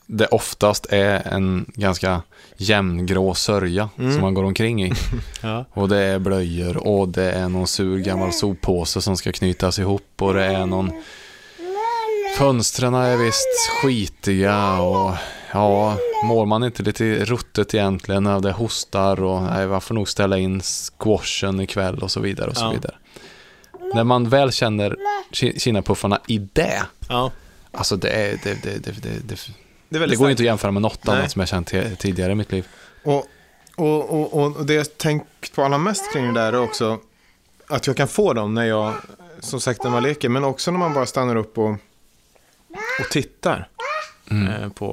det 0.06 0.26
oftast 0.26 0.86
är 0.90 1.28
en 1.34 1.72
ganska 1.74 2.22
jämngrå 2.56 3.34
sörja 3.34 3.88
Mm. 3.98 4.12
som 4.12 4.20
man 4.20 4.34
går 4.34 4.44
omkring 4.44 4.84
i. 4.84 4.92
Ja. 5.42 5.64
Och 5.72 5.88
det 5.88 5.98
är 5.98 6.18
blöjor 6.18 6.76
och 6.86 7.08
det 7.08 7.32
är 7.32 7.48
någon 7.48 7.66
sur 7.66 7.98
gammal 7.98 8.32
soppåse 8.32 9.00
som 9.02 9.16
ska 9.16 9.32
knytas 9.32 9.78
ihop 9.78 10.22
och 10.22 10.34
det 10.34 10.44
är 10.44 10.66
någon 10.66 11.02
Fönstren 12.38 12.94
är 12.94 13.16
visst 13.16 13.70
skitiga 13.82 14.78
och 14.80 15.14
ja, 15.52 15.96
mår 16.24 16.46
man 16.46 16.64
inte 16.64 16.82
lite 16.82 17.24
ruttet 17.24 17.74
egentligen 17.74 18.24
när 18.24 18.40
det 18.40 18.52
hostar 18.52 19.22
och 19.22 19.42
nej, 19.42 19.66
varför 19.66 19.94
nog 19.94 20.08
ställa 20.08 20.38
in 20.38 20.60
squashen 20.98 21.60
ikväll 21.60 21.98
och 21.98 22.10
så 22.10 22.20
vidare 22.20 22.50
och 22.50 22.56
så 22.56 22.64
Ja. 22.64 22.70
vidare. 22.70 22.94
När 23.94 24.04
man 24.04 24.28
väl 24.28 24.52
känner 24.52 24.96
ki- 25.32 25.58
kinapuffarna 25.58 26.20
i 26.26 26.38
det, 26.38 26.82
ja. 27.08 27.30
alltså 27.72 27.96
det 27.96 28.08
är, 28.10 28.38
det, 28.44 28.62
det, 28.62 28.84
det, 28.84 28.90
det, 28.90 29.00
det, 29.02 29.20
Det 29.28 29.34
är 29.34 29.38
det 29.88 29.98
väldigt 29.98 30.18
går 30.18 30.24
starkt. 30.26 30.30
inte 30.30 30.42
att 30.42 30.44
jämföra 30.46 30.70
med 30.70 30.82
något 30.82 31.04
Nej. 31.04 31.16
annat 31.16 31.30
som 31.30 31.40
jag 31.40 31.48
känt 31.48 31.72
ti- 31.72 31.96
tidigare 31.96 32.32
i 32.32 32.34
mitt 32.34 32.52
liv. 32.52 32.66
Och, 33.04 33.26
och, 33.76 34.10
och, 34.34 34.42
och 34.58 34.66
det 34.66 34.74
jag 34.74 34.98
tänkt 34.98 35.54
på 35.54 35.64
allra 35.64 35.78
mest 35.78 36.12
kring 36.12 36.34
det 36.34 36.40
där 36.40 36.52
är 36.52 36.60
också 36.60 36.98
att 37.66 37.86
jag 37.86 37.96
kan 37.96 38.08
få 38.08 38.32
dem 38.32 38.54
när 38.54 38.64
jag, 38.64 38.92
som 39.40 39.60
sagt 39.60 39.84
när 39.84 39.90
man 39.90 40.02
leker, 40.02 40.28
men 40.28 40.44
också 40.44 40.70
när 40.70 40.78
man 40.78 40.94
bara 40.94 41.06
stannar 41.06 41.36
upp 41.36 41.58
och, 41.58 41.76
och 43.00 43.10
tittar 43.10 43.68
eh, 44.30 44.68
på, 44.68 44.86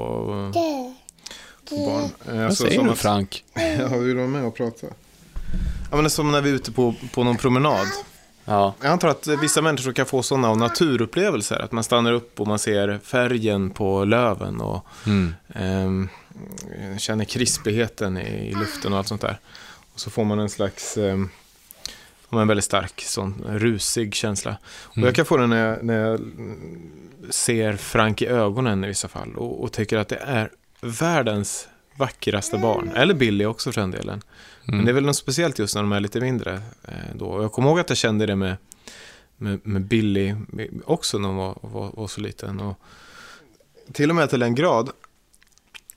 på 1.70 1.76
barn. 1.76 2.10
Eh, 2.38 2.44
Vad 2.44 2.58
säger 2.58 2.84
du 2.84 2.90
att- 2.90 2.98
Frank? 3.00 3.44
Ja, 3.80 3.88
vill 3.88 4.08
du 4.08 4.14
vara 4.14 4.28
med 4.28 4.46
och 4.46 4.56
prata? 4.56 4.88
Ja, 5.92 5.96
men 5.96 6.04
det 6.04 6.08
är 6.08 6.10
som 6.10 6.32
när 6.32 6.42
vi 6.42 6.50
är 6.50 6.54
ute 6.54 6.72
på, 6.72 6.96
på 7.14 7.24
någon 7.24 7.38
promenad. 7.38 7.88
Ja, 8.46 8.74
Jag 8.82 8.92
antar 8.92 9.08
att 9.08 9.28
vissa 9.28 9.62
människor 9.62 9.92
kan 9.94 10.06
få 10.06 10.24
sådana 10.24 10.50
av 10.50 10.58
naturupplevelser. 10.58 11.60
Att 11.60 11.72
man 11.72 11.84
stannar 11.84 12.14
upp 12.14 12.40
och 12.40 12.48
man 12.48 12.60
ser 12.60 13.00
färgen 13.04 13.70
på 13.70 14.06
löven 14.06 14.62
och 14.62 14.86
mm. 15.06 15.36
ehm, 15.56 16.10
känner 16.98 17.26
krispigheten 17.26 18.18
i, 18.18 18.50
i 18.50 18.54
luften 18.56 18.92
och 18.94 18.98
allt 19.00 19.08
sånt 19.08 19.22
där. 19.22 19.40
Och 19.94 20.00
så 20.00 20.10
får 20.10 20.24
man 20.24 20.40
en 20.40 20.50
slags, 20.50 20.98
um, 20.98 21.30
en 22.38 22.48
väldigt 22.48 22.66
stark, 22.66 23.02
sån 23.02 23.44
rusig 23.50 24.16
känsla. 24.16 24.58
Och 24.84 24.98
Mm. 24.98 25.08
jag 25.08 25.16
kan 25.16 25.26
få 25.26 25.38
den 25.38 25.50
när 25.50 25.68
jag, 25.70 25.84
när 25.84 26.00
jag 26.00 26.20
mm, 26.20 26.92
ser 27.30 27.74
Frank 27.76 28.22
i 28.22 28.26
ögonen 28.28 28.84
i 28.84 28.88
vissa 28.88 29.08
fall 29.08 29.36
och, 29.36 29.64
och 29.64 29.72
tycker 29.72 29.98
att 29.98 30.08
det 30.08 30.16
är 30.16 30.50
världens 30.82 31.68
vackraste 31.96 32.58
barn. 32.58 32.92
Eller 32.96 33.14
Billy 33.14 33.46
också 33.46 33.72
för 33.72 33.82
den 33.82 33.92
delen. 33.92 34.22
Men 34.66 34.74
Mm. 34.74 34.86
det 34.86 34.92
är 34.92 34.94
väl 34.94 35.06
något 35.06 35.16
speciellt 35.16 35.60
just 35.60 35.76
när 35.76 35.82
de 35.82 35.92
är 35.92 36.00
lite 36.00 36.20
mindre. 36.22 36.54
Eh, 36.88 36.94
då. 37.16 37.26
Och 37.26 37.44
jag 37.44 37.52
kommer 37.52 37.70
ihåg 37.70 37.80
att 37.80 37.90
jag 37.90 37.98
kände 37.98 38.26
det 38.26 38.36
med, 38.36 38.56
med, 39.38 39.60
med 39.64 39.82
Billy 39.82 40.36
också 40.86 41.18
när 41.18 41.28
hon 41.28 41.38
var, 41.38 41.58
var, 41.62 41.92
var 41.94 42.08
så 42.08 42.22
liten. 42.22 42.60
Och 42.60 42.80
till 43.94 44.10
och 44.10 44.16
med 44.16 44.30
till 44.30 44.42
en 44.42 44.56
grad 44.56 44.90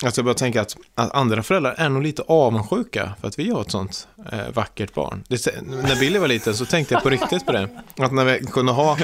att 0.08 0.16
jag 0.16 0.24
började 0.24 0.38
tänka 0.38 0.60
att, 0.60 0.76
att 0.94 1.14
andra 1.14 1.42
föräldrar 1.42 1.74
är 1.78 1.88
nog 1.88 2.02
lite 2.02 2.22
avundsjuka 2.22 3.14
för 3.20 3.28
att 3.28 3.38
vi 3.38 3.50
har 3.50 3.60
ett 3.60 3.70
sånt 3.70 4.08
eh, 4.32 4.48
vackert 4.54 4.94
barn. 4.94 5.24
Det, 5.28 5.46
när 5.62 6.00
Billy 6.00 6.18
var 6.18 6.28
liten 6.28 6.56
så 6.56 6.64
tänkte 6.64 6.94
jag 6.94 7.02
på 7.02 7.10
riktigt 7.10 7.46
på 7.46 7.52
det. 7.52 7.68
Att 7.98 8.12
när 8.12 8.24
vi 8.24 8.46
kunde 8.46 8.72
ha 8.72 8.96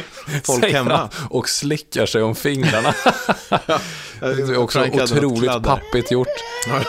folk 0.44 0.60
Säger 0.60 0.74
hemma. 0.74 1.08
och 1.30 1.48
slickar 1.48 2.06
sig 2.06 2.22
om 2.22 2.34
fingrarna. 2.34 2.94
Det 4.20 4.26
är 4.26 4.56
också 4.56 4.80
otroligt 4.80 5.62
pappigt 5.62 6.10
gjort. 6.10 6.28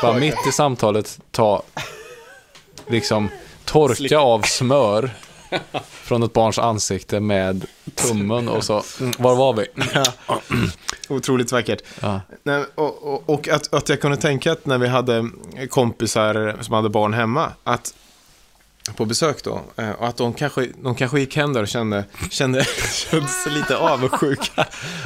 Bara 0.02 0.20
mitt 0.20 0.48
i 0.50 0.52
samtalet 0.52 1.20
ta, 1.32 1.64
liksom, 2.88 3.30
torka 3.66 4.20
av 4.20 4.42
smör 4.42 5.12
från 5.90 6.24
ett 6.24 6.34
barns 6.34 6.60
ansikte 6.60 7.20
med 7.20 7.66
tummen 7.96 8.50
och 8.50 8.64
så, 8.64 8.84
mm, 9.00 9.14
var 9.18 9.36
var 9.36 9.54
vi? 9.54 9.66
Otroligt 11.10 11.52
vackert. 11.52 11.82
Ja. 12.00 12.22
Och 12.76 13.04
och, 13.14 13.30
och 13.30 13.48
att, 13.48 13.74
att 13.74 13.90
jag 13.90 14.02
kunde 14.02 14.18
tänka 14.18 14.52
att 14.52 14.66
när 14.66 14.78
vi 14.78 14.88
hade 14.88 15.30
kompisar 15.70 16.58
som 16.62 16.74
hade 16.74 16.90
barn 16.90 17.14
hemma, 17.14 17.52
att 17.64 17.94
på 18.96 19.06
besök 19.06 19.44
då, 19.44 19.62
eh, 19.76 19.90
och 19.92 20.08
att 20.08 20.18
de 20.18 20.34
kanske, 20.34 20.68
de 20.84 20.96
kanske 20.96 21.20
gick 21.20 21.36
hem 21.36 21.54
där 21.54 21.62
och 21.62 21.68
kände, 21.68 22.04
kände, 22.30 22.64
kände 22.94 23.28
sig 23.28 23.52
lite 23.52 23.78
avundsjuka. 23.78 24.66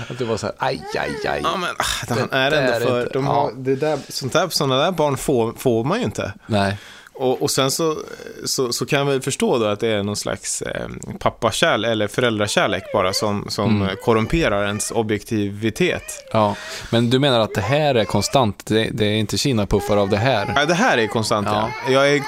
Att 0.10 0.17
det 0.17 0.25
var 0.25 0.38
så 0.38 0.45
här, 0.45 0.56
aj, 0.60 0.84
aj, 0.99 1.27
aj. 1.27 1.41
Ja, 1.43 1.58
men 1.58 1.69
ah, 1.69 1.84
han 2.10 2.27
Det 2.29 2.36
är 2.38 2.51
ändå 2.51 2.86
för, 2.88 3.01
inte- 3.01 3.13
de 3.13 3.25
ja. 3.25 3.32
har, 3.32 3.51
det 3.56 3.75
där, 3.75 3.99
sånt 4.10 4.34
där, 4.34 4.49
sådana 4.49 4.77
där 4.77 4.91
barn 4.91 5.17
får, 5.17 5.53
får 5.58 5.84
man 5.84 5.97
ju 5.99 6.06
inte. 6.06 6.34
Nej, 6.45 6.77
Och, 7.15 7.41
och 7.41 7.52
sen 7.52 7.71
så, 7.71 7.97
så, 8.45 8.73
så 8.73 8.86
kan 8.86 9.08
väl 9.08 9.21
förstå 9.21 9.58
då 9.58 9.65
att 9.65 9.80
det 9.80 9.88
är 9.88 10.04
någon 10.04 10.15
slags 10.15 10.62
eh, 10.62 10.88
pappakärlek 11.19 11.91
eller 11.91 12.08
föräldrakärlek 12.08 12.84
bara 12.93 13.13
som, 13.13 13.45
som 13.49 13.82
Mm. 13.82 13.95
korrumperar 14.04 14.65
ens 14.67 14.91
objektivitet. 14.91 16.04
ja. 16.32 16.56
Men 16.91 17.10
du 17.10 17.19
menar 17.19 17.39
att 17.39 17.54
det 17.56 17.62
här 17.62 17.95
är 17.95 18.06
konstant? 18.06 18.65
Det, 18.65 18.89
det 18.93 19.06
är 19.06 19.15
inte 19.15 19.38
kinapuffar 19.38 19.97
av 19.97 20.10
det 20.10 20.17
här? 20.17 20.52
Nej, 20.56 20.67
det 20.67 20.73
här 20.73 20.97
är 20.97 21.08
konstant 21.08 21.47
ja. 21.52 21.69
Ja. 21.86 21.91
Jag 21.91 22.10
är... 22.13 22.21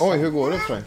Oj, 0.00 0.18
hur 0.18 0.30
går 0.30 0.50
det 0.50 0.58
Frank? 0.58 0.84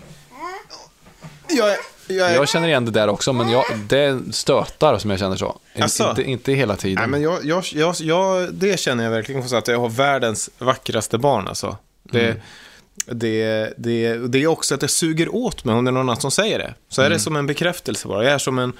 Jag 1.48 1.72
är... 1.72 1.78
Jag 2.08 2.32
är... 2.32 2.36
Jag 2.36 2.50
känner 2.50 2.68
igen 2.68 2.86
det 2.86 2.92
där 2.92 3.08
också, 3.08 3.34
men 3.34 3.50
jag, 3.50 3.64
det 3.88 4.20
stötar 4.32 4.98
som 4.98 5.10
jag 5.10 5.20
känner 5.20 5.36
så. 5.36 5.58
Asså? 5.80 6.10
Inte, 6.10 6.24
inte 6.24 6.52
hela 6.54 6.76
tiden. 6.76 6.96
Nej, 7.00 7.08
men 7.08 7.22
jag, 7.22 7.46
jag, 7.46 7.64
jag, 7.74 7.96
jag, 8.00 8.54
det 8.54 8.80
känner 8.80 9.04
jag 9.04 9.12
verkligen 9.12 9.50
så 9.50 9.56
att 9.56 9.68
jag 9.68 9.80
har 9.80 9.90
världens 9.90 10.50
vackraste 10.58 11.18
barn 11.18 11.48
alltså. 11.48 11.78
Det, 12.04 12.26
Mm. 12.26 12.42
Det, 13.06 13.74
det, 13.78 14.18
det 14.28 14.44
är 14.44 14.48
också 14.48 14.74
att 14.76 14.82
det 14.82 14.88
suger 14.88 15.36
åt 15.36 15.64
mig 15.66 15.76
om 15.76 15.86
det 15.86 15.90
är 15.90 15.94
någon 15.94 16.02
annan 16.10 16.22
som 16.22 16.32
säger 16.32 16.60
det. 16.60 16.74
Så 16.90 17.02
är 17.02 17.06
Mm. 17.06 17.16
det 17.16 17.20
som 17.20 17.36
en 17.36 17.48
bekräftelse 17.48 18.08
bara. 18.08 18.24
Jag 18.24 18.34
är 18.34 18.38
som 18.38 18.60
en, 18.60 18.74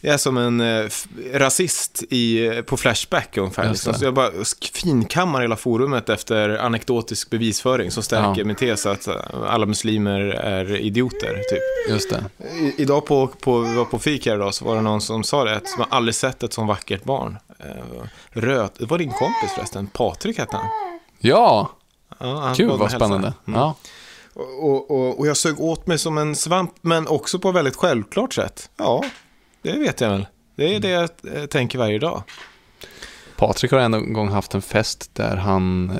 jag 0.00 0.14
är 0.14 0.18
som 0.18 0.36
en 0.36 0.60
eh, 0.60 0.86
rasist 1.32 2.02
i, 2.10 2.48
på 2.66 2.76
Flashback 2.76 3.36
ungefär. 3.36 3.68
Liksom. 3.70 3.94
Så 3.94 4.04
jag 4.04 4.14
bara 4.14 4.30
finkammar 4.72 5.40
hela 5.42 5.56
forumet 5.56 6.08
efter 6.08 6.48
anekdotisk 6.48 7.30
bevisföring 7.30 7.90
som 7.90 8.02
stärker 8.02 8.40
Ja. 8.40 8.44
min 8.44 8.56
tes 8.56 8.86
att 8.86 9.06
eh, 9.08 9.14
alla 9.46 9.66
muslimer 9.66 10.20
är 10.20 10.76
idioter. 10.76 11.34
Typ. 11.50 11.90
Just 11.92 12.10
det. 12.10 12.24
I, 12.58 12.74
idag 12.82 13.06
på, 13.06 13.26
på, 13.26 13.58
vi 13.60 13.74
var 13.76 13.84
på 13.84 13.98
fik 13.98 14.26
här 14.26 14.34
idag 14.34 14.54
så 14.54 14.64
var 14.64 14.74
det 14.76 14.82
någon 14.82 15.00
som 15.00 15.24
sa 15.24 15.44
det, 15.44 15.56
att 15.56 15.78
man 15.78 15.86
aldrig 15.90 16.14
sett 16.14 16.42
ett 16.42 16.52
så 16.52 16.64
vackert 16.64 17.04
barn. 17.04 17.38
Eh, 17.58 17.66
röd, 18.30 18.70
det 18.78 18.84
var 18.86 18.98
din 18.98 19.10
kompis 19.12 19.50
förresten, 19.56 19.86
Patrik 19.86 20.38
hette 20.38 20.56
han. 20.56 20.66
Ja, 21.18 21.70
Ja, 22.18 22.40
han 22.40 22.54
kul 22.54 22.78
vad 22.78 22.90
spännande. 22.90 23.32
Mm. 23.46 23.60
Ja. 23.60 23.74
Och, 24.34 24.90
och, 24.90 25.18
och 25.18 25.26
jag 25.26 25.36
sög 25.36 25.60
åt 25.60 25.86
mig 25.86 25.98
som 25.98 26.18
en 26.18 26.36
svamp, 26.36 26.74
men 26.80 27.08
också 27.08 27.38
på 27.38 27.48
ett 27.48 27.54
väldigt 27.54 27.76
självklart 27.76 28.34
sätt. 28.34 28.70
Ja, 28.76 29.04
det 29.62 29.72
vet 29.72 30.00
jag 30.00 30.10
väl. 30.10 30.26
Det 30.56 30.74
är 30.74 30.80
det 30.80 30.88
jag 30.88 31.10
eh, 31.34 31.46
tänker 31.46 31.78
varje 31.78 31.98
dag. 31.98 32.22
Patrik 33.36 33.72
har 33.72 33.78
en 33.78 34.12
gång 34.12 34.28
haft 34.28 34.54
en 34.54 34.62
fest 34.62 35.10
där 35.12 35.36
han 35.36 35.90
eh, 35.90 35.96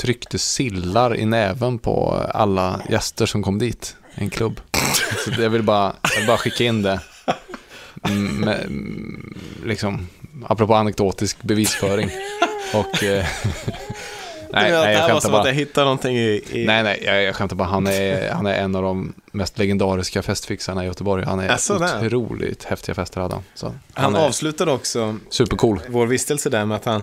tryckte 0.00 0.38
sillar 0.38 1.16
i 1.16 1.24
näven 1.24 1.78
på 1.78 2.24
alla 2.34 2.80
gäster 2.90 3.26
som 3.26 3.42
kom 3.42 3.58
dit. 3.58 3.96
En 4.14 4.30
klubb. 4.30 4.60
Så 5.24 5.42
jag 5.42 5.50
vill 5.50 5.62
bara, 5.62 5.94
jag 6.02 6.18
vill 6.18 6.26
bara 6.26 6.36
skicka 6.38 6.64
in 6.64 6.82
det. 6.82 7.00
Mm, 8.04 8.40
Med, 8.40 8.60
mm, 8.60 9.38
liksom, 9.64 10.08
apropå 10.46 10.74
anekdotisk 10.74 11.42
bevisföring. 11.42 12.10
Och... 12.74 13.02
Nej, 14.52 14.70
det 14.70 14.80
nej, 14.80 14.92
jag 14.94 15.00
var 15.02 15.08
skämtar 15.08 15.20
som 15.28 15.34
att 15.34 15.46
jag 15.46 15.54
hittade 15.54 15.84
någonting 15.84 16.16
i... 16.16 16.42
i... 16.52 16.64
Nej, 16.66 16.82
nej, 16.82 17.02
jag, 17.06 17.22
jag 17.22 17.36
skämtar 17.36 17.56
bara. 17.56 17.68
Han 17.68 17.86
är, 17.86 18.30
han 18.30 18.46
är 18.46 18.54
en 18.54 18.74
av 18.76 18.82
de 18.82 19.12
mest 19.32 19.58
legendariska 19.58 20.22
festfixarna 20.22 20.84
i 20.84 20.86
Göteborg. 20.86 21.24
Han 21.24 21.40
är 21.40 21.78
där. 21.78 22.06
otroligt 22.06 22.64
häftiga 22.64 22.94
fester 22.94 23.20
hade 23.20 23.34
han. 23.34 23.44
Så, 23.54 23.74
han 23.92 24.14
är 24.16 24.26
avslutade 24.26 24.72
också 24.72 25.18
supercool. 25.30 25.80
vår 25.88 26.06
vistelse 26.06 26.50
där 26.50 26.64
med 26.64 26.76
att 26.76 26.84
han, 26.84 27.02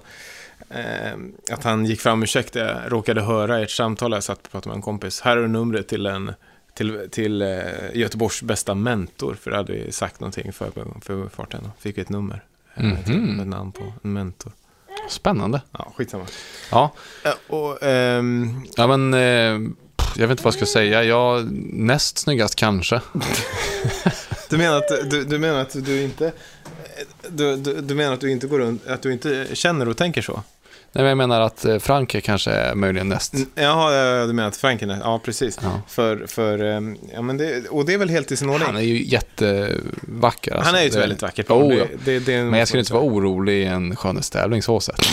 eh, 0.70 1.54
att 1.54 1.64
han 1.64 1.86
gick 1.86 2.02
fram, 2.02 2.24
ursäkta, 2.24 2.60
jag 2.60 2.78
råkade 2.88 3.22
höra 3.22 3.60
ert 3.62 3.72
samtal, 3.72 4.12
jag 4.12 4.24
satt 4.24 4.46
och 4.46 4.52
pratade 4.52 4.70
med 4.70 4.76
en 4.76 4.82
kompis. 4.82 5.22
Här 5.22 5.38
är 5.38 5.48
numret 5.48 5.88
till 5.88 6.06
en 6.06 6.34
till, 6.74 7.08
till 7.12 7.42
eh, 7.42 7.48
Göteborgs 7.94 8.42
bästa 8.42 8.74
mentor, 8.76 9.38
för 9.42 9.52
det 9.52 9.58
hade 9.58 9.74
vi 9.74 9.92
sagt 9.92 10.20
någonting 10.20 10.54
för, 10.54 10.72
för 11.02 11.30
farten. 11.30 11.62
Då 11.64 11.70
fick 11.80 11.98
vi 11.98 12.02
ett 12.02 12.10
nummer 12.10 12.44
Mhm. 12.78 13.04
till, 13.04 13.20
med 13.20 13.48
namn 13.48 13.72
på 13.72 13.94
en 14.04 14.14
mentor. 14.14 14.52
Spännande. 15.10 15.62
Ja, 15.72 15.94
skitsamma. 15.98 16.26
Ja, 16.72 16.94
Eh, 17.24 17.32
och, 17.48 17.84
ehm, 17.84 18.64
ja 18.76 18.88
men 18.88 19.14
eh, 19.14 19.72
jag 20.16 20.28
vet 20.28 20.32
inte 20.32 20.44
vad 20.44 20.54
jag 20.54 20.54
ska 20.54 20.66
säga. 20.66 21.04
Jag, 21.04 21.52
näst 21.74 22.18
snyggast 22.18 22.56
kanske. 22.56 23.02
du, 24.50 24.58
menar 24.58 24.78
att, 24.78 25.10
du, 25.10 25.24
du 25.24 25.40
menar 25.40 25.60
att 25.60 25.86
du 25.86 26.02
inte... 26.04 26.32
Du, 27.30 27.56
du, 27.56 27.82
du 27.82 27.96
menar 27.96 28.14
att 28.14 28.22
du 28.22 28.32
inte 28.32 28.48
går 28.48 28.60
runt, 28.60 28.88
att 28.88 29.02
du 29.02 29.14
inte 29.14 29.48
känner 29.54 29.90
och 29.90 29.98
tänker 29.98 30.22
så? 30.22 30.44
Nej, 30.96 31.04
men 31.04 31.10
jag 31.10 31.18
menar 31.18 31.42
att 31.42 31.66
eh, 31.66 31.78
Frank 31.80 32.16
är 32.16 32.20
kanske 32.20 32.76
möjligen 32.76 33.10
näst. 33.10 33.34
Mm, 33.34 33.50
Jaha, 33.56 33.94
ja, 33.94 34.26
du 34.26 34.34
menar 34.34 34.50
att 34.50 34.58
Franken 34.58 34.90
är... 34.90 35.00
Ja, 35.00 35.20
precis. 35.26 35.60
Ja. 35.64 35.82
För, 35.88 36.28
för, 36.28 36.64
ehm, 36.64 36.98
ja, 37.14 37.22
men 37.22 37.38
det, 37.38 37.68
och 37.70 37.86
det 37.86 37.94
är 37.94 37.98
väl 37.98 38.10
helt 38.10 38.32
i 38.32 38.38
sin 38.38 38.50
ordning. 38.50 38.66
Han 38.66 38.76
är 38.78 38.82
ju 38.82 39.04
jättevacker. 39.06 40.52
Alltså. 40.56 40.66
Han 40.72 40.76
är 40.76 40.82
ju 40.84 40.88
ett 40.90 40.96
väldigt 40.96 41.22
vackert 41.22 41.48
barn. 41.48 41.64
Oh, 41.64 41.70
det, 41.70 41.88
det, 42.06 42.20
det 42.20 42.34
är 42.34 42.40
en- 42.40 42.50
Men 42.50 42.60
jag 42.60 42.68
skulle 42.68 42.80
inte 42.82 42.94
vara 42.94 43.04
orolig 43.04 43.54
i 43.54 43.66
en 43.66 43.96
skönhetstävling 43.96 44.62
så 44.64 44.80
sett. 44.80 45.00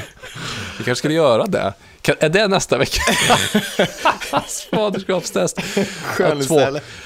Vi 0.80 0.84
kanske 0.84 0.98
skulle 0.98 1.14
göra 1.14 1.46
det. 1.46 1.72
Kan, 2.02 2.14
är 2.20 2.28
det 2.28 2.48
nästa 2.48 2.78
vecka? 2.78 3.02
Faderskapstest. 4.70 5.58
Två 6.46 6.60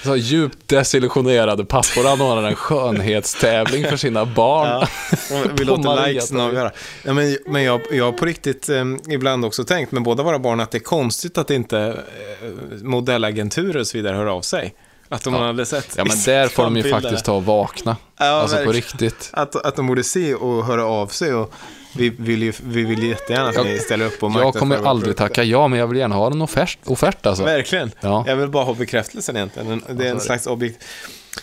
så 0.04 0.16
djupt 0.16 0.68
desillusionerade 0.68 1.64
pappor 1.64 2.06
anordnar 2.06 2.48
en 2.48 2.54
skönhetstävling 2.56 3.84
för 3.84 3.96
sina 3.96 4.24
barn. 4.24 4.68
Ja, 4.68 4.88
vi 5.30 5.48
På 5.58 5.62
låter 5.64 6.06
likesen 6.08 6.40
avgöra. 6.40 6.70
Ja, 7.02 7.12
men 7.12 7.38
men 7.46 7.62
jag, 7.62 7.80
jag 7.90 8.04
har 8.04 8.12
på 8.12 8.24
riktigt 8.26 8.68
eh, 8.68 8.84
ibland 9.08 9.44
också 9.44 9.64
tänkt 9.64 9.92
med 9.92 10.02
båda 10.02 10.22
våra 10.22 10.38
barn 10.38 10.60
att 10.60 10.70
det 10.70 10.78
är 10.78 10.80
konstigt 10.80 11.38
att 11.38 11.50
inte 11.50 11.78
eh, 11.78 12.82
modellagenturer 12.82 13.80
och 13.80 13.86
så 13.86 13.98
vidare 13.98 14.16
hör 14.16 14.26
av 14.26 14.42
sig. 14.42 14.74
Att 15.08 15.24
de 15.24 15.34
Ja. 15.34 15.40
hade 15.46 15.66
sett 15.66 15.94
Ja, 15.96 16.04
men 16.04 16.16
där 16.24 16.48
får 16.48 16.62
de 16.64 16.76
ju 16.76 16.90
faktiskt 16.90 17.24
ta 17.24 17.32
och 17.32 17.44
vakna. 17.44 17.96
Ja, 18.18 18.24
alltså 18.26 18.56
på 18.56 18.62
verkligen. 18.62 18.82
riktigt. 18.82 19.30
Att, 19.32 19.56
att 19.66 19.76
de 19.76 19.86
borde 19.86 20.04
se 20.04 20.34
och 20.34 20.64
höra 20.66 20.84
av 20.84 21.06
sig. 21.06 21.34
Och 21.34 21.54
vi, 21.96 22.08
vill 22.10 22.42
ju, 22.42 22.52
vi 22.64 22.84
vill 22.84 23.02
jättegärna 23.02 23.48
att 23.48 23.54
Jag- 23.54 23.66
ni 23.66 23.78
ställer 23.78 24.06
upp 24.06 24.22
och 24.22 24.28
Jag 24.28 24.32
marknadsför 24.32 24.58
kommer 24.60 24.76
våra 24.78 24.88
aldrig 24.88 25.04
produkter. 25.16 25.28
tacka 25.34 25.44
ja, 25.44 25.68
men 25.68 25.78
jag 25.78 25.86
vill 25.86 25.98
gärna 25.98 26.14
ha 26.14 26.26
en 26.26 26.42
offert, 26.42 26.78
offert 26.84 27.26
alltså. 27.26 27.44
Verkligen. 27.44 27.90
Ja. 28.00 28.24
Jag 28.26 28.36
vill 28.36 28.48
bara 28.48 28.64
ha 28.64 28.74
bekräftelsen 28.74 29.36
egentligen. 29.36 29.70
En- 29.88 29.96
Det 29.96 30.06
är 30.06 30.10
en 30.10 30.20
slags 30.20 30.46
objekt. 30.46 30.84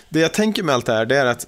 Det 0.10 0.20
jag 0.20 0.34
tänker 0.34 0.64
med 0.64 0.76
allt 0.76 0.86
det 0.86 0.94
här, 0.94 1.06
det 1.06 1.18
är 1.18 1.26
att, 1.26 1.48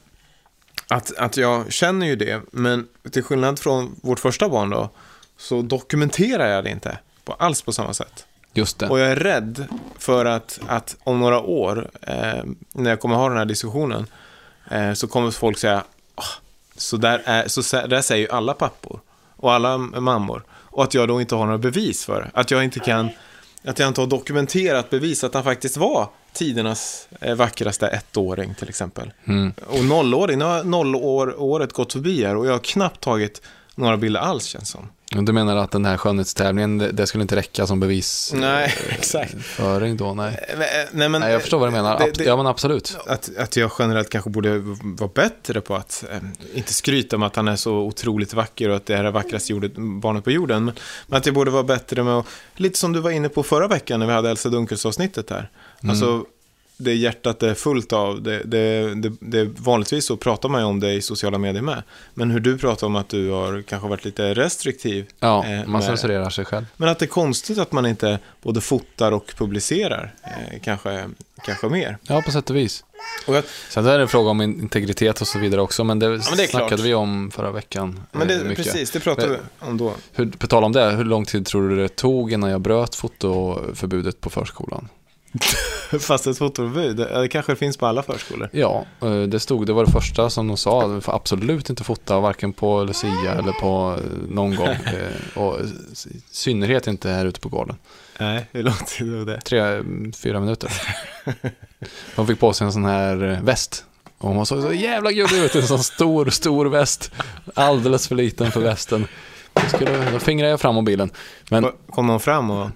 att, 0.88 1.18
att 1.18 1.38
jag 1.38 1.74
känner 1.74 2.06
ju 2.08 2.16
det, 2.16 2.41
men 2.51 2.88
till 3.12 3.24
skillnad 3.24 3.60
från 3.60 3.95
vårt 4.01 4.20
första 4.20 4.49
barn 4.49 4.70
då, 4.70 4.89
så 5.38 5.62
dokumenterar 5.62 6.47
jag 6.47 6.64
det 6.64 6.70
inte 6.70 6.97
på, 7.26 7.34
alls 7.34 7.62
på 7.62 7.72
samma 7.72 7.93
sätt. 7.93 8.26
Just 8.54 8.80
det. 8.80 8.89
Och 8.89 8.99
jag 8.99 9.08
är 9.12 9.16
rädd 9.16 9.66
för 9.99 10.26
att, 10.26 10.60
att 10.68 10.95
om 11.04 11.20
några 11.20 11.39
år, 11.39 11.89
eh, 12.01 12.43
när 12.74 12.89
jag 12.89 12.99
kommer 12.99 13.16
ha 13.16 13.30
den 13.30 13.38
här 13.38 13.45
diskussionen, 13.45 14.08
eh, 14.72 14.93
så 14.93 15.08
kommer 15.08 15.32
folk 15.32 15.58
säga, 15.58 15.84
"Ah, 16.16 16.24
så, 16.76 16.97
där 16.97 17.21
är, 17.26 17.47
så 17.47 17.88
där 17.88 18.01
säger 18.01 18.21
ju 18.21 18.30
alla 18.30 18.53
pappor 18.53 18.99
och 19.36 19.53
alla 19.53 19.78
mammor. 19.78 20.43
Och 20.51 20.84
att 20.84 20.93
jag 20.93 21.07
då 21.07 21.21
inte 21.21 21.36
har 21.36 21.45
några 21.45 21.57
bevis 21.57 22.05
för 22.05 22.21
det. 22.21 22.32
Att 22.34 22.51
jag 22.51 22.63
inte 22.63 22.80
kan, 22.80 23.09
att 23.65 23.80
jag 23.80 23.88
inte 23.88 24.01
har 24.01 24.07
dokumenterat 24.07 24.89
bevis 24.89 25.24
att 25.24 25.34
han 25.34 25.43
faktiskt 25.43 25.78
var 25.78 26.09
tidernas 26.34 27.07
eh, 27.21 27.36
vackraste 27.36 27.88
ettåring 27.88 28.55
till 28.55 28.69
exempel. 28.69 29.11
Mm. 29.26 29.53
Och 29.67 29.86
nollåring, 29.86 30.39
nu 30.39 30.45
har 30.45 30.63
nollår, 30.63 31.41
året 31.41 31.74
gått 31.74 31.93
förbi 31.93 32.26
här 32.26 32.36
och 32.36 32.47
jag 32.47 32.51
har 32.51 32.59
knappt 32.59 33.01
tagit 33.01 33.41
några 33.76 33.97
bilder 33.97 34.19
alls 34.19 34.45
känns 34.45 34.69
som. 34.69 34.89
Du 35.22 35.32
menar 35.34 35.55
att 35.55 35.72
den 35.72 35.86
här 35.86 35.97
skönhetstävlingen, 35.97 36.78
det, 36.78 37.07
skulle 37.07 37.22
inte 37.22 37.36
räcka 37.36 37.68
som 37.68 37.80
bevis? 37.80 38.32
Nej, 38.36 38.74
exakt. 38.89 39.36
Föring 39.43 39.97
då? 39.97 40.14
Nej. 40.14 40.39
Eh, 40.49 40.57
Nej, 40.91 41.09
men, 41.09 41.22
Nej, 41.22 41.32
jag 41.32 41.41
förstår 41.41 41.59
vad 41.59 41.68
du 41.68 41.72
menar. 41.72 41.99
det- 41.99 42.11
det- 42.18 42.24
ja, 42.24 42.38
men 42.38 42.47
absolut. 42.47 42.97
Att, 43.07 43.30
att 43.38 43.55
jag 43.57 43.72
generellt 43.80 44.09
kanske 44.09 44.30
borde 44.30 44.59
vara 44.84 45.11
bättre 45.16 45.61
på 45.61 45.76
att 45.76 46.03
eh, 46.11 46.18
inte 46.57 46.74
skryta 46.74 47.18
med 47.18 47.28
att 47.28 47.36
han 47.36 47.47
är 47.47 47.55
så 47.55 47.74
otroligt 47.78 48.34
vacker 48.34 48.70
och 48.70 48.76
att 48.76 48.86
det 48.86 48.95
är 48.95 49.03
det 49.03 49.11
vackraste 49.11 49.51
jordet, 49.53 49.72
barnet 49.78 50.24
på 50.24 50.32
jorden. 50.32 50.66
Men, 50.66 50.74
men 51.07 51.18
att 51.18 51.26
jag 51.26 51.36
borde 51.36 51.51
vara 51.51 51.64
bättre 51.64 52.03
med 52.03 52.14
att, 52.14 52.26
lite 52.55 52.80
som 52.80 52.93
du 52.93 52.99
var 52.99 53.11
inne 53.11 53.30
på 53.30 53.43
förra 53.43 53.68
veckan 53.68 53.99
när 53.99 54.07
vi 54.07 54.14
hade 54.14 54.30
Elsa 54.30 54.49
Dunkels-avsnittet 54.49 55.30
här. 55.30 55.49
Alltså, 55.89 56.26
det 56.78 56.93
hjärtat 56.93 57.43
är 57.43 57.53
fullt 57.53 57.93
av, 57.93 58.21
det, 58.21 58.41
det, 58.43 58.95
det, 58.95 59.11
det, 59.19 59.43
vanligtvis 59.43 60.05
så 60.05 60.17
pratar 60.17 60.49
man 60.49 60.61
ju 60.61 60.65
om 60.67 60.80
det 60.80 60.93
i 60.93 61.01
sociala 61.01 61.38
medier 61.38 61.61
med. 61.61 61.84
Men 62.13 62.32
hur 62.32 62.39
du 62.39 62.57
pratar 62.57 62.88
om 62.88 62.95
att 62.95 63.09
du 63.09 63.30
har 63.30 63.61
kanske 63.61 63.88
varit 63.89 64.05
lite 64.05 64.34
restriktiv. 64.34 65.05
Ja, 65.19 65.45
eh, 65.45 65.65
man 65.67 65.82
censurerar 65.82 66.30
sig 66.30 66.45
själv. 66.45 66.65
Men 66.78 66.89
att 66.89 66.99
det 66.99 67.05
är 67.05 67.07
konstigt 67.07 67.57
att 67.57 67.71
man 67.71 67.86
inte 67.86 68.19
både 68.41 68.61
fotar 68.61 69.11
och 69.11 69.34
publicerar, 69.38 70.13
eh, 70.24 70.59
kanske, 70.63 71.09
kanske 71.45 71.67
mer. 71.69 71.97
Ja, 72.03 72.21
på 72.21 72.32
sätt 72.32 72.49
och 72.49 72.55
vis. 72.55 72.84
Och 73.28 73.36
jag, 73.36 73.43
Sen 73.69 73.86
är 73.86 73.97
det 73.97 74.01
en 74.01 74.07
fråga 74.07 74.30
om 74.30 74.41
in- 74.41 74.61
integritet 74.61 75.21
och 75.21 75.28
så 75.28 75.39
vidare 75.39 75.61
också, 75.61 75.84
men 75.84 75.99
det, 75.99 76.09
men 76.09 76.19
det 76.38 76.47
snackade 76.47 76.84
vi 76.84 76.93
om 76.93 77.32
förra 77.32 77.51
veckan. 77.51 78.03
Men 78.11 78.28
det, 78.28 78.36
eh, 78.36 78.43
mycket. 78.43 78.65
precis, 78.65 78.91
det 78.91 78.99
pratade 78.99 79.30
vi 79.30 79.38
om 79.59 79.78
då. 79.78 79.93
Hur, 80.13 80.26
på 80.26 80.47
tal 80.47 80.63
om 80.63 80.71
det, 80.71 80.91
hur 80.91 81.03
lång 81.05 81.26
tid 81.26 81.45
tror 81.45 81.69
du 81.69 81.76
det 81.76 81.95
tog 81.95 82.32
innan 82.32 82.49
jag 82.49 82.61
bröt 82.61 82.95
fotoförbudet 82.95 84.21
på 84.21 84.30
förskolan? 84.30 84.89
Fast 85.99 86.27
ett 86.27 86.38
fotoförbud, 86.38 86.97
det, 86.97 87.27
kanske 87.27 87.55
finns 87.55 87.77
på 87.77 87.86
alla 87.86 88.03
förskolor. 88.03 88.49
Ja, 88.51 88.86
eh, 89.01 89.21
det 89.21 89.39
stod, 89.39 89.67
det 89.67 89.73
var 89.73 89.86
det 89.86 89.91
första 89.91 90.29
som 90.29 90.47
de 90.47 90.57
sa, 90.57 90.88
du 90.88 91.01
får 91.01 91.15
absolut 91.15 91.69
inte 91.69 91.84
fota 91.84 92.19
varken 92.19 92.53
på 92.53 92.84
Lucia 92.84 93.34
eller 93.34 93.51
på 93.51 93.97
eh, 93.99 94.34
någon 94.34 94.55
gång. 94.55 94.67
eh, 94.86 95.38
Och 95.43 95.59
i 95.59 96.21
synnerhet 96.31 96.88
inte 96.88 97.09
här 97.09 97.25
ute 97.25 97.39
på 97.39 97.49
gården. 97.49 97.75
Nej, 98.19 98.45
hur 98.51 98.63
lång 98.63 98.73
tid 98.88 99.13
var 99.13 99.25
det? 99.25 99.41
Tre, 99.41 99.84
fyra 100.15 100.39
minuter. 100.39 100.71
De 102.15 102.27
fick 102.27 102.39
på 102.39 102.53
sig 102.53 102.65
en 102.65 102.73
sån 102.73 102.86
här 102.86 103.39
väst. 103.43 103.86
Och 104.17 104.29
hon 104.29 104.45
såg 104.45 104.61
så 104.61 104.73
jävla 104.73 105.11
gullig 105.11 105.43
ut, 105.43 105.55
en 105.55 105.67
sån 105.67 105.84
stor, 105.84 106.29
stor 106.29 106.65
väst. 106.65 107.11
Alldeles 107.53 108.07
för 108.07 108.15
liten 108.15 108.51
för 108.51 108.61
västen. 108.61 109.07
Då, 109.53 109.61
skulle, 109.61 110.11
då 110.11 110.19
fingrade 110.19 110.51
jag 110.51 110.61
fram 110.61 110.75
mobilen. 110.75 111.09
Men 111.49 111.65
Kom 111.89 112.07
någon 112.07 112.19
fram 112.19 112.51
och... 112.51 112.69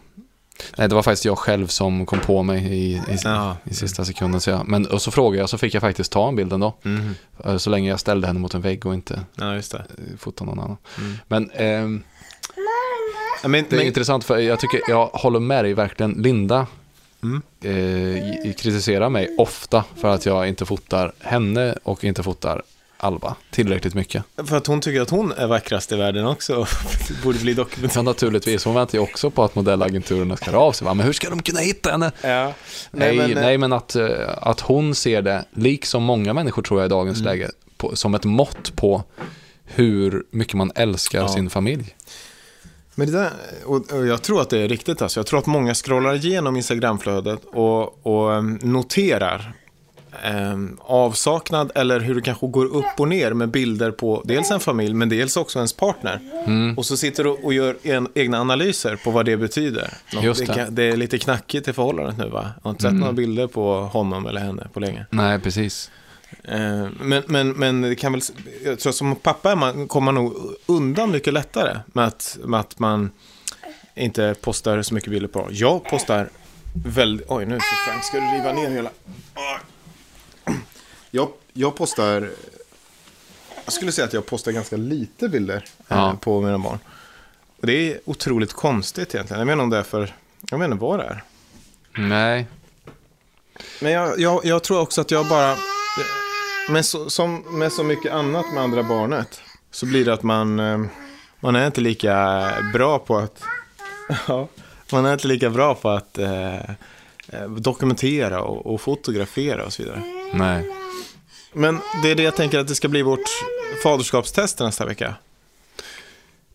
nej, 0.77 0.89
det 0.89 0.95
var 0.95 1.03
faktiskt 1.03 1.25
jag 1.25 1.37
själv 1.37 1.67
som 1.67 2.05
kom 2.05 2.19
på 2.19 2.43
mig 2.43 2.65
i, 2.65 2.93
i, 2.93 3.01
Ja. 3.23 3.57
i 3.63 3.73
sista 3.73 4.05
sekunden. 4.05 4.41
Så 4.41 4.49
jag, 4.49 4.67
men, 4.67 4.85
och 4.85 5.01
så 5.01 5.11
frågade 5.11 5.39
jag, 5.41 5.49
så 5.49 5.57
fick 5.57 5.73
jag 5.73 5.81
faktiskt 5.81 6.11
ta 6.11 6.27
en 6.27 6.35
bild 6.35 6.53
ändå. 6.53 6.73
Mhm. 6.81 7.15
Eh, 7.45 7.57
Så 7.57 7.69
länge 7.69 7.89
jag 7.89 7.99
ställde 7.99 8.27
henne 8.27 8.39
mot 8.39 8.53
en 8.53 8.61
vägg 8.61 8.85
och 8.85 8.93
inte 8.93 9.21
Ja, 9.35 9.55
eh, 9.55 9.61
fotade 10.17 10.49
någon 10.49 10.59
annan. 10.59 10.77
Mm. 10.97 11.17
Men 11.27 11.49
Ja, 13.43 13.47
men, 13.47 13.65
det 13.69 13.75
är 13.75 13.77
men, 13.77 13.87
intressant 13.87 14.23
för 14.23 14.37
jag 14.37 14.59
tycker, 14.59 14.81
jag 14.87 15.05
håller 15.07 15.39
med 15.39 15.65
dig 15.65 15.73
verkligen. 15.73 16.11
Linda 16.11 16.67
Mm. 17.23 17.41
eh, 17.61 18.53
kritiserar 18.53 19.09
mig 19.09 19.35
ofta 19.37 19.83
för 19.95 20.07
att 20.07 20.25
jag 20.25 20.47
inte 20.47 20.65
fotar 20.65 21.11
henne 21.19 21.75
och 21.83 22.03
inte 22.03 22.23
fotar 22.23 22.61
Alba 22.99 23.35
tillräckligt 23.51 23.93
mycket. 23.93 24.23
för 24.45 24.57
att 24.57 24.67
hon 24.67 24.81
tycker 24.81 25.01
att 25.01 25.09
hon 25.09 25.31
är 25.31 25.47
vackrast 25.47 25.91
i 25.91 25.95
världen 25.95 26.25
också. 26.25 26.65
borde 27.23 27.39
bli 27.39 27.53
dokumenterad. 27.53 27.91
Så 27.91 28.01
naturligtvis, 28.01 28.65
hon 28.65 28.75
väntar 28.75 28.97
ju 28.97 29.03
också 29.03 29.29
på 29.31 29.43
att 29.43 29.55
modellagenturerna 29.55 30.37
ska 30.37 30.45
höra 30.51 30.59
av 30.61 30.71
sig. 30.71 30.85
Va? 30.85 30.93
Men 30.93 31.05
hur 31.05 31.13
ska 31.13 31.29
de 31.29 31.41
kunna 31.41 31.59
hitta 31.59 31.91
henne? 31.91 32.11
Ja. 32.21 32.53
Nej, 32.91 33.17
men, 33.17 33.31
nej, 33.31 33.53
eh, 33.53 33.59
men, 33.59 33.73
att, 33.73 33.95
eh, 33.95 34.07
att 34.37 34.59
hon 34.59 34.95
ser 34.95 35.21
det, 35.21 35.45
liksom 35.51 36.03
många 36.03 36.33
människor 36.33 36.61
tror 36.61 36.79
jag 36.79 36.85
i 36.87 36.89
dagens 36.89 37.19
Mm. 37.19 37.31
läge, 37.31 37.51
på, 37.77 37.95
som 37.95 38.15
ett 38.15 38.23
mått 38.23 38.75
på 38.75 39.03
hur 39.65 40.23
mycket 40.31 40.53
man 40.53 40.71
älskar 40.75 41.19
Ja. 41.19 41.27
sin 41.27 41.49
familj. 41.49 41.95
Men 42.95 43.11
det 43.11 43.17
där, 43.19 43.29
och, 43.65 44.07
jag 44.07 44.21
tror 44.21 44.41
att 44.41 44.49
det 44.49 44.59
är 44.59 44.67
riktigt 44.69 45.01
alltså. 45.01 45.19
Jag 45.19 45.27
tror 45.27 45.39
att 45.39 45.45
många 45.45 45.73
scrollar 45.73 46.13
igenom 46.15 46.55
Instagramflödet 46.55 47.39
och, 47.45 48.05
och 48.07 48.33
em, 48.35 48.59
noterar 48.61 49.53
em, 50.24 50.78
avsaknad 50.82 51.72
eller 51.76 51.99
hur 51.99 52.15
det 52.15 52.22
kanske 52.22 52.47
går 52.47 52.65
upp 52.65 52.86
och 52.99 53.07
ner 53.07 53.34
med 53.34 53.49
bilder 53.49 53.91
på 53.91 54.22
dels 54.26 54.51
en 54.51 54.59
familj 54.59 54.93
men 54.93 55.09
dels 55.09 55.38
också 55.38 55.59
ens 55.59 55.74
partner. 55.74 56.20
Mm. 56.47 56.78
Och 56.78 56.86
så 56.86 56.97
sitter 56.97 57.24
du 57.24 57.30
och 57.30 57.53
gör 57.53 57.78
en, 57.84 58.07
egna 58.15 58.39
analyser 58.41 58.95
på 59.03 59.11
vad 59.11 59.26
det 59.26 59.38
betyder. 59.38 59.93
Nå- 60.13 60.22
Just 60.22 60.39
det, 60.39 60.45
det. 60.45 60.53
kan- 60.53 60.76
det 60.76 60.84
är 60.84 60.97
lite 60.97 61.18
knackigt 61.18 61.68
i 61.68 61.74
förhållandet 61.74 62.18
nu 62.18 62.30
va? 62.30 62.51
Jag 62.55 62.63
har 62.63 62.70
inte 62.72 62.82
sett 62.82 62.89
Mm. 62.89 62.99
några 62.99 63.13
bilder 63.13 63.47
på 63.47 63.80
honom 63.82 64.26
eller 64.26 64.41
henne 64.41 64.68
på 64.74 64.80
länge. 64.80 65.05
Nej, 65.09 65.39
precis. 65.39 65.91
Eh, 66.43 66.88
Men, 67.01 67.24
men, 67.28 67.49
men 67.49 67.82
det 67.82 67.95
kan 67.95 68.11
väl, 68.11 68.22
jag 68.65 68.80
tror 68.80 68.91
som 68.93 69.15
pappa 69.15 69.55
man, 69.55 69.88
kommer 69.88 70.11
man 70.11 70.15
nog 70.24 70.34
undan 70.65 71.11
mycket 71.11 71.34
lättare 71.34 71.78
med 71.88 72.05
att, 72.07 72.38
med 72.43 72.59
att 72.59 72.80
man 72.80 73.11
inte 73.95 74.36
postar 74.41 74.82
så 74.82 74.93
mycket 74.93 75.09
bilder 75.11 75.28
på. 75.30 75.47
Jag 75.51 75.84
postar 75.84 76.30
väldigt, 76.86 77.26
oj 77.30 77.45
nu 77.45 77.57
så 77.59 77.89
Frank 77.91 78.03
ska 78.03 78.18
du 78.18 78.24
riva 78.38 78.53
ner 78.53 78.70
hela. 78.70 78.89
Jag, 81.18 81.30
jag 81.53 81.76
postar, 81.76 82.30
jag 83.65 83.74
skulle 83.74 83.91
säga 83.91 84.05
att 84.07 84.13
jag 84.13 84.26
postar 84.26 84.51
ganska 84.51 84.78
lite 84.78 85.30
bilder 85.30 85.55
eh, 85.55 85.61
Ja. 85.88 86.18
på 86.22 86.41
mina 86.41 86.57
barn. 86.57 86.80
Och 87.61 87.68
det 87.68 87.74
är 87.74 87.99
otroligt 88.05 88.53
konstigt 88.53 89.15
egentligen. 89.15 89.39
Jag 89.39 89.47
menar 89.47 89.63
om 89.63 89.70
det 89.70 89.78
är 89.78 89.84
för, 89.84 90.15
jag 90.51 90.59
menar 90.59 90.78
vad 90.78 90.99
det 90.99 91.05
är. 91.05 91.24
Nej, 91.97 92.47
Men 93.82 93.91
jag, 93.91 94.20
jag, 94.20 94.45
jag 94.45 94.63
tror 94.63 94.80
också 94.80 95.01
att 95.01 95.11
jag 95.11 95.28
bara, 95.28 95.55
med 96.70 96.86
så, 96.86 97.09
som 97.09 97.43
med 97.59 97.72
så 97.72 97.84
mycket 97.84 98.13
annat 98.13 98.45
med 98.53 98.63
andra 98.63 98.84
barnet, 98.84 99.41
så 99.72 99.86
blir 99.86 100.05
det 100.05 100.13
att 100.13 100.24
man, 100.24 100.59
eh, 100.59 100.80
man 101.39 101.55
är 101.55 101.65
inte 101.65 101.82
lika 101.82 102.47
bra 102.74 102.99
på 102.99 103.18
att, 103.18 103.43
ja, 104.28 104.47
man 104.91 105.05
är 105.05 105.13
inte 105.13 105.28
lika 105.28 105.49
bra 105.49 105.76
på 105.76 105.89
att 105.89 106.18
eh, 106.18 106.55
eh, 107.30 107.49
dokumentera 107.57 108.41
och, 108.41 108.74
och 108.74 108.82
fotografera 108.82 109.65
och 109.65 109.74
så 109.74 109.84
vidare. 109.84 110.03
Nej. 110.34 110.69
Men 111.53 111.80
det 112.03 112.11
är 112.11 112.15
det 112.15 112.23
jag 112.23 112.36
tänker 112.36 112.59
att 112.59 112.67
det 112.67 112.75
ska 112.75 112.88
bli 112.88 113.01
vårt 113.01 113.30
faderskapstest 113.84 114.59
nästa 114.59 114.86
vecka. 114.86 115.15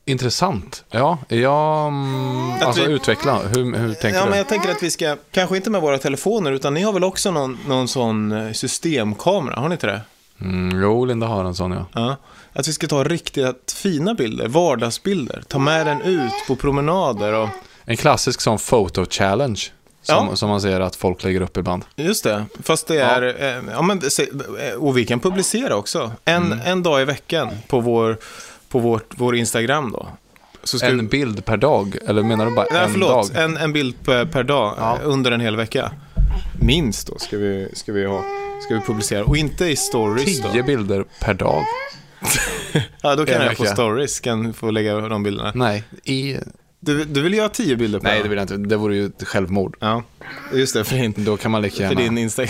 Intressant. 0.04 0.84
Ja, 0.90 1.18
ja 1.28 1.86
mm, 1.86 2.50
Att 2.52 2.62
alltså 2.62 2.84
vi- 2.84 2.92
utveckla. 2.92 3.38
Hur, 3.38 3.76
hur 3.76 3.94
tänker 3.94 4.18
ja, 4.18 4.24
du? 4.24 4.30
men 4.30 4.38
jag 4.38 4.48
tänker 4.48 4.70
att 4.70 4.82
vi 4.82 4.90
ska, 4.90 5.16
kanske 5.30 5.56
inte 5.56 5.70
med 5.70 5.80
våra 5.80 5.98
telefoner, 5.98 6.52
utan 6.52 6.74
ni 6.74 6.82
har 6.82 6.92
väl 6.92 7.04
också 7.04 7.30
någon, 7.30 7.58
någon 7.68 7.88
sån 7.88 8.32
eh, 8.32 8.52
systemkamera, 8.52 9.60
har 9.60 9.68
ni 9.68 9.72
inte 9.72 9.86
det? 9.86 10.00
Mm, 10.40 10.82
jo, 10.82 11.04
Linda 11.04 11.26
har 11.26 11.44
en 11.44 11.54
sån 11.54 11.72
ja. 11.72 11.86
Ja, 11.92 12.16
att 12.52 12.68
vi 12.68 12.72
ska 12.72 12.86
ta 12.86 13.04
riktigt 13.04 13.72
fina 13.76 14.14
bilder, 14.14 14.48
vardagsbilder. 14.48 15.42
Ta 15.48 15.58
med 15.58 15.86
den 15.86 16.00
ut 16.00 16.32
på 16.46 16.56
promenader 16.56 17.32
och... 17.32 17.48
En 17.84 17.96
klassisk 17.96 18.40
sån 18.40 18.58
photo 18.58 19.06
challenge. 19.10 19.60
Som, 20.02 20.26
Ja. 20.30 20.36
som 20.36 20.48
man 20.48 20.60
ser 20.60 20.80
att 20.80 20.96
folk 20.96 21.24
lägger 21.24 21.40
upp 21.40 21.56
ibland. 21.56 21.84
Just 21.96 22.24
det, 22.24 22.44
fast 22.62 22.86
det 22.86 22.94
Ja. 22.94 23.04
är, 23.06 23.22
eh, 23.42 23.62
ja. 23.72 23.82
men, 23.82 23.98
eh, 23.98 24.74
och 24.78 24.96
vi 24.98 25.04
kan 25.06 25.20
publicera 25.20 25.76
också. 25.76 26.12
En, 26.24 26.46
Mm. 26.46 26.60
en 26.64 26.82
dag 26.82 27.02
i 27.02 27.04
veckan 27.04 27.48
på 27.68 27.80
vår, 27.80 28.18
på 28.68 28.78
vårt, 28.78 29.04
vår 29.16 29.36
Instagram 29.36 29.92
då. 29.92 30.06
En 30.82 30.98
vi, 30.98 31.02
bild 31.02 31.44
per 31.44 31.56
dag? 31.56 31.96
Eller 32.08 32.22
menar 32.22 32.46
du 32.46 32.54
bara 32.54 32.66
nej, 32.72 32.84
en 32.84 32.90
förlåt, 32.92 33.32
dag? 33.34 33.44
En, 33.44 33.56
en 33.56 33.72
bild 33.72 34.04
per, 34.04 34.24
per 34.24 34.42
dag 34.42 34.74
Ja. 34.78 34.94
eh, 35.02 35.08
under 35.08 35.30
en 35.32 35.40
hel 35.40 35.56
vecka. 35.56 35.92
Minst 36.60 37.06
då 37.06 37.18
ska 37.18 37.36
vi, 37.38 37.68
ska 37.74 37.92
vi 37.92 38.04
ha. 38.06 38.24
Ska 38.64 38.74
vi 38.74 38.80
publicera. 38.80 39.24
Och 39.24 39.36
inte 39.36 39.64
i 39.66 39.76
stories 39.76 40.24
Tio 40.42 40.60
då. 40.60 40.66
bilder 40.66 41.04
per 41.20 41.34
dag? 41.34 41.62
Ja, 43.02 43.16
då 43.16 43.26
kan 43.26 43.42
jag 43.46 43.56
på 43.56 43.64
stories 43.64 44.20
kan 44.20 44.52
få 44.54 44.70
lägga 44.70 44.94
de 45.00 45.22
bilderna. 45.22 45.52
Nej, 45.54 45.84
i... 46.04 46.36
Du, 46.84 47.04
du 47.04 47.22
vill 47.22 47.34
göra 47.34 47.48
tio 47.48 47.76
bilder 47.76 47.98
per 47.98 48.08
Nej, 48.08 48.22
det 48.22 48.28
vill 48.28 48.38
jag 48.38 48.44
inte. 48.44 48.56
Det 48.56 48.76
vore 48.76 48.96
ju 48.96 49.06
ett 49.06 49.26
självmord. 49.28 49.76
Ja, 49.80 50.02
just 50.54 50.74
det. 50.74 50.84
För 50.84 50.96
din, 50.96 51.14
Då 51.16 51.36
kan 51.36 51.50
man 51.50 51.62
lika 51.62 51.76
för 51.76 51.82
gärna... 51.82 52.00
din 52.00 52.18
Insta, 52.18 52.42
Ja, 52.44 52.48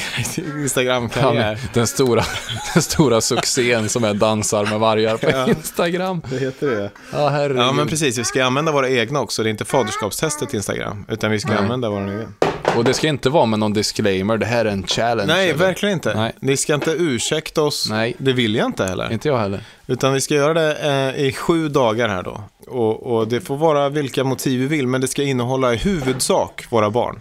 Instagram-karriär. 0.62 1.58
men 1.62 1.68
den, 1.72 1.86
stora, 1.86 2.24
den 2.74 2.82
stora 2.82 3.20
succén 3.20 3.88
som 3.88 4.04
är 4.04 4.14
dansar 4.14 4.66
med 4.66 4.80
vargar 4.80 5.16
på 5.16 5.30
Ja. 5.30 5.48
Instagram. 5.48 6.22
Det 6.30 6.38
heter 6.38 6.66
det. 6.66 6.90
Ja, 7.12 7.28
herregud. 7.28 7.58
Ja, 7.62 7.72
men 7.72 7.86
precis. 7.88 8.18
Vi 8.18 8.24
ska 8.24 8.44
använda 8.44 8.72
våra 8.72 8.88
egna 8.90 9.20
också. 9.20 9.42
Det 9.42 9.48
är 9.48 9.50
inte 9.50 9.64
faderskapstestet 9.64 10.54
Instagram, 10.54 11.04
utan 11.08 11.30
vi 11.30 11.40
ska 11.40 11.48
Nej. 11.50 11.58
använda 11.58 11.90
våra 11.90 12.04
egen. 12.12 12.34
Och 12.76 12.84
det 12.84 12.94
ska 12.94 13.08
inte 13.08 13.30
vara 13.30 13.46
med 13.46 13.58
någon 13.58 13.72
disclaimer, 13.72 14.36
det 14.38 14.46
här 14.46 14.64
är 14.64 14.70
en 14.70 14.86
challenge. 14.86 15.32
Nej, 15.32 15.50
eller? 15.50 15.58
verkligen 15.58 15.92
inte. 15.92 16.14
Nej. 16.14 16.32
Ni 16.40 16.56
ska 16.56 16.74
inte 16.74 16.90
ursäkta 16.90 17.62
oss. 17.62 17.86
Nej. 17.90 18.14
Det 18.18 18.32
vill 18.32 18.54
jag 18.54 18.66
inte 18.66 18.84
heller. 18.84 19.12
Inte 19.12 19.28
jag 19.28 19.38
heller. 19.38 19.60
Utan 19.86 20.12
vi 20.12 20.20
ska 20.20 20.34
göra 20.34 20.54
det 20.54 20.76
eh, 21.16 21.24
i 21.26 21.32
sju 21.32 21.68
dagar 21.68 22.08
här 22.08 22.22
då. 22.22 22.44
Och, 22.66 23.02
och 23.02 23.28
det 23.28 23.40
får 23.40 23.56
vara 23.56 23.88
vilka 23.88 24.24
motiv 24.24 24.60
vi 24.60 24.66
vill, 24.66 24.86
men 24.86 25.00
det 25.00 25.08
ska 25.08 25.22
innehålla 25.22 25.74
i 25.74 25.76
huvudsak 25.76 26.66
våra 26.70 26.90
barn. 26.90 27.20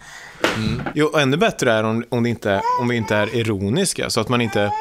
Mm. 0.56 0.82
Jo, 0.94 1.16
ännu 1.16 1.36
bättre 1.36 1.72
är 1.72 1.84
om, 1.84 2.04
om, 2.08 2.22
det 2.22 2.28
inte, 2.28 2.62
om 2.80 2.88
vi 2.88 2.96
inte 2.96 3.16
är 3.16 3.36
ironiska, 3.36 4.10
så 4.10 4.20
att 4.20 4.28
man 4.28 4.40
inte, 4.40 4.60
Nej, 4.60 4.72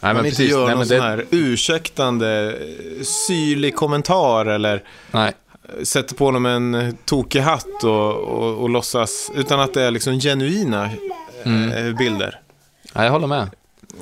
man 0.00 0.16
men 0.16 0.26
inte 0.26 0.44
gör 0.44 0.58
Nej, 0.58 0.68
någon 0.68 0.78
men 0.78 0.86
sån 0.86 0.96
det... 0.96 1.02
här 1.02 1.24
ursäktande, 1.30 2.58
syrlig 3.28 3.76
kommentar 3.76 4.46
eller 4.46 4.82
Nej. 5.10 5.32
sätter 5.82 6.14
på 6.14 6.30
dem 6.30 6.46
en 6.46 6.96
tokig 7.04 7.40
hatt 7.40 7.84
och, 7.84 8.14
och, 8.14 8.62
och 8.62 8.70
låtsas, 8.70 9.30
utan 9.34 9.60
att 9.60 9.74
det 9.74 9.82
är 9.82 9.90
liksom 9.90 10.20
genuina 10.20 10.90
eh, 11.44 11.96
bilder. 11.98 12.40
Nej, 12.92 13.04
jag 13.04 13.12
håller 13.12 13.26
med. 13.26 13.50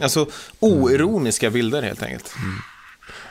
Alltså 0.02 0.26
oironiska 0.60 1.50
bilder 1.50 1.82
helt 1.82 2.02
enkelt. 2.02 2.34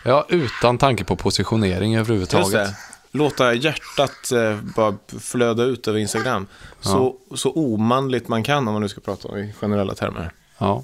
Ja, 0.07 0.25
utan 0.29 0.77
tanke 0.77 1.03
på 1.03 1.15
positionering 1.15 1.93
Just 1.93 1.99
överhuvudtaget. 1.99 2.51
det. 2.51 2.75
Låta 3.11 3.53
hjärtat 3.53 4.31
eh, 4.31 4.57
bara 4.75 4.97
flöda 5.19 5.63
ut 5.63 5.87
över 5.87 5.99
Instagram. 5.99 6.47
Så, 6.81 7.15
så 7.35 7.51
omanligt 7.51 8.27
man 8.27 8.43
kan 8.43 8.67
om 8.67 8.73
man 8.73 8.81
nu 8.81 8.89
ska 8.89 9.01
prata 9.01 9.39
i 9.39 9.53
generella 9.59 9.95
termer. 9.95 10.31
Ja. 10.57 10.83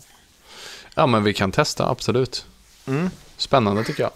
ja, 0.95 1.07
men 1.07 1.24
vi 1.24 1.34
kan 1.34 1.51
testa, 1.51 1.89
absolut. 1.89 2.45
Mm. 2.86 3.09
Spännande 3.38 3.84
tycker 3.84 4.03
jag. 4.03 4.11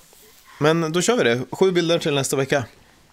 Men 0.59 0.91
då 0.91 1.01
kör 1.01 1.17
vi 1.17 1.23
det. 1.23 1.41
Sju 1.51 1.71
bilder 1.71 1.99
till 1.99 2.13
nästa 2.13 2.35
vecka. 2.35 2.65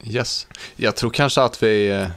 Yes. 0.05 0.47
Jag 0.76 0.97
tror 0.97 1.11
kanske 1.11 1.42
att 1.42 1.62
vi, 1.62 1.90
eh, 1.90 2.09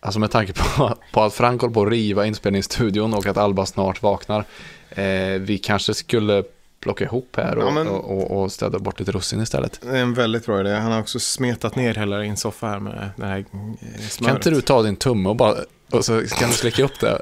alltså 0.00 0.20
med 0.20 0.30
tanke 0.30 0.52
på, 0.52 0.96
på 1.12 1.22
att 1.22 1.34
Frank 1.34 1.60
håller 1.60 1.74
på 1.74 1.82
att 1.82 1.90
riva 1.90 2.26
inspelningsstudion 2.26 3.14
och 3.14 3.26
att 3.26 3.36
Alba 3.36 3.66
snart 3.66 4.02
vaknar, 4.02 4.44
eh, 4.90 5.40
vi 5.40 5.60
kanske 5.62 5.94
skulle 5.94 6.44
plocka 6.80 7.04
ihop 7.04 7.36
här 7.36 7.58
och, 7.58 7.64
Ja, 7.66 7.70
men- 7.70 7.88
och, 7.88 8.10
och, 8.18 8.42
och 8.42 8.52
städa 8.52 8.78
bort 8.78 8.98
lite 9.00 9.12
russin 9.12 9.40
istället. 9.40 9.80
Det 9.82 9.88
är 9.98 10.02
en 10.02 10.14
väldigt 10.14 10.46
bra 10.46 10.60
idé. 10.60 10.70
Han 10.74 10.92
har 10.92 11.00
också 11.00 11.18
smetat 11.20 11.76
ner 11.76 11.94
hela 11.94 12.18
din 12.18 12.36
soffa 12.36 12.66
här 12.66 12.78
med 12.78 13.10
det 13.16 13.26
här 13.26 13.38
eh, 13.38 13.44
Kan 13.44 13.76
smöret. 14.08 14.34
inte 14.36 14.50
du 14.50 14.60
ta 14.60 14.82
din 14.82 14.96
tumme 14.96 15.28
och 15.28 15.36
bara, 15.36 15.54
och 15.90 16.04
så 16.04 16.22
kan 16.26 16.48
du 16.50 16.54
slicka 16.56 16.84
upp 16.84 17.00
det? 17.00 17.20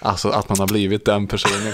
Alltså 0.00 0.28
att 0.28 0.48
man 0.48 0.58
har 0.58 0.66
blivit 0.66 1.04
den 1.04 1.26
personen. 1.26 1.72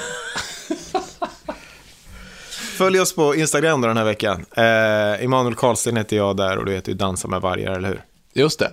Följ 2.76 3.00
oss 3.00 3.14
på 3.14 3.34
Instagram 3.34 3.80
då 3.80 3.88
den 3.88 3.96
här 3.96 4.04
veckan. 4.04 4.44
Eh, 4.56 5.24
Emanuel 5.24 5.54
Karlsten 5.54 5.96
heter 5.96 6.16
jag 6.16 6.36
där 6.36 6.56
och 6.58 6.64
du 6.64 6.72
heter 6.72 6.92
ju 6.92 6.98
Dansa 6.98 7.28
med 7.28 7.40
vargar, 7.40 7.72
eller 7.72 7.88
hur? 7.88 8.04
Just 8.32 8.58
det. 8.58 8.72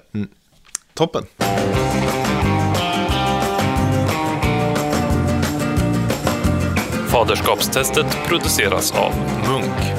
Toppen. 0.94 1.26
Faderskapstestet 7.14 8.18
produceras 8.28 8.92
av 8.92 9.14
Munk. 9.48 9.93